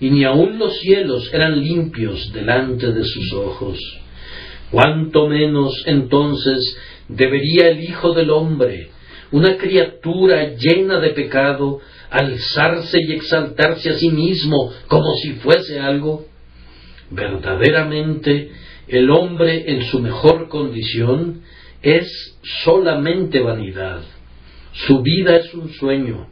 y 0.00 0.10
ni 0.10 0.24
aun 0.24 0.58
los 0.58 0.78
cielos 0.80 1.30
eran 1.32 1.60
limpios 1.60 2.32
delante 2.32 2.92
de 2.92 3.04
sus 3.04 3.32
ojos. 3.32 3.78
Cuánto 4.70 5.28
menos 5.28 5.84
entonces 5.86 6.76
debería 7.08 7.68
el 7.68 7.84
Hijo 7.84 8.12
del 8.12 8.30
Hombre, 8.30 8.90
una 9.30 9.56
criatura 9.56 10.54
llena 10.54 11.00
de 11.00 11.10
pecado, 11.10 11.80
alzarse 12.10 12.98
y 13.00 13.12
exaltarse 13.12 13.90
a 13.90 13.94
sí 13.94 14.10
mismo 14.10 14.72
como 14.88 15.14
si 15.16 15.32
fuese 15.34 15.80
algo. 15.80 16.26
Verdaderamente, 17.10 18.50
el 18.88 19.10
hombre 19.10 19.70
en 19.72 19.82
su 19.84 20.00
mejor 20.00 20.48
condición 20.48 21.42
es 21.82 22.38
solamente 22.64 23.40
vanidad. 23.40 24.02
Su 24.72 25.02
vida 25.02 25.36
es 25.36 25.54
un 25.54 25.70
sueño, 25.70 26.28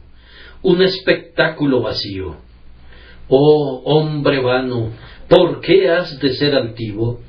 un 0.61 0.81
espectáculo 0.81 1.81
vacío. 1.81 2.37
Oh 3.27 3.81
hombre 3.85 4.41
vano, 4.41 4.91
¿por 5.29 5.61
qué 5.61 5.89
has 5.89 6.19
de 6.19 6.33
ser 6.33 6.55
altivo? 6.55 7.21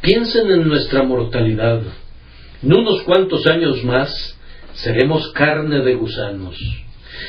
Piensen 0.00 0.50
en 0.50 0.66
nuestra 0.68 1.02
mortalidad. 1.04 1.82
En 2.62 2.74
unos 2.74 3.02
cuantos 3.02 3.46
años 3.46 3.84
más 3.84 4.38
seremos 4.74 5.32
carne 5.32 5.80
de 5.80 5.94
gusanos. 5.94 6.56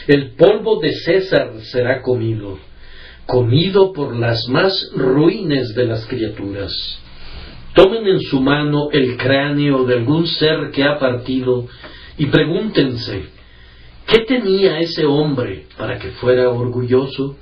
El 0.07 0.31
polvo 0.31 0.79
de 0.79 0.93
César 0.93 1.51
será 1.61 2.01
comido, 2.01 2.57
comido 3.25 3.93
por 3.93 4.15
las 4.15 4.47
más 4.49 4.91
ruines 4.95 5.75
de 5.75 5.85
las 5.85 6.05
criaturas. 6.07 7.02
Tomen 7.73 8.07
en 8.07 8.21
su 8.21 8.39
mano 8.39 8.89
el 8.91 9.17
cráneo 9.17 9.83
de 9.85 9.95
algún 9.95 10.27
ser 10.27 10.69
que 10.71 10.83
ha 10.83 10.99
partido 10.99 11.65
y 12.17 12.27
pregúntense, 12.27 13.25
¿qué 14.05 14.19
tenía 14.19 14.79
ese 14.79 15.05
hombre 15.05 15.65
para 15.75 15.97
que 15.97 16.09
fuera 16.11 16.49
orgulloso? 16.49 17.35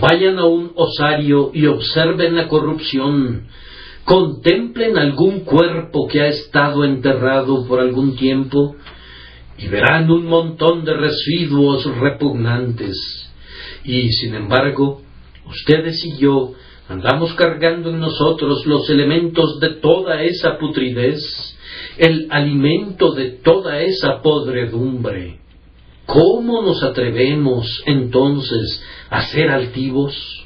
Vayan 0.00 0.38
a 0.38 0.46
un 0.46 0.72
osario 0.74 1.50
y 1.52 1.66
observen 1.66 2.34
la 2.34 2.48
corrupción, 2.48 3.48
contemplen 4.04 4.96
algún 4.96 5.40
cuerpo 5.40 6.08
que 6.08 6.22
ha 6.22 6.28
estado 6.28 6.84
enterrado 6.84 7.66
por 7.66 7.80
algún 7.80 8.16
tiempo 8.16 8.76
y 9.58 9.68
verán 9.68 10.10
un 10.10 10.24
montón 10.24 10.84
de 10.84 10.94
residuos 10.94 11.84
repugnantes. 11.98 12.96
Y 13.84 14.10
sin 14.12 14.34
embargo, 14.34 15.02
ustedes 15.46 16.02
y 16.06 16.16
yo 16.16 16.54
andamos 16.90 17.34
cargando 17.34 17.90
en 17.90 18.00
nosotros 18.00 18.66
los 18.66 18.90
elementos 18.90 19.60
de 19.60 19.74
toda 19.74 20.24
esa 20.24 20.58
putridez, 20.58 21.22
el 21.96 22.26
alimento 22.30 23.12
de 23.12 23.30
toda 23.30 23.80
esa 23.80 24.20
podredumbre. 24.22 25.38
¿Cómo 26.04 26.62
nos 26.62 26.82
atrevemos 26.82 27.84
entonces 27.86 28.82
a 29.08 29.22
ser 29.22 29.50
altivos? 29.50 30.44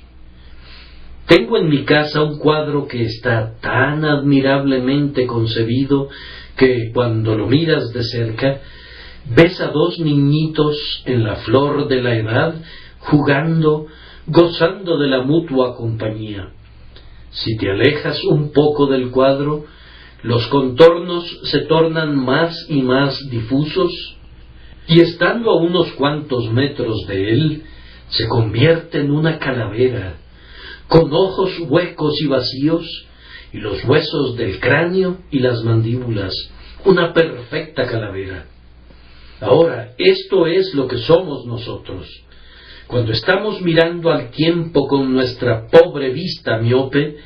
Tengo 1.26 1.56
en 1.56 1.70
mi 1.70 1.84
casa 1.84 2.22
un 2.22 2.38
cuadro 2.38 2.86
que 2.86 3.04
está 3.04 3.54
tan 3.62 4.04
admirablemente 4.04 5.26
concebido 5.26 6.10
que 6.58 6.90
cuando 6.92 7.38
lo 7.38 7.46
miras 7.46 7.90
de 7.94 8.04
cerca 8.04 8.60
ves 9.34 9.58
a 9.62 9.68
dos 9.68 9.98
niñitos 9.98 11.02
en 11.06 11.24
la 11.24 11.36
flor 11.36 11.88
de 11.88 12.02
la 12.02 12.14
edad 12.16 12.54
jugando, 12.98 13.86
gozando 14.26 14.98
de 14.98 15.08
la 15.08 15.22
mutua 15.22 15.76
compañía. 15.76 16.50
Si 17.30 17.56
te 17.56 17.70
alejas 17.70 18.22
un 18.24 18.52
poco 18.52 18.86
del 18.86 19.10
cuadro, 19.10 19.64
los 20.22 20.46
contornos 20.46 21.24
se 21.44 21.60
tornan 21.60 22.16
más 22.16 22.66
y 22.68 22.82
más 22.82 23.18
difusos, 23.30 24.16
y 24.86 25.00
estando 25.00 25.50
a 25.50 25.60
unos 25.60 25.92
cuantos 25.92 26.50
metros 26.50 27.06
de 27.06 27.32
él, 27.32 27.62
se 28.08 28.28
convierte 28.28 29.00
en 29.00 29.10
una 29.10 29.38
calavera, 29.38 30.16
con 30.88 31.12
ojos 31.12 31.58
huecos 31.68 32.14
y 32.20 32.26
vacíos, 32.26 33.06
y 33.52 33.58
los 33.58 33.84
huesos 33.84 34.36
del 34.36 34.60
cráneo 34.60 35.18
y 35.30 35.40
las 35.40 35.62
mandíbulas, 35.62 36.32
una 36.84 37.12
perfecta 37.12 37.86
calavera. 37.86 38.46
Ahora, 39.40 39.94
esto 39.98 40.46
es 40.46 40.74
lo 40.74 40.86
que 40.86 40.98
somos 40.98 41.46
nosotros. 41.46 42.23
Cuando 42.86 43.12
estamos 43.12 43.60
mirando 43.62 44.10
al 44.10 44.30
tiempo 44.30 44.86
con 44.86 45.12
nuestra 45.12 45.66
pobre 45.68 46.10
vista 46.10 46.58
miope, 46.58 47.16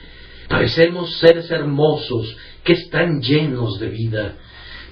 parecemos 0.48 1.18
seres 1.18 1.50
hermosos 1.50 2.36
que 2.64 2.74
están 2.74 3.20
llenos 3.20 3.78
de 3.80 3.88
vida. 3.88 4.36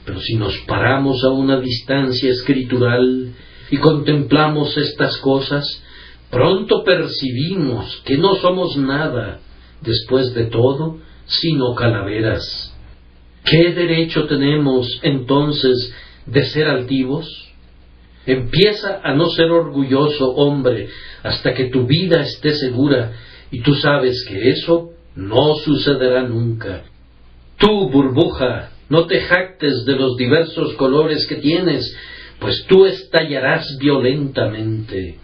Pero 0.05 0.21
si 0.21 0.35
nos 0.37 0.57
paramos 0.67 1.25
a 1.25 1.31
una 1.31 1.61
distancia 1.61 2.31
escritural 2.31 3.33
y 3.71 3.77
contemplamos 3.79 4.77
estas 4.77 5.17
cosas, 5.19 5.83
pronto 6.31 6.85
percibimos 6.85 8.03
que 8.05 8.17
no 8.17 8.35
somos 8.37 8.77
nada, 8.77 9.41
después 9.83 10.35
de 10.35 10.47
todo, 10.47 10.99
sino 11.27 11.75
calaveras. 11.75 12.75
¿Qué 13.45 13.73
derecho 13.73 14.27
tenemos 14.27 15.01
entonces 15.03 15.95
de 16.27 16.45
ser 16.47 16.69
altivos? 16.69 17.46
Empieza 18.27 19.01
a 19.03 19.15
no 19.15 19.31
ser 19.31 19.51
orgulloso, 19.51 20.33
hombre, 20.35 20.89
hasta 21.23 21.55
que 21.55 21.67
tu 21.67 21.87
vida 21.87 22.23
esté 22.23 22.55
segura 22.55 23.13
y 23.51 23.61
tú 23.61 23.75
sabes 23.75 24.25
que 24.29 24.51
eso 24.51 24.91
no 25.15 25.55
sucederá 25.65 26.23
nunca. 26.23 26.85
Tú, 27.59 27.89
burbuja, 27.89 28.73
no 28.89 29.07
te 29.07 29.21
jactes 29.21 29.85
de 29.85 29.95
los 29.95 30.17
diversos 30.17 30.75
colores 30.75 31.27
que 31.27 31.37
tienes, 31.37 31.97
pues 32.41 32.67
tú 32.67 32.85
estallarás 32.85 33.79
violentamente. 33.79 35.19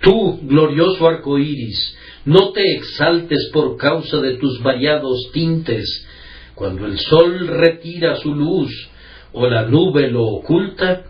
Tú, 0.00 0.40
glorioso 0.42 1.06
arco 1.06 1.38
iris, 1.38 1.96
no 2.24 2.52
te 2.52 2.74
exaltes 2.74 3.50
por 3.52 3.76
causa 3.76 4.18
de 4.18 4.36
tus 4.36 4.62
variados 4.62 5.30
tintes. 5.32 6.06
Cuando 6.54 6.86
el 6.86 6.98
sol 6.98 7.46
retira 7.46 8.16
su 8.16 8.34
luz, 8.34 8.70
o 9.32 9.46
la 9.48 9.66
nube 9.66 10.10
lo 10.10 10.24
oculta, 10.24 11.04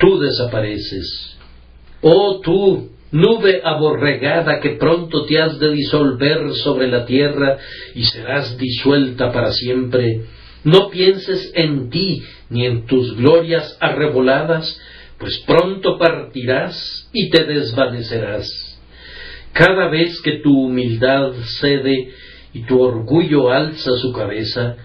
tú 0.00 0.18
desapareces. 0.18 1.36
Oh 2.00 2.40
tú, 2.40 2.90
nube 3.12 3.60
aborregada 3.62 4.58
que 4.60 4.70
pronto 4.70 5.26
te 5.26 5.40
has 5.40 5.60
de 5.60 5.70
disolver 5.72 6.54
sobre 6.54 6.88
la 6.88 7.04
tierra 7.04 7.58
y 7.94 8.04
serás 8.04 8.56
disuelta 8.56 9.30
para 9.30 9.52
siempre, 9.52 10.22
no 10.64 10.90
pienses 10.90 11.52
en 11.54 11.90
ti 11.90 12.22
ni 12.48 12.66
en 12.66 12.86
tus 12.86 13.16
glorias 13.16 13.76
arreboladas, 13.80 14.80
pues 15.18 15.38
pronto 15.46 15.98
partirás 15.98 17.08
y 17.12 17.30
te 17.30 17.44
desvanecerás. 17.44 18.48
Cada 19.52 19.88
vez 19.90 20.20
que 20.22 20.38
tu 20.42 20.66
humildad 20.66 21.32
cede 21.60 22.12
y 22.54 22.62
tu 22.62 22.80
orgullo 22.80 23.50
alza 23.50 23.90
su 23.98 24.12
cabeza, 24.12 24.76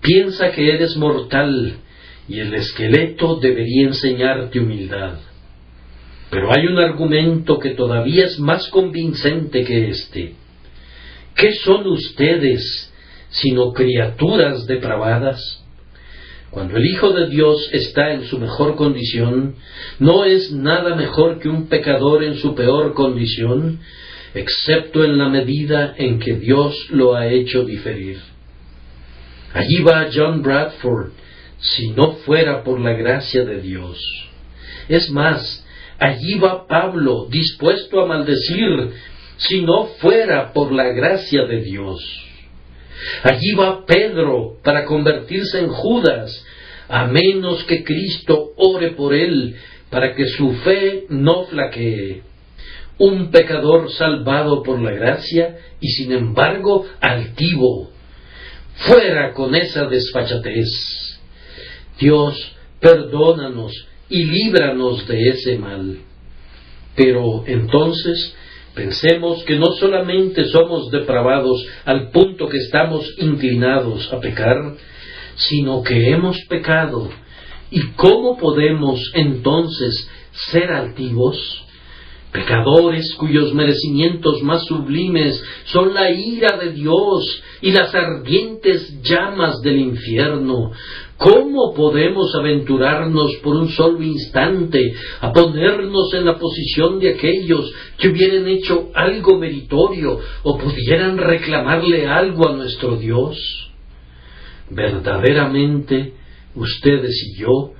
piensa 0.00 0.52
que 0.52 0.72
eres 0.72 0.96
mortal 0.96 1.78
y 2.28 2.40
el 2.40 2.54
esqueleto 2.54 3.36
debería 3.36 3.88
enseñarte 3.88 4.60
humildad. 4.60 5.18
Pero 6.30 6.50
hay 6.50 6.66
un 6.66 6.78
argumento 6.78 7.58
que 7.58 7.70
todavía 7.70 8.24
es 8.24 8.38
más 8.38 8.68
convincente 8.68 9.64
que 9.64 9.90
este. 9.90 10.34
¿Qué 11.34 11.52
son 11.64 11.86
ustedes 11.86 12.92
sino 13.28 13.72
criaturas 13.72 14.66
depravadas? 14.66 15.62
Cuando 16.50 16.76
el 16.76 16.84
Hijo 16.86 17.12
de 17.12 17.28
Dios 17.28 17.70
está 17.72 18.12
en 18.12 18.24
su 18.24 18.38
mejor 18.38 18.76
condición, 18.76 19.56
no 19.98 20.24
es 20.24 20.52
nada 20.52 20.94
mejor 20.94 21.38
que 21.38 21.48
un 21.48 21.66
pecador 21.66 22.22
en 22.22 22.36
su 22.36 22.54
peor 22.54 22.92
condición, 22.92 23.80
excepto 24.34 25.02
en 25.02 25.16
la 25.16 25.28
medida 25.30 25.94
en 25.96 26.18
que 26.18 26.34
Dios 26.34 26.88
lo 26.90 27.14
ha 27.14 27.28
hecho 27.28 27.64
diferir. 27.64 28.18
Allí 29.54 29.82
va 29.82 30.08
John 30.12 30.42
Bradford, 30.42 31.12
si 31.62 31.90
no 31.90 32.12
fuera 32.24 32.62
por 32.64 32.80
la 32.80 32.92
gracia 32.92 33.44
de 33.44 33.60
Dios. 33.60 33.98
Es 34.88 35.10
más, 35.10 35.64
allí 35.98 36.38
va 36.38 36.66
Pablo 36.66 37.26
dispuesto 37.30 38.00
a 38.00 38.06
maldecir 38.06 38.90
si 39.36 39.62
no 39.62 39.86
fuera 39.98 40.52
por 40.52 40.72
la 40.72 40.88
gracia 40.88 41.44
de 41.46 41.62
Dios. 41.62 42.00
Allí 43.22 43.54
va 43.54 43.84
Pedro 43.86 44.58
para 44.62 44.84
convertirse 44.84 45.60
en 45.60 45.68
Judas, 45.68 46.44
a 46.88 47.06
menos 47.06 47.64
que 47.64 47.82
Cristo 47.84 48.50
ore 48.56 48.90
por 48.90 49.14
él 49.14 49.56
para 49.90 50.14
que 50.14 50.26
su 50.26 50.52
fe 50.56 51.06
no 51.08 51.44
flaquee. 51.44 52.22
Un 52.98 53.30
pecador 53.30 53.90
salvado 53.92 54.62
por 54.62 54.80
la 54.80 54.92
gracia 54.92 55.56
y 55.80 55.88
sin 55.88 56.12
embargo 56.12 56.86
altivo, 57.00 57.90
Fuera 58.74 59.32
con 59.34 59.54
esa 59.54 59.84
desfachatez. 59.84 61.01
Dios, 61.98 62.56
perdónanos 62.80 63.72
y 64.08 64.24
líbranos 64.24 65.06
de 65.06 65.28
ese 65.28 65.58
mal. 65.58 65.98
Pero 66.94 67.44
entonces 67.46 68.34
pensemos 68.74 69.44
que 69.44 69.58
no 69.58 69.72
solamente 69.72 70.44
somos 70.46 70.90
depravados 70.90 71.64
al 71.84 72.10
punto 72.10 72.48
que 72.48 72.58
estamos 72.58 73.14
inclinados 73.18 74.12
a 74.12 74.20
pecar, 74.20 74.74
sino 75.36 75.82
que 75.82 76.10
hemos 76.10 76.38
pecado. 76.48 77.10
¿Y 77.70 77.80
cómo 77.96 78.36
podemos 78.36 79.10
entonces 79.14 80.08
ser 80.52 80.70
altivos? 80.70 81.62
pecadores 82.32 83.14
cuyos 83.14 83.52
merecimientos 83.52 84.42
más 84.42 84.64
sublimes 84.64 85.40
son 85.66 85.92
la 85.92 86.10
ira 86.10 86.56
de 86.56 86.72
Dios 86.72 87.42
y 87.60 87.70
las 87.72 87.94
ardientes 87.94 89.02
llamas 89.02 89.60
del 89.60 89.78
infierno. 89.78 90.72
¿Cómo 91.22 91.72
podemos 91.72 92.34
aventurarnos 92.34 93.36
por 93.44 93.54
un 93.54 93.68
solo 93.68 94.02
instante 94.02 94.92
a 95.20 95.32
ponernos 95.32 96.12
en 96.14 96.24
la 96.24 96.36
posición 96.36 96.98
de 96.98 97.10
aquellos 97.10 97.72
que 97.96 98.08
hubieran 98.08 98.48
hecho 98.48 98.90
algo 98.92 99.38
meritorio 99.38 100.18
o 100.42 100.58
pudieran 100.58 101.16
reclamarle 101.18 102.08
algo 102.08 102.48
a 102.48 102.56
nuestro 102.56 102.96
Dios? 102.96 103.70
Verdaderamente, 104.68 106.14
ustedes 106.56 107.14
y 107.28 107.40
yo 107.40 107.72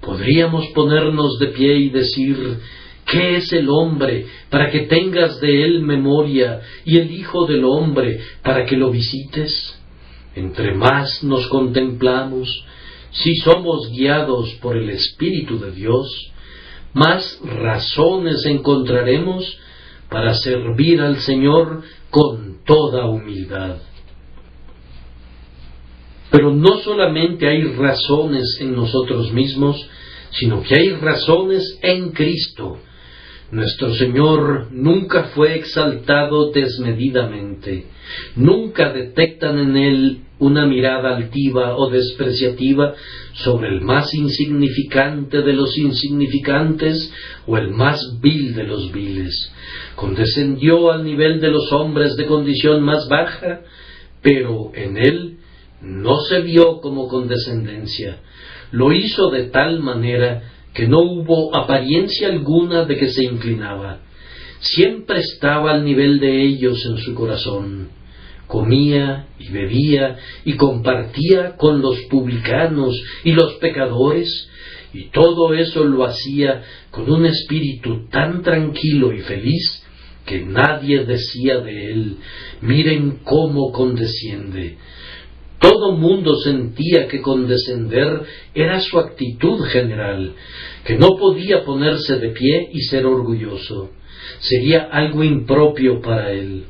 podríamos 0.00 0.66
ponernos 0.74 1.38
de 1.38 1.46
pie 1.48 1.76
y 1.76 1.90
decir, 1.90 2.58
¿Qué 3.06 3.36
es 3.36 3.52
el 3.52 3.68
hombre 3.70 4.26
para 4.50 4.70
que 4.70 4.80
tengas 4.80 5.40
de 5.40 5.64
él 5.64 5.82
memoria 5.82 6.62
y 6.84 6.98
el 6.98 7.12
Hijo 7.12 7.46
del 7.46 7.64
hombre 7.64 8.20
para 8.42 8.66
que 8.66 8.76
lo 8.76 8.90
visites? 8.90 9.80
Entre 10.34 10.74
más 10.74 11.22
nos 11.22 11.46
contemplamos, 11.46 12.64
si 13.10 13.36
somos 13.36 13.90
guiados 13.90 14.54
por 14.60 14.76
el 14.76 14.90
Espíritu 14.90 15.58
de 15.58 15.72
Dios, 15.72 16.32
más 16.94 17.40
razones 17.42 18.44
encontraremos 18.46 19.58
para 20.08 20.34
servir 20.34 21.00
al 21.00 21.18
Señor 21.18 21.82
con 22.10 22.58
toda 22.64 23.06
humildad. 23.06 23.76
Pero 26.30 26.54
no 26.54 26.78
solamente 26.78 27.48
hay 27.48 27.62
razones 27.62 28.58
en 28.60 28.74
nosotros 28.74 29.32
mismos, 29.32 29.88
sino 30.30 30.62
que 30.62 30.74
hay 30.74 30.90
razones 30.90 31.78
en 31.82 32.10
Cristo 32.10 32.78
nuestro 33.50 33.94
Señor 33.94 34.68
nunca 34.72 35.30
fue 35.34 35.54
exaltado 35.54 36.50
desmedidamente, 36.50 37.86
nunca 38.36 38.92
detectan 38.92 39.58
en 39.58 39.76
Él 39.76 40.18
una 40.38 40.66
mirada 40.66 41.16
altiva 41.16 41.76
o 41.76 41.90
despreciativa 41.90 42.94
sobre 43.32 43.68
el 43.68 43.80
más 43.80 44.12
insignificante 44.14 45.42
de 45.42 45.52
los 45.52 45.76
insignificantes 45.76 47.12
o 47.46 47.56
el 47.58 47.70
más 47.70 48.00
vil 48.20 48.54
de 48.54 48.64
los 48.64 48.92
viles. 48.92 49.52
Condescendió 49.96 50.92
al 50.92 51.04
nivel 51.04 51.40
de 51.40 51.50
los 51.50 51.72
hombres 51.72 52.16
de 52.16 52.26
condición 52.26 52.82
más 52.82 53.08
baja, 53.08 53.62
pero 54.22 54.70
en 54.74 54.96
Él 54.96 55.38
no 55.80 56.18
se 56.20 56.40
vio 56.40 56.80
como 56.80 57.08
condescendencia. 57.08 58.20
Lo 58.70 58.92
hizo 58.92 59.30
de 59.30 59.44
tal 59.44 59.80
manera 59.80 60.42
que 60.74 60.86
no 60.86 61.00
hubo 61.00 61.56
apariencia 61.56 62.28
alguna 62.28 62.84
de 62.84 62.96
que 62.96 63.08
se 63.08 63.24
inclinaba. 63.24 64.00
Siempre 64.60 65.20
estaba 65.20 65.72
al 65.72 65.84
nivel 65.84 66.20
de 66.20 66.42
ellos 66.42 66.84
en 66.86 66.98
su 66.98 67.14
corazón. 67.14 67.97
Comía 68.48 69.28
y 69.38 69.50
bebía 69.50 70.16
y 70.44 70.54
compartía 70.54 71.56
con 71.56 71.80
los 71.80 71.96
publicanos 72.10 73.00
y 73.22 73.32
los 73.32 73.54
pecadores, 73.56 74.48
y 74.92 75.10
todo 75.10 75.54
eso 75.54 75.84
lo 75.84 76.04
hacía 76.04 76.62
con 76.90 77.10
un 77.10 77.26
espíritu 77.26 78.08
tan 78.08 78.42
tranquilo 78.42 79.12
y 79.12 79.20
feliz 79.20 79.84
que 80.24 80.40
nadie 80.40 81.04
decía 81.04 81.58
de 81.60 81.92
él, 81.92 82.16
miren 82.62 83.20
cómo 83.24 83.70
condesciende. 83.70 84.76
Todo 85.58 85.96
mundo 85.96 86.36
sentía 86.36 87.08
que 87.08 87.20
condescender 87.20 88.22
era 88.54 88.80
su 88.80 88.98
actitud 88.98 89.60
general, 89.64 90.34
que 90.84 90.96
no 90.96 91.16
podía 91.18 91.64
ponerse 91.64 92.18
de 92.18 92.28
pie 92.28 92.70
y 92.72 92.80
ser 92.82 93.06
orgulloso. 93.06 93.90
Sería 94.38 94.88
algo 94.90 95.24
impropio 95.24 96.00
para 96.00 96.30
él. 96.32 96.64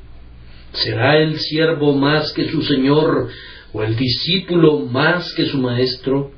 ¿Será 0.82 1.18
el 1.18 1.38
siervo 1.38 1.92
más 1.92 2.32
que 2.32 2.48
su 2.48 2.62
Señor 2.62 3.28
o 3.72 3.82
el 3.82 3.96
discípulo 3.96 4.78
más 4.78 5.34
que 5.34 5.46
su 5.46 5.58
Maestro? 5.58 6.30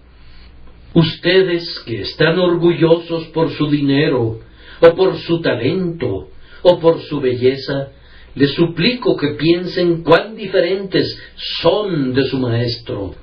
Ustedes 0.95 1.79
que 1.81 2.01
están 2.01 2.39
orgullosos 2.39 3.27
por 3.29 3.51
su 3.51 3.69
dinero, 3.69 4.41
o 4.81 4.95
por 4.95 5.19
su 5.19 5.41
talento, 5.41 6.31
o 6.63 6.81
por 6.81 7.03
su 7.03 7.21
belleza, 7.21 7.91
les 8.35 8.55
suplico 8.55 9.17
que 9.17 9.35
piensen 9.35 10.03
cuán 10.03 10.37
diferentes 10.37 11.21
son 11.63 12.15
de 12.15 12.25
su 12.25 12.39
maestro. 12.39 13.15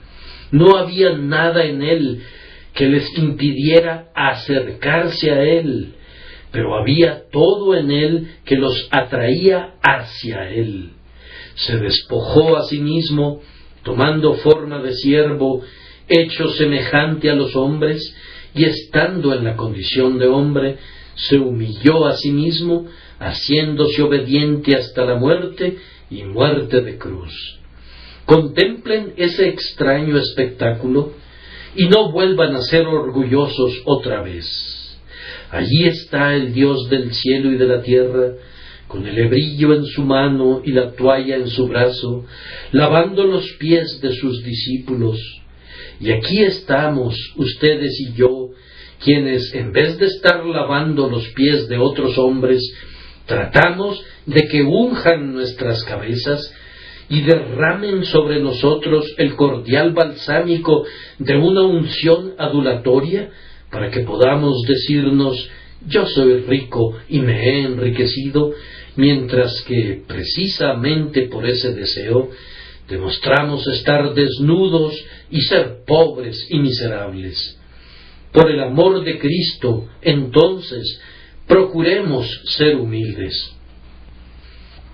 No 0.51 0.77
había 0.77 1.17
nada 1.17 1.63
en 1.63 1.81
él 1.81 2.23
que 2.73 2.87
les 2.87 3.17
impidiera 3.17 4.11
acercarse 4.13 5.31
a 5.31 5.43
él, 5.43 5.95
pero 6.51 6.75
había 6.77 7.23
todo 7.31 7.75
en 7.75 7.91
él 7.91 8.27
que 8.45 8.55
los 8.55 8.87
atraía 8.91 9.75
hacia 9.81 10.49
él. 10.49 10.91
Se 11.57 11.77
despojó 11.77 12.55
a 12.55 12.63
sí 12.63 12.79
mismo, 12.79 13.41
tomando 13.83 14.35
forma 14.35 14.79
de 14.81 14.93
siervo, 14.93 15.63
hecho 16.07 16.49
semejante 16.49 17.29
a 17.29 17.35
los 17.35 17.55
hombres, 17.55 18.15
y 18.53 18.63
estando 18.63 19.33
en 19.33 19.43
la 19.43 19.55
condición 19.55 20.17
de 20.19 20.27
hombre, 20.27 20.77
se 21.15 21.37
humilló 21.37 22.05
a 22.05 22.15
sí 22.15 22.31
mismo, 22.31 22.85
haciéndose 23.19 24.01
obediente 24.03 24.75
hasta 24.75 25.03
la 25.03 25.15
muerte 25.15 25.77
y 26.09 26.23
muerte 26.23 26.81
de 26.81 26.97
cruz. 26.97 27.59
Contemplen 28.25 29.13
ese 29.17 29.47
extraño 29.47 30.17
espectáculo 30.17 31.13
y 31.75 31.87
no 31.87 32.11
vuelvan 32.11 32.55
a 32.55 32.61
ser 32.61 32.85
orgullosos 32.85 33.81
otra 33.85 34.21
vez. 34.21 34.45
Allí 35.49 35.85
está 35.85 36.35
el 36.35 36.53
Dios 36.53 36.89
del 36.89 37.13
cielo 37.13 37.51
y 37.51 37.57
de 37.57 37.65
la 37.65 37.81
tierra, 37.81 38.33
con 38.87 39.05
el 39.05 39.17
hebrillo 39.17 39.73
en 39.73 39.85
su 39.85 40.03
mano 40.03 40.61
y 40.63 40.71
la 40.71 40.91
toalla 40.91 41.35
en 41.35 41.47
su 41.47 41.67
brazo, 41.67 42.25
lavando 42.71 43.25
los 43.25 43.51
pies 43.59 43.99
de 44.01 44.13
sus 44.13 44.43
discípulos. 44.43 45.19
Y 45.99 46.11
aquí 46.11 46.41
estamos, 46.41 47.15
ustedes 47.35 47.99
y 47.99 48.13
yo, 48.13 48.49
quienes, 49.03 49.53
en 49.53 49.71
vez 49.71 49.97
de 49.99 50.07
estar 50.07 50.45
lavando 50.45 51.09
los 51.09 51.27
pies 51.29 51.67
de 51.67 51.77
otros 51.77 52.17
hombres, 52.17 52.61
Tratamos 53.27 54.01
de 54.25 54.47
que 54.47 54.63
unjan 54.63 55.33
nuestras 55.33 55.83
cabezas 55.83 56.53
y 57.09 57.21
derramen 57.21 58.05
sobre 58.05 58.39
nosotros 58.39 59.13
el 59.17 59.35
cordial 59.35 59.91
balsámico 59.91 60.85
de 61.19 61.35
una 61.35 61.63
unción 61.63 62.35
adulatoria 62.37 63.29
para 63.69 63.91
que 63.91 63.99
podamos 64.01 64.61
decirnos 64.65 65.49
yo 65.85 66.05
soy 66.05 66.41
rico 66.43 66.97
y 67.09 67.19
me 67.19 67.49
he 67.49 67.61
enriquecido, 67.65 68.53
mientras 68.97 69.61
que 69.61 70.03
precisamente 70.05 71.27
por 71.27 71.47
ese 71.47 71.73
deseo 71.73 72.29
demostramos 72.89 73.65
estar 73.67 74.13
desnudos 74.13 74.93
y 75.29 75.41
ser 75.41 75.83
pobres 75.85 76.47
y 76.49 76.59
miserables. 76.59 77.59
Por 78.31 78.49
el 78.51 78.59
amor 78.61 79.03
de 79.03 79.19
Cristo, 79.19 79.87
entonces, 80.01 81.01
procuremos 81.47 82.27
ser 82.57 82.75
humildes. 82.75 83.53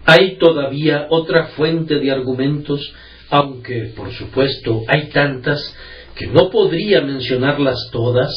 Hay 0.06 0.38
todavía 0.38 1.08
otra 1.10 1.48
fuente 1.48 2.00
de 2.00 2.12
argumentos, 2.12 2.94
aunque 3.30 3.94
por 3.96 4.12
supuesto 4.12 4.82
hay 4.88 5.10
tantas 5.10 5.76
que 6.16 6.28
no 6.28 6.50
podría 6.50 7.02
mencionarlas 7.02 7.90
todas, 7.92 8.32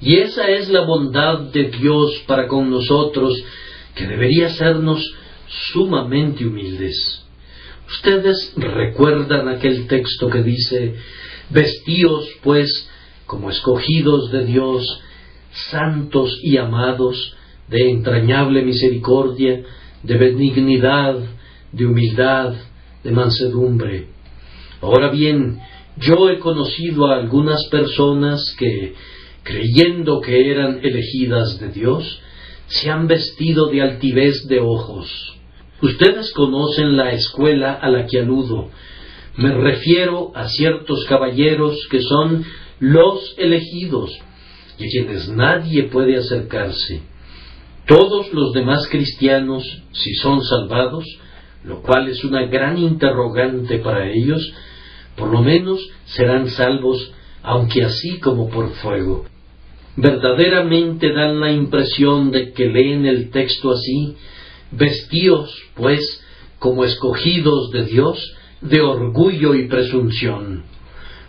y 0.00 0.18
esa 0.18 0.48
es 0.48 0.68
la 0.68 0.82
bondad 0.82 1.38
de 1.52 1.70
Dios 1.70 2.22
para 2.26 2.46
con 2.48 2.70
nosotros, 2.70 3.42
que 3.96 4.06
debería 4.06 4.46
hacernos 4.46 5.02
sumamente 5.72 6.46
humildes. 6.46 7.24
Ustedes 7.88 8.52
recuerdan 8.56 9.48
aquel 9.48 9.88
texto 9.88 10.28
que 10.28 10.42
dice, 10.42 10.94
Vestíos 11.50 12.28
pues 12.42 12.88
como 13.26 13.50
escogidos 13.50 14.30
de 14.30 14.44
Dios, 14.44 15.00
santos 15.70 16.38
y 16.42 16.58
amados, 16.58 17.34
de 17.68 17.90
entrañable 17.90 18.62
misericordia, 18.62 19.64
de 20.02 20.16
benignidad, 20.16 21.18
de 21.72 21.86
humildad, 21.86 22.54
de 23.02 23.10
mansedumbre. 23.10 24.08
Ahora 24.80 25.10
bien, 25.10 25.58
yo 25.96 26.28
he 26.28 26.38
conocido 26.38 27.06
a 27.06 27.16
algunas 27.16 27.66
personas 27.68 28.54
que, 28.58 28.94
creyendo 29.42 30.20
que 30.20 30.50
eran 30.50 30.80
elegidas 30.82 31.58
de 31.58 31.68
Dios, 31.70 32.20
se 32.66 32.90
han 32.90 33.06
vestido 33.06 33.66
de 33.66 33.82
altivez 33.82 34.46
de 34.48 34.60
ojos. 34.60 35.36
Ustedes 35.82 36.32
conocen 36.32 36.96
la 36.96 37.12
escuela 37.12 37.74
a 37.74 37.88
la 37.88 38.06
que 38.06 38.20
aludo, 38.20 38.70
Me 39.38 39.52
refiero 39.52 40.32
a 40.34 40.48
ciertos 40.48 41.04
caballeros 41.04 41.86
que 41.90 42.00
son 42.00 42.42
los 42.80 43.34
elegidos 43.36 44.10
y 44.78 44.86
a 44.86 44.88
quienes 44.88 45.28
nadie 45.28 45.84
puede 45.84 46.16
acercarse. 46.16 47.02
Todos 47.86 48.32
los 48.32 48.54
demás 48.54 48.88
cristianos, 48.88 49.62
si 49.92 50.14
son 50.14 50.42
salvados, 50.42 51.04
lo 51.64 51.82
cual 51.82 52.08
es 52.08 52.24
una 52.24 52.46
gran 52.46 52.78
interrogante 52.78 53.78
para 53.78 54.10
ellos, 54.10 54.54
por 55.16 55.30
lo 55.30 55.42
menos 55.42 55.86
serán 56.06 56.48
salvos, 56.48 57.12
aunque 57.42 57.84
así 57.84 58.18
como 58.18 58.48
por 58.48 58.70
fuego. 58.70 59.26
Verdaderamente 59.96 61.12
dan 61.12 61.40
la 61.40 61.50
impresión 61.50 62.30
de 62.30 62.52
que 62.52 62.68
leen 62.68 63.06
el 63.06 63.30
texto 63.30 63.70
así, 63.70 64.14
vestidos, 64.70 65.50
pues, 65.74 66.22
como 66.58 66.84
escogidos 66.84 67.70
de 67.70 67.84
Dios, 67.84 68.36
de 68.60 68.80
orgullo 68.80 69.54
y 69.54 69.68
presunción. 69.68 70.64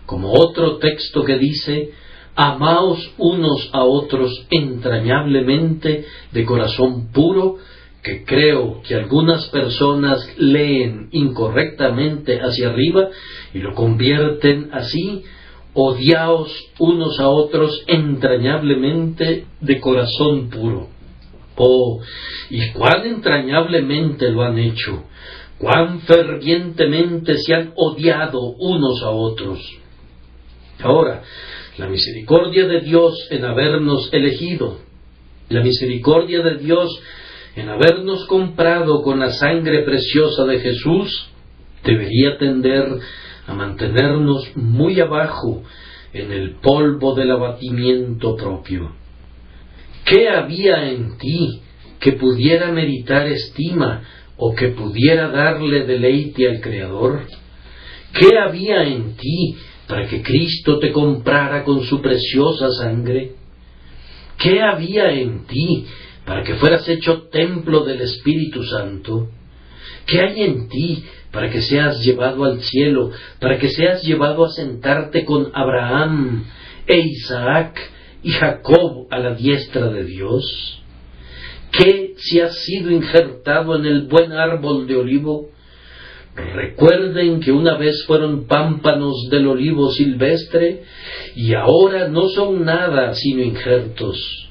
Como 0.06 0.32
otro 0.32 0.78
texto 0.78 1.24
que 1.24 1.38
dice, 1.38 1.92
amaos 2.36 3.12
unos 3.18 3.70
a 3.74 3.84
otros 3.84 4.46
entrañablemente 4.50 6.06
de 6.32 6.46
corazón 6.46 7.12
puro, 7.12 7.58
que 8.04 8.24
creo 8.24 8.82
que 8.88 8.96
algunas 8.96 9.48
personas 9.48 10.20
leen 10.38 11.10
incorrectamente 11.12 12.40
hacia 12.40 12.70
arriba 12.70 13.10
y 13.54 13.60
lo 13.60 13.74
convierten 13.74 14.70
así, 14.72 15.24
odiaos 15.80 16.52
unos 16.80 17.20
a 17.20 17.30
otros 17.30 17.84
entrañablemente 17.86 19.46
de 19.62 19.80
corazón 19.80 20.50
puro. 20.50 20.88
Oh, 21.56 22.02
y 22.50 22.72
cuán 22.72 23.06
entrañablemente 23.06 24.32
lo 24.32 24.42
han 24.42 24.58
hecho, 24.58 25.04
cuán 25.60 26.02
fervientemente 26.02 27.38
se 27.38 27.54
han 27.54 27.74
odiado 27.76 28.40
unos 28.58 29.04
a 29.04 29.12
otros. 29.12 29.60
Ahora, 30.80 31.22
la 31.78 31.88
misericordia 31.88 32.68
de 32.68 32.82
Dios 32.82 33.28
en 33.30 33.46
habernos 33.46 34.12
elegido, 34.12 34.80
la 35.50 35.62
misericordia 35.62 36.42
de 36.42 36.58
Dios 36.58 36.90
en 37.56 37.70
habernos 37.70 38.26
comprado 38.26 39.04
con 39.04 39.20
la 39.20 39.30
sangre 39.30 39.84
preciosa 39.84 40.44
de 40.46 40.60
Jesús, 40.60 41.30
debería 41.84 42.38
tender 42.40 43.00
a 43.48 43.54
mantenernos 43.54 44.56
muy 44.56 45.00
abajo 45.00 45.64
en 46.14 46.32
el 46.32 46.56
polvo 46.56 47.16
del 47.16 47.32
abatimiento 47.32 48.36
propio. 48.36 48.92
¿Qué 50.06 50.30
había 50.30 50.90
en 50.90 51.18
ti 51.18 51.62
que 52.00 52.14
pudiera 52.14 52.72
meritar 52.72 53.28
estima 53.28 54.04
o 54.38 54.54
que 54.54 54.70
pudiera 54.70 55.30
darle 55.30 55.86
deleite 55.86 56.50
al 56.50 56.62
Creador? 56.62 57.22
¿Qué 58.14 58.38
había 58.38 58.84
en 58.84 59.16
ti 59.16 59.56
para 59.88 60.08
que 60.08 60.22
Cristo 60.22 60.80
te 60.80 60.92
comprara 60.92 61.64
con 61.64 61.84
su 61.84 62.02
preciosa 62.02 62.70
sangre? 62.72 63.32
¿Qué 64.38 64.62
había 64.62 65.12
en 65.12 65.46
ti 65.46 65.86
para 66.26 66.44
que 66.44 66.56
fueras 66.56 66.88
hecho 66.88 67.24
templo 67.32 67.84
del 67.84 68.02
Espíritu 68.02 68.64
Santo? 68.64 69.30
¿Qué 70.06 70.22
hay 70.22 70.44
en 70.44 70.70
ti 70.70 71.04
para 71.32 71.50
que 71.50 71.62
seas 71.62 72.04
llevado 72.04 72.46
al 72.46 72.62
cielo, 72.62 73.12
para 73.40 73.58
que 73.58 73.70
seas 73.70 74.04
llevado 74.04 74.46
a 74.46 74.50
sentarte 74.50 75.26
con 75.26 75.52
Abraham 75.54 76.46
e 76.86 77.00
Isaac 77.00 77.80
y 78.24 78.32
Jacob 78.32 79.08
a 79.12 79.20
la 79.20 79.36
diestra 79.36 79.88
de 79.88 80.04
Dios? 80.06 80.84
¿Qué 81.72 82.14
si 82.18 82.40
has 82.40 82.56
sido 82.64 82.92
injertado 82.92 83.76
en 83.76 83.86
el 83.86 84.08
buen 84.08 84.32
árbol 84.32 84.88
de 84.88 84.96
olivo? 84.96 85.50
Recuerden 86.36 87.40
que 87.40 87.52
una 87.52 87.78
vez 87.78 88.06
fueron 88.06 88.46
pámpanos 88.46 89.28
del 89.30 89.48
olivo 89.48 89.92
silvestre 89.92 90.84
y 91.36 91.54
ahora 91.54 92.08
no 92.08 92.30
son 92.30 92.64
nada 92.64 93.14
sino 93.16 93.42
injertos. 93.42 94.50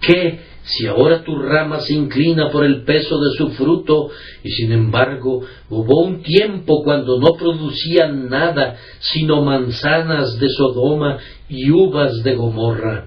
¿Qué 0.00 0.38
si 0.68 0.86
ahora 0.86 1.24
tu 1.24 1.38
rama 1.38 1.80
se 1.80 1.94
inclina 1.94 2.50
por 2.50 2.62
el 2.62 2.82
peso 2.82 3.18
de 3.18 3.36
su 3.38 3.48
fruto, 3.52 4.10
y 4.44 4.50
sin 4.50 4.72
embargo 4.72 5.42
hubo 5.70 6.02
un 6.04 6.22
tiempo 6.22 6.82
cuando 6.84 7.18
no 7.18 7.34
producían 7.38 8.28
nada 8.28 8.76
sino 8.98 9.42
manzanas 9.42 10.38
de 10.38 10.48
Sodoma 10.50 11.18
y 11.48 11.70
uvas 11.70 12.22
de 12.22 12.34
Gomorra. 12.34 13.06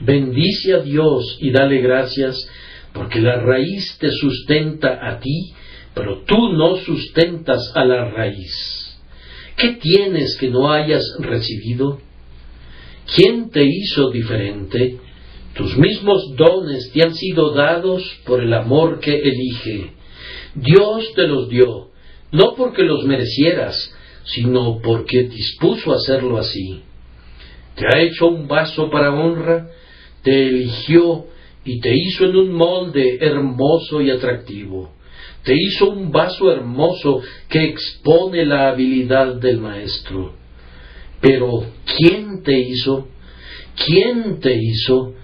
Bendice 0.00 0.74
a 0.74 0.78
Dios 0.78 1.38
y 1.40 1.50
dale 1.50 1.80
gracias, 1.80 2.48
porque 2.92 3.20
la 3.20 3.40
raíz 3.40 3.98
te 3.98 4.10
sustenta 4.12 5.00
a 5.02 5.18
ti, 5.18 5.52
pero 5.94 6.22
tú 6.26 6.52
no 6.52 6.76
sustentas 6.76 7.72
a 7.74 7.84
la 7.84 8.08
raíz. 8.08 8.96
¿Qué 9.56 9.72
tienes 9.80 10.36
que 10.38 10.48
no 10.48 10.70
hayas 10.70 11.02
recibido? 11.18 11.98
¿Quién 13.16 13.50
te 13.50 13.64
hizo 13.64 14.10
diferente? 14.10 14.98
Tus 15.58 15.76
mismos 15.76 16.36
dones 16.36 16.92
te 16.92 17.02
han 17.02 17.16
sido 17.16 17.52
dados 17.52 18.00
por 18.24 18.40
el 18.40 18.54
amor 18.54 19.00
que 19.00 19.12
elige. 19.12 19.90
Dios 20.54 21.12
te 21.16 21.26
los 21.26 21.48
dio, 21.48 21.88
no 22.30 22.54
porque 22.54 22.84
los 22.84 23.04
merecieras, 23.04 23.92
sino 24.22 24.78
porque 24.80 25.24
dispuso 25.24 25.92
hacerlo 25.92 26.38
así. 26.38 26.84
Te 27.74 27.86
ha 27.86 28.00
hecho 28.00 28.28
un 28.28 28.46
vaso 28.46 28.88
para 28.88 29.12
honra, 29.12 29.68
te 30.22 30.46
eligió 30.46 31.26
y 31.64 31.80
te 31.80 31.92
hizo 31.92 32.26
en 32.26 32.36
un 32.36 32.52
molde 32.52 33.18
hermoso 33.20 34.00
y 34.00 34.12
atractivo. 34.12 34.92
Te 35.42 35.56
hizo 35.56 35.90
un 35.90 36.12
vaso 36.12 36.52
hermoso 36.52 37.20
que 37.48 37.64
expone 37.64 38.46
la 38.46 38.68
habilidad 38.68 39.34
del 39.34 39.58
maestro. 39.58 40.34
Pero, 41.20 41.64
¿quién 41.96 42.44
te 42.44 42.56
hizo? 42.60 43.08
¿Quién 43.74 44.38
te 44.38 44.54
hizo? 44.54 45.14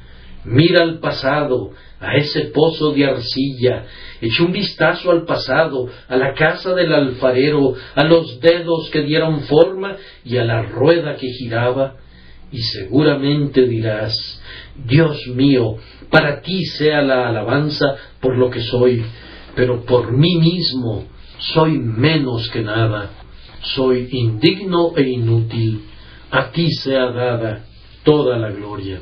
Mira 0.45 0.83
al 0.83 0.99
pasado, 0.99 1.71
a 2.01 2.17
ese 2.17 2.47
pozo 2.47 2.93
de 2.93 3.07
arcilla, 3.07 3.87
echa 4.21 4.43
un 4.43 4.53
vistazo 4.53 5.11
al 5.11 5.25
pasado, 5.25 5.89
a 6.09 6.17
la 6.17 6.35
casa 6.35 6.75
del 6.75 6.93
alfarero, 6.93 7.75
a 7.95 8.05
los 8.05 8.41
dedos 8.41 8.91
que 8.91 9.03
dieron 9.03 9.43
forma 9.43 9.97
y 10.25 10.37
a 10.37 10.45
la 10.45 10.63
rueda 10.63 11.17
que 11.17 11.29
giraba, 11.29 11.97
y 12.53 12.61
seguramente 12.61 13.67
dirás, 13.67 14.43
Dios 14.87 15.27
mío, 15.29 15.77
para 16.11 16.43
ti 16.43 16.65
sea 16.67 17.01
la 17.01 17.29
alabanza 17.29 17.97
por 18.21 18.37
lo 18.37 18.51
que 18.51 18.61
soy, 18.61 19.03
pero 19.57 19.85
por 19.85 20.13
mí 20.13 20.37
mismo 20.37 21.07
soy 21.39 21.79
menos 21.79 22.51
que 22.51 22.61
nada, 22.61 23.11
soy 23.75 24.09
indigno 24.13 24.93
e 24.95 25.03
inútil, 25.03 25.85
a 26.31 26.51
ti 26.51 26.71
sea 26.71 27.11
dada 27.11 27.65
toda 28.05 28.37
la 28.39 28.51
gloria. 28.51 29.01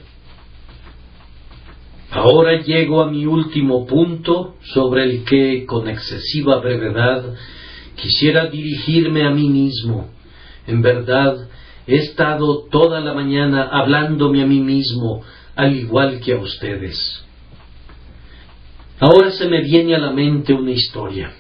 Ahora 2.15 2.61
llego 2.61 3.01
a 3.01 3.11
mi 3.11 3.25
último 3.25 3.87
punto 3.87 4.57
sobre 4.75 5.05
el 5.05 5.25
que, 5.25 5.65
con 5.65 5.89
excesiva 5.89 6.59
brevedad, 6.59 7.25
quisiera 7.97 8.49
dirigirme 8.49 9.25
a 9.25 9.31
mí 9.31 9.49
mismo. 9.49 10.11
En 10.67 10.83
verdad, 10.83 11.49
he 11.87 11.97
estado 11.97 12.65
toda 12.71 13.01
la 13.01 13.15
mañana 13.15 13.63
hablándome 13.63 14.43
a 14.43 14.47
mí 14.47 14.61
mismo, 14.61 15.23
al 15.57 15.75
igual 15.75 16.21
que 16.21 16.35
a 16.35 16.39
ustedes. 16.39 17.25
Ahora 19.01 19.31
se 19.31 19.49
me 19.49 19.63
viene 19.63 19.95
a 19.95 19.99
la 19.99 20.13
mente 20.13 20.53
una 20.53 20.73
historia. 20.73 21.33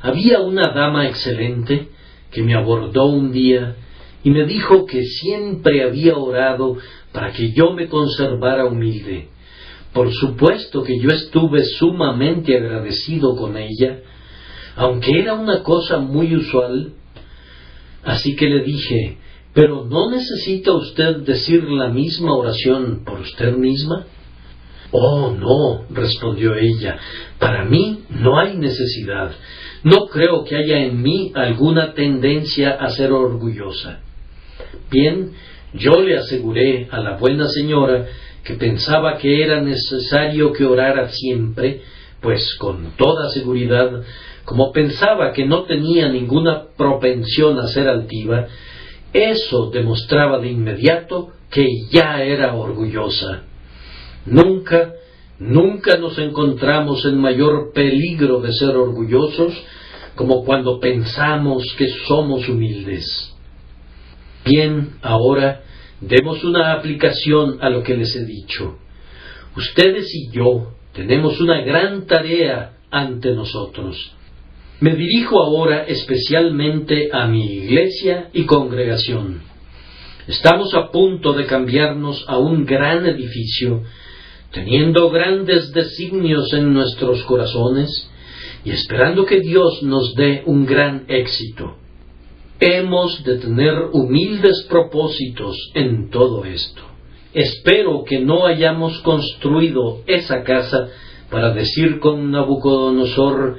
Había 0.00 0.40
una 0.40 0.72
dama 0.72 1.08
excelente 1.08 1.88
que 2.30 2.42
me 2.42 2.54
abordó 2.54 3.04
un 3.04 3.32
día 3.32 3.76
y 4.24 4.30
me 4.30 4.46
dijo 4.46 4.86
que 4.86 5.04
siempre 5.04 5.84
había 5.84 6.16
orado 6.16 6.78
para 7.12 7.32
que 7.32 7.52
yo 7.52 7.74
me 7.74 7.86
conservara 7.86 8.64
humilde 8.64 9.35
por 9.96 10.12
supuesto 10.12 10.82
que 10.82 10.98
yo 11.00 11.08
estuve 11.08 11.64
sumamente 11.64 12.54
agradecido 12.54 13.34
con 13.34 13.56
ella, 13.56 14.00
aunque 14.76 15.10
era 15.18 15.32
una 15.32 15.62
cosa 15.62 15.96
muy 15.96 16.36
usual. 16.36 16.92
Así 18.04 18.36
que 18.36 18.46
le 18.46 18.62
dije, 18.62 19.16
¿pero 19.54 19.86
no 19.86 20.10
necesita 20.10 20.72
usted 20.74 21.20
decir 21.20 21.64
la 21.64 21.88
misma 21.88 22.34
oración 22.34 23.04
por 23.06 23.20
usted 23.20 23.56
misma? 23.56 24.04
Oh, 24.90 25.30
no, 25.30 25.86
respondió 25.88 26.54
ella, 26.56 26.98
para 27.38 27.64
mí 27.64 28.04
no 28.10 28.38
hay 28.38 28.58
necesidad. 28.58 29.32
No 29.82 30.08
creo 30.12 30.44
que 30.44 30.56
haya 30.56 30.78
en 30.84 31.00
mí 31.00 31.32
alguna 31.34 31.94
tendencia 31.94 32.72
a 32.72 32.90
ser 32.90 33.12
orgullosa. 33.12 34.00
Bien, 34.90 35.32
yo 35.72 36.02
le 36.02 36.18
aseguré 36.18 36.86
a 36.90 37.00
la 37.00 37.16
buena 37.16 37.48
señora 37.48 38.06
que 38.46 38.54
pensaba 38.54 39.18
que 39.18 39.42
era 39.42 39.60
necesario 39.60 40.52
que 40.52 40.64
orara 40.64 41.08
siempre, 41.08 41.82
pues 42.20 42.54
con 42.60 42.92
toda 42.96 43.28
seguridad, 43.30 44.02
como 44.44 44.70
pensaba 44.70 45.32
que 45.32 45.44
no 45.44 45.64
tenía 45.64 46.08
ninguna 46.08 46.68
propensión 46.76 47.58
a 47.58 47.66
ser 47.66 47.88
altiva, 47.88 48.46
eso 49.12 49.70
demostraba 49.70 50.38
de 50.38 50.50
inmediato 50.50 51.32
que 51.50 51.66
ya 51.90 52.22
era 52.22 52.54
orgullosa. 52.54 53.42
Nunca, 54.26 54.92
nunca 55.40 55.96
nos 55.96 56.16
encontramos 56.18 57.04
en 57.04 57.18
mayor 57.18 57.72
peligro 57.72 58.40
de 58.40 58.52
ser 58.52 58.76
orgullosos 58.76 59.52
como 60.14 60.44
cuando 60.44 60.78
pensamos 60.78 61.64
que 61.76 61.88
somos 62.06 62.48
humildes. 62.48 63.34
Bien, 64.44 64.98
ahora 65.02 65.62
demos 66.00 66.44
una 66.44 66.72
aplicación 66.72 67.58
a 67.60 67.70
lo 67.70 67.82
que 67.82 67.96
les 67.96 68.14
he 68.16 68.24
dicho. 68.24 68.78
Ustedes 69.56 70.14
y 70.14 70.30
yo 70.30 70.72
tenemos 70.92 71.40
una 71.40 71.62
gran 71.62 72.06
tarea 72.06 72.76
ante 72.90 73.32
nosotros. 73.32 74.12
Me 74.80 74.94
dirijo 74.94 75.42
ahora 75.42 75.84
especialmente 75.84 77.08
a 77.12 77.26
mi 77.26 77.46
iglesia 77.46 78.28
y 78.34 78.44
congregación. 78.44 79.40
Estamos 80.26 80.74
a 80.74 80.90
punto 80.90 81.32
de 81.32 81.46
cambiarnos 81.46 82.24
a 82.28 82.36
un 82.36 82.66
gran 82.66 83.06
edificio, 83.06 83.84
teniendo 84.52 85.08
grandes 85.10 85.72
designios 85.72 86.52
en 86.52 86.74
nuestros 86.74 87.22
corazones 87.24 88.10
y 88.64 88.72
esperando 88.72 89.24
que 89.24 89.40
Dios 89.40 89.82
nos 89.82 90.14
dé 90.14 90.42
un 90.44 90.66
gran 90.66 91.04
éxito. 91.08 91.76
Hemos 92.58 93.22
de 93.24 93.38
tener 93.38 93.74
humildes 93.92 94.66
propósitos 94.70 95.56
en 95.74 96.10
todo 96.10 96.44
esto. 96.44 96.82
Espero 97.34 98.04
que 98.04 98.20
no 98.20 98.46
hayamos 98.46 98.98
construido 99.00 100.02
esa 100.06 100.42
casa 100.42 100.88
para 101.30 101.52
decir 101.52 101.98
con 101.98 102.30
Nabucodonosor, 102.30 103.58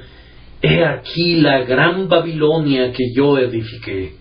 He 0.60 0.84
aquí 0.84 1.36
la 1.36 1.60
gran 1.60 2.08
Babilonia 2.08 2.90
que 2.92 3.12
yo 3.14 3.38
edifiqué. 3.38 4.14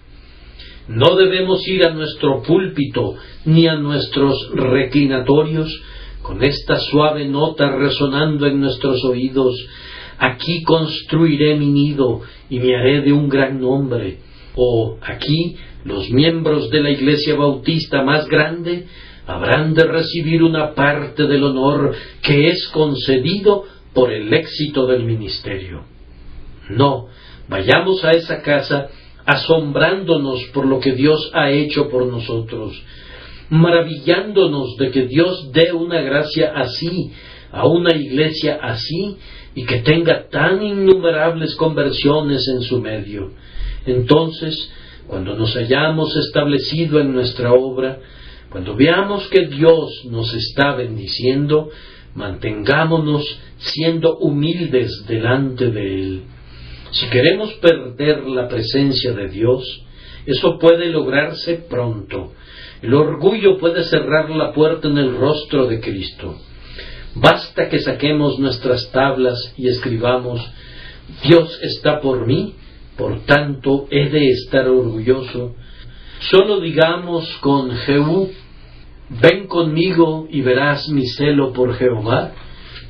No 0.88 1.16
debemos 1.16 1.68
ir 1.68 1.84
a 1.84 1.90
nuestro 1.90 2.44
púlpito 2.44 3.16
ni 3.46 3.68
a 3.68 3.76
nuestros 3.76 4.52
reclinatorios 4.54 5.82
con 6.22 6.44
esta 6.44 6.78
suave 6.78 7.26
nota 7.28 7.72
resonando 7.72 8.46
en 8.46 8.60
nuestros 8.60 9.04
oídos. 9.04 9.56
Aquí 10.20 10.62
construiré 10.62 11.56
mi 11.56 11.68
nido 11.68 12.22
y 12.50 12.60
me 12.60 12.76
haré 12.76 13.02
de 13.02 13.14
un 13.14 13.28
gran 13.28 13.60
nombre. 13.60 14.20
O 14.58 14.98
aquí 15.02 15.56
los 15.86 16.10
miembros 16.10 16.72
de 16.72 16.82
la 16.82 16.90
iglesia 16.90 17.36
bautista 17.36 18.02
más 18.02 18.28
grande 18.28 18.88
habrán 19.28 19.76
de 19.76 19.84
recibir 19.84 20.42
una 20.42 20.74
parte 20.74 21.28
del 21.28 21.44
honor 21.44 21.94
que 22.24 22.48
es 22.50 22.68
concedido 22.70 23.66
por 23.94 24.12
el 24.12 24.34
éxito 24.34 24.88
del 24.88 25.04
ministerio. 25.04 25.84
No, 26.70 27.08
vayamos 27.48 28.04
a 28.04 28.12
esa 28.12 28.42
casa 28.42 28.88
asombrándonos 29.26 30.44
por 30.54 30.66
lo 30.66 30.80
que 30.80 30.94
Dios 30.94 31.30
ha 31.34 31.52
hecho 31.52 31.90
por 31.90 32.08
nosotros, 32.08 32.82
maravillándonos 33.50 34.76
de 34.78 34.90
que 34.90 35.06
Dios 35.06 35.52
dé 35.52 35.72
una 35.72 36.02
gracia 36.02 36.54
así 36.56 37.12
a 37.52 37.68
una 37.68 37.96
iglesia 37.96 38.60
así 38.62 39.18
y 39.54 39.66
que 39.66 39.82
tenga 39.82 40.28
tan 40.30 40.64
innumerables 40.64 41.56
conversiones 41.56 42.48
en 42.48 42.62
su 42.62 42.82
medio. 42.82 43.32
Entonces, 43.88 44.72
cuando 45.08 45.36
nos 45.36 45.56
hayamos 45.56 46.16
establecido 46.16 47.00
en 47.00 47.14
nuestra 47.14 47.54
obra, 47.54 48.00
cuando 48.50 48.76
veamos 48.76 49.28
que 49.30 49.48
Dios 49.48 50.06
nos 50.10 50.34
está 50.34 50.76
bendiciendo, 50.76 51.70
mantengámonos 52.14 53.24
siendo 53.58 54.18
humildes 54.18 55.06
delante 55.08 55.72
de 55.72 56.02
Él. 56.02 56.22
Si 56.92 57.10
queremos 57.10 57.54
perder 57.54 58.24
la 58.28 58.48
presencia 58.48 59.14
de 59.14 59.30
Dios, 59.30 59.84
eso 60.26 60.58
puede 60.60 60.88
lograrse 60.88 61.56
pronto. 61.70 62.34
El 62.82 62.94
orgullo 62.94 63.58
puede 63.58 63.84
cerrar 63.84 64.30
la 64.30 64.54
puerta 64.54 64.88
en 64.88 64.98
el 64.98 65.16
rostro 65.16 65.68
de 65.68 65.80
Cristo. 65.80 66.36
Basta 67.16 67.70
que 67.70 67.80
saquemos 67.80 68.38
nuestras 68.38 68.92
tablas 68.92 69.54
y 69.58 69.68
escribamos, 69.70 70.42
Dios 71.24 71.60
está 71.64 72.02
por 72.02 72.28
mí, 72.28 72.54
por 72.98 73.26
tanto 73.26 73.88
he 73.92 74.10
de 74.10 74.30
estar 74.30 74.68
orgulloso. 74.68 75.56
Solo 76.20 76.60
digamos 76.60 77.28
con 77.42 77.72
Jehú, 77.72 78.32
ven 79.22 79.48
conmigo 79.48 80.28
y 80.30 80.42
verás 80.42 80.90
mi 80.90 81.06
celo 81.08 81.54
por 81.54 81.76
Jehová, 81.76 82.32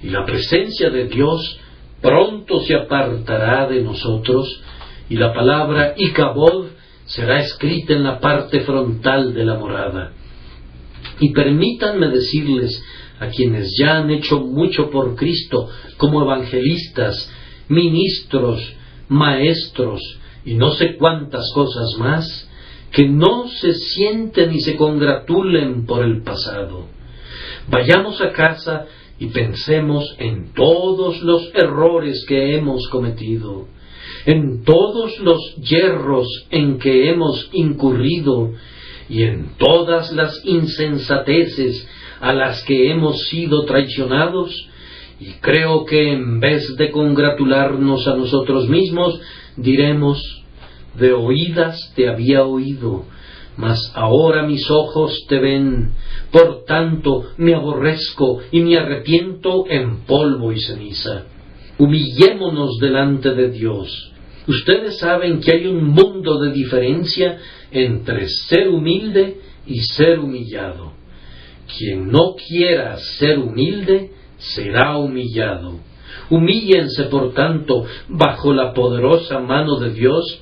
y 0.01 0.09
la 0.09 0.25
presencia 0.25 0.89
de 0.89 1.07
Dios 1.07 1.59
pronto 2.01 2.61
se 2.61 2.75
apartará 2.75 3.67
de 3.67 3.81
nosotros 3.81 4.61
y 5.09 5.15
la 5.15 5.33
palabra 5.33 5.93
Icabod 5.97 6.67
será 7.05 7.39
escrita 7.39 7.93
en 7.93 8.03
la 8.03 8.19
parte 8.19 8.61
frontal 8.61 9.33
de 9.33 9.45
la 9.45 9.55
morada. 9.55 10.13
Y 11.19 11.31
permítanme 11.31 12.09
decirles 12.09 12.83
a 13.19 13.27
quienes 13.29 13.75
ya 13.79 13.97
han 13.97 14.11
hecho 14.11 14.39
mucho 14.39 14.89
por 14.91 15.15
Cristo 15.15 15.69
como 15.97 16.21
evangelistas, 16.21 17.33
ministros, 17.69 18.61
maestros 19.09 20.01
y 20.45 20.55
no 20.55 20.71
sé 20.71 20.95
cuántas 20.95 21.51
cosas 21.53 21.95
más, 21.99 22.49
que 22.91 23.07
no 23.07 23.47
se 23.47 23.73
sienten 23.73 24.53
y 24.53 24.61
se 24.61 24.77
congratulen 24.77 25.85
por 25.85 26.05
el 26.05 26.23
pasado. 26.23 26.85
Vayamos 27.69 28.21
a 28.21 28.31
casa 28.31 28.85
y 29.19 29.27
pensemos 29.27 30.15
en 30.19 30.53
todos 30.53 31.21
los 31.21 31.51
errores 31.53 32.25
que 32.27 32.55
hemos 32.55 32.87
cometido, 32.87 33.67
en 34.25 34.63
todos 34.63 35.19
los 35.19 35.55
yerros 35.57 36.27
en 36.49 36.79
que 36.79 37.09
hemos 37.09 37.49
incurrido 37.51 38.53
y 39.09 39.23
en 39.23 39.57
todas 39.57 40.11
las 40.11 40.39
insensateces 40.45 41.87
a 42.19 42.33
las 42.33 42.63
que 42.63 42.91
hemos 42.91 43.27
sido 43.27 43.65
traicionados, 43.65 44.69
y 45.19 45.31
creo 45.41 45.85
que 45.85 46.13
en 46.13 46.39
vez 46.39 46.75
de 46.77 46.91
congratularnos 46.91 48.07
a 48.07 48.15
nosotros 48.15 48.69
mismos, 48.69 49.19
diremos, 49.55 50.43
de 50.97 51.13
oídas 51.13 51.93
te 51.95 52.09
había 52.09 52.43
oído, 52.43 53.05
mas 53.55 53.91
ahora 53.95 54.43
mis 54.43 54.69
ojos 54.69 55.25
te 55.27 55.39
ven, 55.39 55.91
por 56.31 56.65
tanto 56.65 57.31
me 57.37 57.55
aborrezco 57.55 58.39
y 58.51 58.61
me 58.61 58.77
arrepiento 58.77 59.65
en 59.67 60.01
polvo 60.05 60.51
y 60.51 60.59
ceniza. 60.59 61.25
Humillémonos 61.79 62.79
delante 62.79 63.33
de 63.33 63.49
Dios. 63.49 64.11
Ustedes 64.47 64.97
saben 64.99 65.39
que 65.39 65.51
hay 65.51 65.67
un 65.67 65.83
mundo 65.83 66.39
de 66.39 66.51
diferencia 66.51 67.37
entre 67.71 68.27
ser 68.29 68.69
humilde 68.69 69.37
y 69.65 69.79
ser 69.81 70.19
humillado. 70.19 70.93
Quien 71.77 72.09
no 72.09 72.35
quiera 72.35 72.97
ser 72.97 73.39
humilde 73.39 74.11
será 74.37 74.97
humillado. 74.97 75.79
Humíllense, 76.29 77.03
por 77.05 77.33
tanto, 77.33 77.85
bajo 78.07 78.53
la 78.53 78.73
poderosa 78.73 79.39
mano 79.39 79.77
de 79.79 79.91
Dios, 79.91 80.41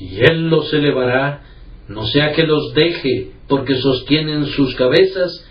y 0.00 0.20
Él 0.20 0.48
los 0.48 0.72
elevará 0.72 1.42
no 1.88 2.06
sea 2.06 2.32
que 2.32 2.46
los 2.46 2.74
deje 2.74 3.30
porque 3.48 3.76
sostienen 3.76 4.46
sus 4.46 4.74
cabezas 4.76 5.44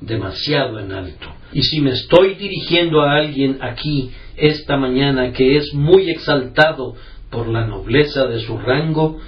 demasiado 0.00 0.80
en 0.80 0.92
alto. 0.92 1.28
Y 1.52 1.62
si 1.62 1.80
me 1.80 1.90
estoy 1.90 2.34
dirigiendo 2.34 3.00
a 3.00 3.14
alguien 3.16 3.58
aquí 3.60 4.10
esta 4.36 4.76
mañana 4.76 5.32
que 5.32 5.56
es 5.56 5.72
muy 5.72 6.10
exaltado 6.10 6.96
por 7.30 7.48
la 7.48 7.66
nobleza 7.66 8.26
de 8.26 8.40
su 8.40 8.58
rango, 8.58 9.20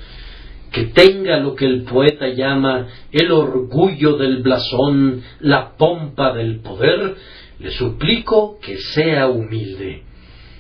que 0.73 0.87
tenga 0.87 1.39
lo 1.39 1.55
que 1.55 1.67
el 1.67 1.85
poeta 1.85 2.29
llama 2.29 2.89
el 3.13 3.31
orgullo 3.31 4.17
del 4.17 4.43
blasón, 4.43 5.23
la 5.41 5.77
pompa 5.77 6.35
del 6.35 6.61
poder, 6.61 7.15
le 7.59 7.71
suplico 7.71 8.59
que 8.61 8.79
sea 8.79 9.29
humilde. 9.29 10.03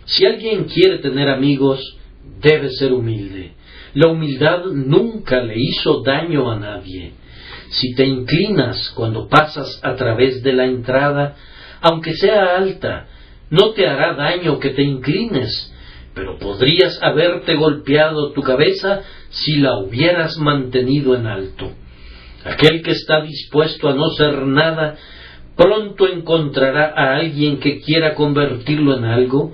Si 0.04 0.24
alguien 0.24 0.64
quiere 0.64 0.98
tener 0.98 1.28
amigos, 1.28 1.80
debe 2.40 2.70
ser 2.70 2.92
humilde. 2.92 3.52
La 3.94 4.08
humildad 4.08 4.64
nunca 4.66 5.42
le 5.42 5.54
hizo 5.56 6.02
daño 6.02 6.50
a 6.50 6.58
nadie. 6.58 7.12
Si 7.70 7.94
te 7.94 8.04
inclinas 8.04 8.90
cuando 8.94 9.28
pasas 9.28 9.80
a 9.82 9.94
través 9.96 10.42
de 10.42 10.52
la 10.52 10.66
entrada, 10.66 11.36
aunque 11.80 12.14
sea 12.14 12.56
alta, 12.56 13.08
no 13.50 13.70
te 13.70 13.86
hará 13.86 14.14
daño 14.14 14.58
que 14.58 14.70
te 14.70 14.82
inclines, 14.82 15.72
pero 16.14 16.38
podrías 16.38 16.98
haberte 17.02 17.54
golpeado 17.56 18.32
tu 18.32 18.42
cabeza 18.42 19.02
si 19.30 19.56
la 19.58 19.78
hubieras 19.78 20.38
mantenido 20.38 21.14
en 21.14 21.26
alto. 21.26 21.72
Aquel 22.44 22.82
que 22.82 22.92
está 22.92 23.22
dispuesto 23.22 23.88
a 23.88 23.94
no 23.94 24.10
ser 24.10 24.46
nada, 24.46 24.96
pronto 25.56 26.06
encontrará 26.06 26.92
a 26.96 27.16
alguien 27.16 27.58
que 27.58 27.80
quiera 27.80 28.14
convertirlo 28.14 28.96
en 28.96 29.04
algo, 29.04 29.52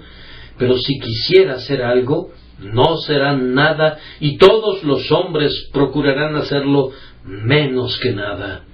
pero 0.58 0.76
si 0.78 0.98
quisiera 0.98 1.58
ser 1.60 1.82
algo, 1.82 2.32
no 2.58 2.96
serán 2.98 3.54
nada 3.54 3.98
y 4.20 4.36
todos 4.36 4.84
los 4.84 5.10
hombres 5.10 5.68
procurarán 5.72 6.36
hacerlo 6.36 6.90
menos 7.24 7.98
que 7.98 8.12
nada. 8.12 8.64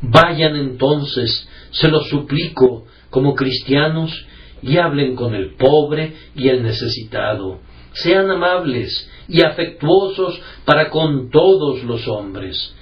Vayan 0.00 0.56
entonces, 0.56 1.48
se 1.70 1.88
lo 1.88 2.00
suplico, 2.00 2.86
como 3.10 3.34
cristianos, 3.34 4.26
y 4.62 4.78
hablen 4.78 5.16
con 5.16 5.34
el 5.34 5.54
pobre 5.54 6.14
y 6.34 6.48
el 6.48 6.62
necesitado. 6.62 7.60
Sean 7.92 8.30
amables 8.30 9.10
y 9.28 9.42
afectuosos 9.42 10.40
para 10.64 10.88
con 10.90 11.30
todos 11.30 11.82
los 11.84 12.06
hombres. 12.08 12.74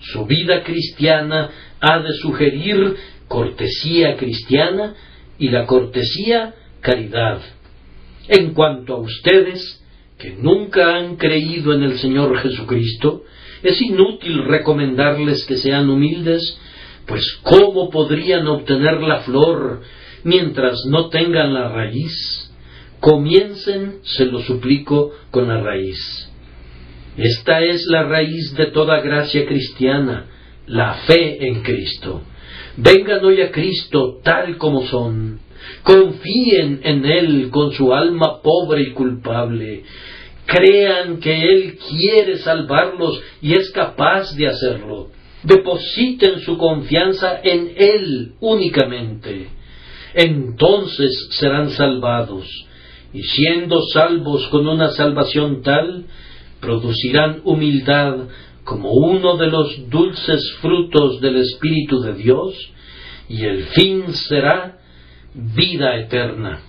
Su 0.00 0.26
vida 0.26 0.62
cristiana 0.62 1.50
ha 1.80 1.98
de 2.00 2.12
sugerir 2.14 2.96
cortesía 3.28 4.16
cristiana 4.16 4.94
y 5.38 5.48
la 5.50 5.66
cortesía 5.66 6.54
caridad. 6.80 7.40
En 8.28 8.52
cuanto 8.52 8.94
a 8.94 9.00
ustedes, 9.00 9.82
que 10.18 10.30
nunca 10.32 10.96
han 10.96 11.16
creído 11.16 11.72
en 11.72 11.82
el 11.82 11.98
Señor 11.98 12.36
Jesucristo, 12.38 13.22
es 13.62 13.80
inútil 13.80 14.44
recomendarles 14.44 15.44
que 15.46 15.56
sean 15.56 15.88
humildes, 15.88 16.58
pues 17.06 17.38
¿cómo 17.42 17.90
podrían 17.90 18.46
obtener 18.46 19.00
la 19.00 19.20
flor 19.20 19.80
mientras 20.24 20.84
no 20.86 21.08
tengan 21.08 21.54
la 21.54 21.68
raíz? 21.68 22.52
Comiencen, 23.00 24.00
se 24.02 24.26
lo 24.26 24.40
suplico, 24.40 25.12
con 25.30 25.48
la 25.48 25.60
raíz. 25.60 26.28
Esta 27.16 27.62
es 27.64 27.86
la 27.86 28.04
raíz 28.04 28.54
de 28.54 28.66
toda 28.66 29.00
gracia 29.00 29.46
cristiana, 29.46 30.26
la 30.66 30.94
fe 31.06 31.46
en 31.46 31.62
Cristo. 31.62 32.22
Vengan 32.80 33.24
hoy 33.24 33.42
a 33.42 33.50
Cristo 33.50 34.20
tal 34.22 34.56
como 34.56 34.86
son. 34.86 35.40
Confíen 35.82 36.80
en 36.84 37.04
Él 37.04 37.50
con 37.50 37.72
su 37.72 37.92
alma 37.92 38.40
pobre 38.40 38.82
y 38.82 38.92
culpable. 38.92 39.82
Crean 40.46 41.18
que 41.18 41.42
Él 41.42 41.76
quiere 41.76 42.38
salvarlos 42.38 43.20
y 43.42 43.54
es 43.54 43.72
capaz 43.72 44.32
de 44.36 44.46
hacerlo. 44.46 45.08
Depositen 45.42 46.38
su 46.38 46.56
confianza 46.56 47.40
en 47.42 47.72
Él 47.76 48.34
únicamente. 48.38 49.48
Entonces 50.14 51.30
serán 51.32 51.70
salvados. 51.70 52.46
Y 53.12 53.22
siendo 53.24 53.82
salvos 53.92 54.46
con 54.48 54.68
una 54.68 54.90
salvación 54.90 55.62
tal, 55.62 56.04
producirán 56.60 57.40
humildad 57.42 58.28
como 58.68 58.92
uno 58.92 59.38
de 59.38 59.46
los 59.46 59.88
dulces 59.88 60.52
frutos 60.60 61.22
del 61.22 61.36
Espíritu 61.36 62.00
de 62.00 62.14
Dios, 62.14 62.54
y 63.28 63.44
el 63.44 63.64
fin 63.68 64.12
será 64.12 64.78
vida 65.34 65.96
eterna. 65.96 66.60